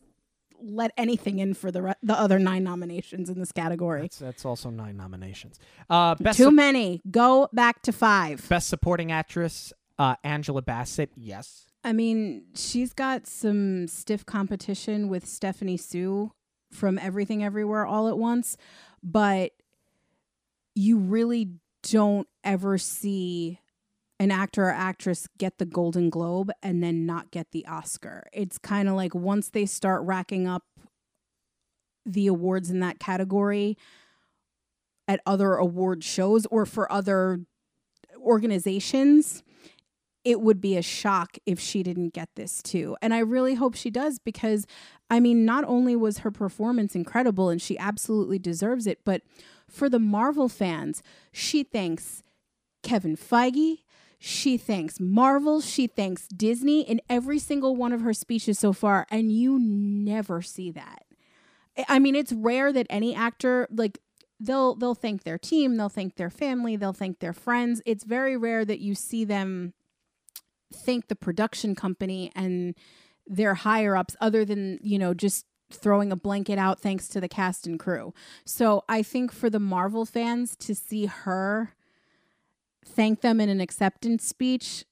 let 0.60 0.92
anything 0.96 1.38
in 1.40 1.52
for 1.54 1.70
the 1.70 1.82
re- 1.82 1.94
the 2.02 2.14
other 2.18 2.38
nine 2.38 2.64
nominations 2.64 3.28
in 3.28 3.38
this 3.38 3.52
category. 3.52 4.02
That's, 4.02 4.18
that's 4.18 4.44
also 4.44 4.70
nine 4.70 4.96
nominations. 4.96 5.58
Uh, 5.90 6.14
best 6.14 6.38
Too 6.38 6.44
Sup- 6.44 6.54
many. 6.54 7.02
Go 7.10 7.48
back 7.52 7.82
to 7.82 7.92
five. 7.92 8.48
Best 8.48 8.68
Supporting 8.68 9.12
Actress, 9.12 9.72
uh, 9.98 10.16
Angela 10.24 10.62
Bassett. 10.62 11.10
Yes. 11.16 11.66
I 11.82 11.92
mean, 11.92 12.44
she's 12.54 12.94
got 12.94 13.26
some 13.26 13.88
stiff 13.88 14.24
competition 14.24 15.08
with 15.08 15.26
Stephanie 15.26 15.76
Hsu 15.76 16.30
from 16.72 16.98
Everything 16.98 17.44
Everywhere 17.44 17.84
All 17.84 18.08
at 18.08 18.16
Once, 18.16 18.56
but 19.02 19.52
you 20.74 20.96
really 20.98 21.50
don't 21.90 22.28
ever 22.42 22.78
see 22.78 23.60
an 24.18 24.30
actor 24.30 24.64
or 24.64 24.70
actress 24.70 25.28
get 25.38 25.58
the 25.58 25.66
Golden 25.66 26.08
Globe 26.08 26.50
and 26.62 26.82
then 26.82 27.04
not 27.04 27.30
get 27.30 27.50
the 27.50 27.66
Oscar. 27.66 28.24
It's 28.32 28.58
kind 28.58 28.88
of 28.88 28.94
like 28.94 29.14
once 29.14 29.50
they 29.50 29.66
start 29.66 30.02
racking 30.02 30.46
up 30.46 30.62
the 32.06 32.26
awards 32.26 32.70
in 32.70 32.80
that 32.80 32.98
category 32.98 33.76
at 35.08 35.20
other 35.26 35.54
award 35.54 36.04
shows 36.04 36.46
or 36.46 36.64
for 36.64 36.90
other 36.90 37.40
organizations, 38.18 39.42
it 40.24 40.40
would 40.40 40.60
be 40.60 40.76
a 40.76 40.82
shock 40.82 41.36
if 41.44 41.60
she 41.60 41.82
didn't 41.82 42.14
get 42.14 42.30
this 42.34 42.62
too. 42.62 42.96
And 43.02 43.12
I 43.12 43.18
really 43.18 43.54
hope 43.54 43.74
she 43.74 43.90
does 43.90 44.18
because, 44.18 44.66
I 45.10 45.20
mean, 45.20 45.44
not 45.44 45.64
only 45.64 45.96
was 45.96 46.18
her 46.18 46.30
performance 46.30 46.94
incredible 46.94 47.50
and 47.50 47.60
she 47.60 47.76
absolutely 47.78 48.38
deserves 48.38 48.86
it, 48.86 49.00
but 49.04 49.22
for 49.74 49.88
the 49.88 49.98
Marvel 49.98 50.48
fans, 50.48 51.02
she 51.32 51.62
thanks 51.62 52.22
Kevin 52.82 53.16
Feige. 53.16 53.78
She 54.18 54.56
thanks 54.56 54.98
Marvel. 55.00 55.60
She 55.60 55.86
thanks 55.86 56.26
Disney 56.28 56.80
in 56.82 57.00
every 57.10 57.38
single 57.38 57.76
one 57.76 57.92
of 57.92 58.00
her 58.00 58.14
speeches 58.14 58.58
so 58.58 58.72
far. 58.72 59.06
And 59.10 59.30
you 59.32 59.58
never 59.58 60.40
see 60.40 60.70
that. 60.70 61.04
I- 61.88 61.98
mean, 61.98 62.14
it's 62.14 62.32
rare 62.32 62.72
that 62.72 62.86
any 62.88 63.14
actor, 63.14 63.68
like, 63.70 63.98
they'll 64.40 64.74
they'll 64.74 64.94
thank 64.96 65.22
their 65.22 65.38
team 65.38 65.76
they'll 65.76 65.88
thank 65.88 66.16
their 66.16 66.28
family 66.28 66.74
they'll 66.76 66.92
thank 66.92 67.20
their 67.20 67.32
friends 67.32 67.80
it's 67.86 68.04
very 68.04 68.36
rare 68.36 68.64
that 68.64 68.80
you 68.80 68.94
see 68.94 69.24
them 69.24 69.72
thank 70.74 71.06
the 71.06 71.14
production 71.14 71.74
company 71.74 72.32
and 72.34 72.74
their 73.26 73.54
higher 73.54 73.96
ups 73.96 74.16
other 74.20 74.44
than 74.44 74.78
you 74.82 74.98
know 74.98 75.14
just 75.14 75.46
throwing 75.74 76.10
a 76.12 76.16
blanket 76.16 76.58
out 76.58 76.80
thanks 76.80 77.08
to 77.08 77.20
the 77.20 77.28
cast 77.28 77.66
and 77.66 77.78
crew 77.78 78.14
so 78.44 78.84
i 78.88 79.02
think 79.02 79.32
for 79.32 79.50
the 79.50 79.60
marvel 79.60 80.04
fans 80.04 80.56
to 80.56 80.74
see 80.74 81.06
her 81.06 81.74
thank 82.84 83.20
them 83.20 83.40
in 83.40 83.48
an 83.48 83.60
acceptance 83.60 84.26
speech 84.26 84.84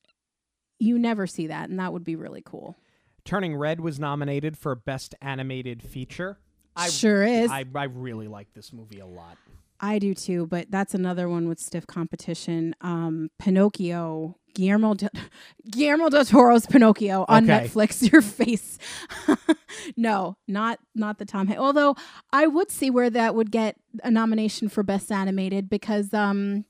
you 0.78 0.98
never 0.98 1.26
see 1.26 1.46
that 1.46 1.68
and 1.68 1.78
that 1.78 1.92
would 1.92 2.04
be 2.04 2.16
really 2.16 2.42
cool 2.44 2.76
Turning 3.24 3.56
Red 3.56 3.80
was 3.80 4.00
nominated 4.00 4.58
for 4.58 4.74
Best 4.74 5.14
Animated 5.22 5.82
Feature. 5.82 6.38
I 6.74 6.88
sure 6.88 7.22
is 7.22 7.50
I, 7.50 7.64
I 7.74 7.84
really 7.84 8.28
like 8.28 8.52
this 8.54 8.72
movie 8.72 8.98
a 8.98 9.06
lot. 9.06 9.36
I 9.84 9.98
do 9.98 10.14
too, 10.14 10.46
but 10.46 10.70
that's 10.70 10.94
another 10.94 11.28
one 11.28 11.48
with 11.48 11.58
stiff 11.58 11.86
competition. 11.88 12.74
Um, 12.80 13.30
Pinocchio, 13.40 14.36
Guillermo 14.54 14.94
de- 14.94 15.10
Guillermo 15.70 16.08
del 16.08 16.24
Toro's 16.24 16.66
Pinocchio 16.66 17.24
on 17.28 17.50
Okay. 17.50 17.66
Netflix. 17.66 18.00
Your 18.12 18.22
face. 18.22 18.78
no, 19.96 20.36
not 20.46 20.78
not 20.94 21.18
the 21.18 21.24
Tom. 21.24 21.48
Han- 21.48 21.58
Although 21.58 21.96
I 22.32 22.46
would 22.46 22.70
see 22.70 22.90
where 22.90 23.10
that 23.10 23.34
would 23.34 23.50
get 23.50 23.76
a 24.04 24.10
nomination 24.10 24.68
for 24.68 24.82
best 24.82 25.10
animated 25.10 25.68
because 25.68 26.14
um, 26.14 26.64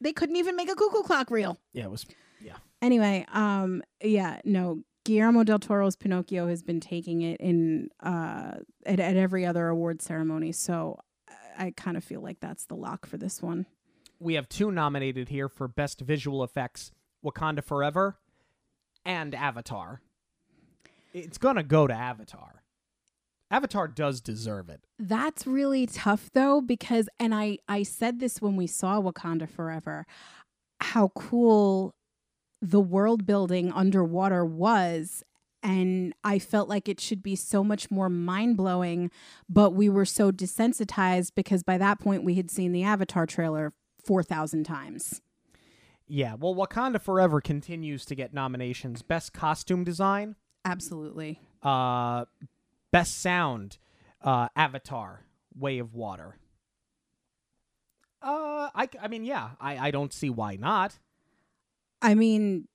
they 0.00 0.12
couldn't 0.12 0.36
even 0.36 0.56
make 0.56 0.70
a 0.70 0.74
cuckoo 0.74 1.02
clock 1.02 1.30
reel. 1.30 1.58
Yeah, 1.72 1.84
it 1.84 1.90
was. 1.90 2.06
Yeah. 2.40 2.56
Anyway, 2.82 3.24
um, 3.32 3.82
yeah, 4.02 4.40
no. 4.44 4.82
Guillermo 5.04 5.44
del 5.44 5.60
Toro's 5.60 5.94
Pinocchio 5.94 6.48
has 6.48 6.64
been 6.64 6.80
taking 6.80 7.22
it 7.22 7.40
in 7.40 7.90
uh, 8.02 8.54
at, 8.84 8.98
at 8.98 9.16
every 9.16 9.46
other 9.46 9.68
award 9.68 10.02
ceremony, 10.02 10.50
so 10.50 10.98
I 11.58 11.72
kind 11.76 11.96
of 11.96 12.04
feel 12.04 12.20
like 12.20 12.40
that's 12.40 12.64
the 12.64 12.76
lock 12.76 13.06
for 13.06 13.16
this 13.16 13.42
one. 13.42 13.66
We 14.18 14.34
have 14.34 14.48
two 14.48 14.70
nominated 14.70 15.28
here 15.28 15.48
for 15.48 15.68
Best 15.68 16.00
Visual 16.00 16.42
Effects 16.42 16.90
Wakanda 17.24 17.62
Forever 17.62 18.16
and 19.04 19.34
Avatar. 19.34 20.00
It's 21.12 21.38
going 21.38 21.56
to 21.56 21.62
go 21.62 21.86
to 21.86 21.94
Avatar. 21.94 22.62
Avatar 23.50 23.88
does 23.88 24.20
deserve 24.20 24.68
it. 24.68 24.80
That's 24.98 25.46
really 25.46 25.86
tough 25.86 26.30
though 26.32 26.60
because 26.60 27.08
and 27.20 27.34
I 27.34 27.58
I 27.68 27.84
said 27.84 28.18
this 28.18 28.42
when 28.42 28.56
we 28.56 28.66
saw 28.66 29.00
Wakanda 29.00 29.48
Forever 29.48 30.06
how 30.80 31.08
cool 31.14 31.94
the 32.60 32.80
world 32.80 33.26
building 33.26 33.70
underwater 33.72 34.44
was 34.44 35.22
and 35.66 36.14
I 36.22 36.38
felt 36.38 36.68
like 36.68 36.88
it 36.88 37.00
should 37.00 37.22
be 37.22 37.34
so 37.34 37.64
much 37.64 37.90
more 37.90 38.08
mind-blowing 38.08 39.10
but 39.48 39.70
we 39.70 39.88
were 39.88 40.04
so 40.04 40.30
desensitized 40.30 41.32
because 41.34 41.62
by 41.62 41.76
that 41.78 41.98
point 41.98 42.22
we 42.24 42.34
had 42.34 42.50
seen 42.50 42.72
the 42.72 42.84
Avatar 42.84 43.26
trailer 43.26 43.72
4000 44.04 44.64
times. 44.64 45.20
Yeah, 46.06 46.34
well, 46.38 46.54
Wakanda 46.54 47.00
Forever 47.00 47.40
continues 47.40 48.04
to 48.04 48.14
get 48.14 48.32
nominations 48.32 49.02
Best 49.02 49.32
Costume 49.32 49.82
Design, 49.82 50.36
Absolutely. 50.64 51.40
uh, 51.64 52.26
Best 52.92 53.20
Sound, 53.20 53.78
uh, 54.22 54.48
Avatar, 54.54 55.24
Way 55.58 55.80
of 55.80 55.94
Water. 55.94 56.36
Uh, 58.22 58.70
I, 58.72 58.88
I 59.02 59.08
mean, 59.08 59.24
yeah, 59.24 59.50
I, 59.60 59.88
I 59.88 59.90
don't 59.90 60.12
see 60.12 60.30
why 60.30 60.54
not. 60.54 60.98
I 62.00 62.14
mean, 62.14 62.68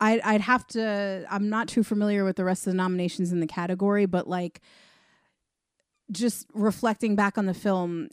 I'd, 0.00 0.20
I'd 0.20 0.40
have 0.42 0.66
to, 0.68 1.26
I'm 1.30 1.48
not 1.48 1.68
too 1.68 1.82
familiar 1.82 2.24
with 2.24 2.36
the 2.36 2.44
rest 2.44 2.66
of 2.66 2.72
the 2.72 2.76
nominations 2.76 3.32
in 3.32 3.40
the 3.40 3.46
category, 3.46 4.06
but 4.06 4.28
like 4.28 4.60
just 6.10 6.46
reflecting 6.54 7.16
back 7.16 7.36
on 7.36 7.46
the 7.46 7.54
film, 7.54 8.08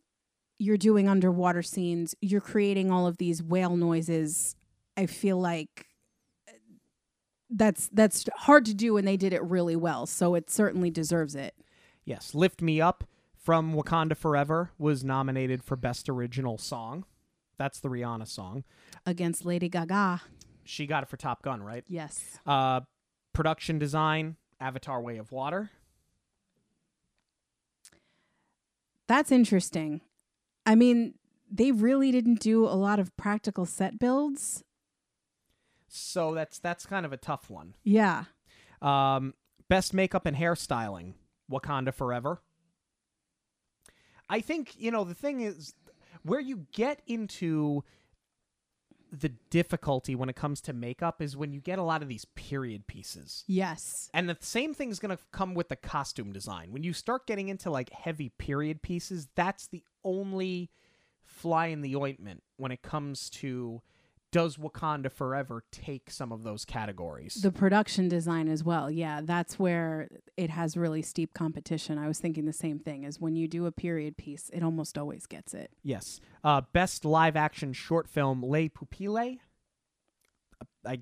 you're 0.57 0.77
doing 0.77 1.07
underwater 1.07 1.61
scenes, 1.61 2.15
you're 2.21 2.41
creating 2.41 2.91
all 2.91 3.07
of 3.07 3.17
these 3.17 3.43
whale 3.43 3.77
noises. 3.77 4.55
I 4.97 5.05
feel 5.05 5.37
like 5.39 5.87
that's 7.49 7.89
that's 7.93 8.25
hard 8.37 8.65
to 8.65 8.73
do 8.73 8.97
and 8.97 9.07
they 9.07 9.17
did 9.17 9.31
it 9.31 9.43
really 9.43 9.75
well 9.75 10.07
so 10.07 10.33
it 10.33 10.49
certainly 10.49 10.89
deserves 10.89 11.35
it 11.35 11.53
Yes, 12.05 12.35
Lift 12.35 12.61
Me 12.61 12.79
Up 12.79 13.03
from 13.35 13.73
Wakanda 13.73 14.15
Forever 14.15 14.71
was 14.77 15.03
nominated 15.03 15.63
for 15.63 15.75
Best 15.75 16.07
Original 16.07 16.59
Song. 16.59 17.05
That's 17.57 17.79
the 17.79 17.89
Rihanna 17.89 18.27
song. 18.27 18.63
against 19.05 19.45
lady 19.45 19.69
gaga 19.69 20.21
She 20.65 20.87
got 20.87 21.03
it 21.03 21.09
for 21.09 21.17
Top 21.17 21.41
Gun, 21.43 21.61
right? 21.63 21.83
yes 21.87 22.39
Uh, 22.45 22.81
production 23.33 23.77
design, 23.79 24.35
Avatar 24.59 25.01
Way 25.01 25.17
of 25.17 25.31
Water. 25.31 25.69
that's 29.07 29.31
interesting 29.31 30.01
i 30.65 30.73
mean 30.75 31.13
they 31.51 31.71
really 31.71 32.11
didn't 32.11 32.39
do 32.39 32.65
a 32.65 32.73
lot 32.73 32.99
of 32.99 33.15
practical 33.17 33.65
set 33.65 33.99
builds 33.99 34.63
So 35.87 36.33
that's 36.33 36.59
that's 36.59 36.85
kind 36.85 37.05
of 37.05 37.13
a 37.13 37.17
tough 37.17 37.49
one. 37.49 37.75
yeah 37.83 38.25
Um, 38.81 39.33
best 39.69 39.93
makeup 39.93 40.25
and 40.25 40.35
hairstyling, 40.35 41.13
Wakanda 41.49 41.93
Forever. 41.93 42.41
I 44.29 44.41
think 44.41 44.73
you 44.77 44.91
know 44.91 45.03
the 45.05 45.13
thing 45.13 45.41
is 45.41 45.73
where 46.23 46.39
you 46.41 46.65
get 46.73 47.01
into 47.07 47.83
the 49.19 49.29
difficulty 49.49 50.15
when 50.15 50.29
it 50.29 50.35
comes 50.35 50.61
to 50.61 50.73
makeup 50.73 51.21
is 51.21 51.35
when 51.37 51.53
you 51.53 51.59
get 51.59 51.79
a 51.79 51.83
lot 51.83 52.01
of 52.01 52.07
these 52.07 52.25
period 52.35 52.87
pieces. 52.87 53.43
Yes. 53.47 54.09
And 54.13 54.29
the 54.29 54.37
same 54.39 54.73
thing's 54.73 54.99
going 54.99 55.15
to 55.15 55.23
come 55.31 55.53
with 55.53 55.69
the 55.69 55.75
costume 55.75 56.31
design. 56.31 56.71
When 56.71 56.83
you 56.83 56.93
start 56.93 57.27
getting 57.27 57.49
into 57.49 57.69
like 57.69 57.91
heavy 57.91 58.29
period 58.29 58.81
pieces, 58.81 59.27
that's 59.35 59.67
the 59.67 59.83
only 60.03 60.69
fly 61.23 61.67
in 61.67 61.81
the 61.81 61.95
ointment 61.95 62.43
when 62.57 62.71
it 62.71 62.81
comes 62.81 63.29
to 63.29 63.81
does 64.35 64.57
Wakanda 64.57 65.09
Forever 65.09 65.63
take 65.71 66.11
some 66.11 66.33
of 66.33 66.43
those 66.43 66.65
categories? 66.65 67.35
The 67.35 67.53
production 67.53 68.09
design 68.09 68.49
as 68.49 68.65
well. 68.65 68.91
Yeah, 68.91 69.21
that's 69.23 69.57
where 69.57 70.09
it 70.35 70.49
has 70.49 70.75
really 70.75 71.01
steep 71.01 71.33
competition. 71.33 71.97
I 71.97 72.09
was 72.09 72.19
thinking 72.19 72.43
the 72.43 72.51
same 72.51 72.77
thing 72.77 73.05
is 73.05 73.17
when 73.17 73.37
you 73.37 73.47
do 73.47 73.65
a 73.65 73.71
period 73.71 74.17
piece, 74.17 74.49
it 74.51 74.61
almost 74.61 74.97
always 74.97 75.25
gets 75.25 75.53
it. 75.53 75.71
yes. 75.83 76.19
Uh, 76.43 76.59
best 76.73 77.05
live 77.05 77.37
action 77.37 77.71
short 77.71 78.09
film 78.09 78.43
Les 78.43 78.67
Pupilles. 78.67 79.37
I 80.85 80.99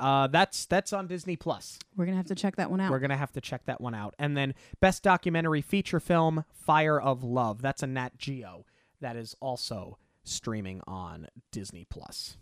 uh, 0.00 0.26
that's 0.26 0.66
that's 0.66 0.92
on 0.92 1.06
Disney 1.06 1.36
Plus. 1.36 1.78
We're 1.96 2.06
going 2.06 2.14
to 2.14 2.18
have 2.18 2.26
to 2.26 2.34
check 2.34 2.56
that 2.56 2.68
one 2.68 2.80
out. 2.80 2.90
We're 2.90 2.98
gonna 2.98 3.16
have 3.16 3.30
to 3.32 3.40
check 3.40 3.64
that 3.66 3.80
one 3.80 3.94
out. 3.94 4.16
And 4.18 4.36
then 4.36 4.54
best 4.80 5.04
documentary 5.04 5.62
feature 5.62 6.00
film, 6.00 6.44
Fire 6.52 7.00
of 7.00 7.22
Love. 7.22 7.62
That's 7.62 7.84
a 7.84 7.86
Nat 7.86 8.18
Geo 8.18 8.66
that 9.00 9.14
is 9.14 9.36
also 9.38 9.98
streaming 10.24 10.80
on 10.88 11.28
Disney 11.52 11.86
Plus. 11.88 12.38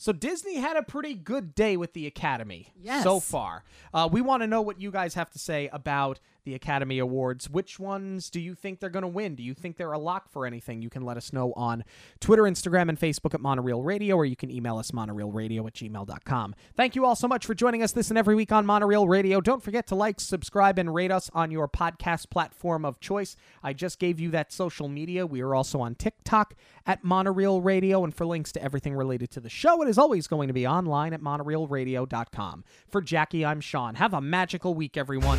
So 0.00 0.12
Disney 0.12 0.56
had 0.56 0.76
a 0.76 0.82
pretty 0.82 1.14
good 1.14 1.54
day 1.56 1.76
with 1.76 1.92
the 1.92 2.06
Academy 2.06 2.72
Yes. 2.80 3.02
so 3.02 3.18
far. 3.20 3.64
Uh, 3.92 4.08
we 4.10 4.20
want 4.20 4.42
to 4.42 4.46
know 4.46 4.62
what 4.62 4.80
you 4.80 4.90
guys 4.92 5.14
have 5.14 5.28
to 5.32 5.38
say 5.40 5.68
about 5.72 6.20
the 6.44 6.54
Academy 6.54 6.98
Awards. 6.98 7.48
Which 7.50 7.78
ones 7.78 8.30
do 8.30 8.40
you 8.40 8.54
think 8.54 8.80
they're 8.80 8.90
going 8.90 9.02
to 9.02 9.08
win? 9.08 9.34
Do 9.34 9.42
you 9.42 9.54
think 9.54 9.76
they're 9.76 9.92
a 9.92 9.98
lock 9.98 10.30
for 10.30 10.46
anything? 10.46 10.82
You 10.82 10.90
can 10.90 11.02
let 11.02 11.16
us 11.16 11.32
know 11.32 11.52
on 11.54 11.84
Twitter, 12.20 12.44
Instagram, 12.44 12.88
and 12.88 12.98
Facebook 12.98 13.34
at 13.34 13.40
Monorail 13.40 13.82
Radio, 13.82 14.16
or 14.16 14.24
you 14.24 14.36
can 14.36 14.50
email 14.50 14.78
us 14.78 14.90
monorailradio 14.90 15.66
at 15.66 15.74
gmail.com. 15.74 16.54
Thank 16.76 16.96
you 16.96 17.04
all 17.04 17.16
so 17.16 17.28
much 17.28 17.44
for 17.46 17.54
joining 17.54 17.82
us 17.82 17.92
this 17.92 18.08
and 18.10 18.18
every 18.18 18.34
week 18.34 18.52
on 18.52 18.64
Monorail 18.66 19.06
Radio. 19.08 19.40
Don't 19.40 19.62
forget 19.62 19.86
to 19.88 19.94
like, 19.94 20.20
subscribe, 20.20 20.78
and 20.78 20.94
rate 20.94 21.10
us 21.10 21.30
on 21.34 21.50
your 21.50 21.68
podcast 21.68 22.30
platform 22.30 22.84
of 22.84 23.00
choice. 23.00 23.36
I 23.62 23.72
just 23.72 23.98
gave 23.98 24.18
you 24.18 24.30
that 24.30 24.52
social 24.52 24.88
media. 24.88 25.26
We 25.26 25.40
are 25.42 25.54
also 25.54 25.80
on 25.80 25.94
TikTok 25.94 26.54
at 26.86 27.04
Monorail 27.04 27.60
Radio, 27.60 28.04
and 28.04 28.14
for 28.14 28.24
links 28.24 28.52
to 28.52 28.62
everything 28.62 28.94
related 28.94 29.30
to 29.32 29.40
the 29.40 29.50
show, 29.50 29.82
it 29.82 29.88
is 29.88 29.98
always 29.98 30.26
going 30.26 30.48
to 30.48 30.54
be 30.54 30.66
online 30.66 31.12
at 31.12 31.20
monorailradio.com. 31.20 32.64
For 32.88 33.02
Jackie, 33.02 33.44
I'm 33.44 33.60
Sean. 33.60 33.96
Have 33.96 34.14
a 34.14 34.20
magical 34.20 34.74
week, 34.74 34.96
everyone. 34.96 35.38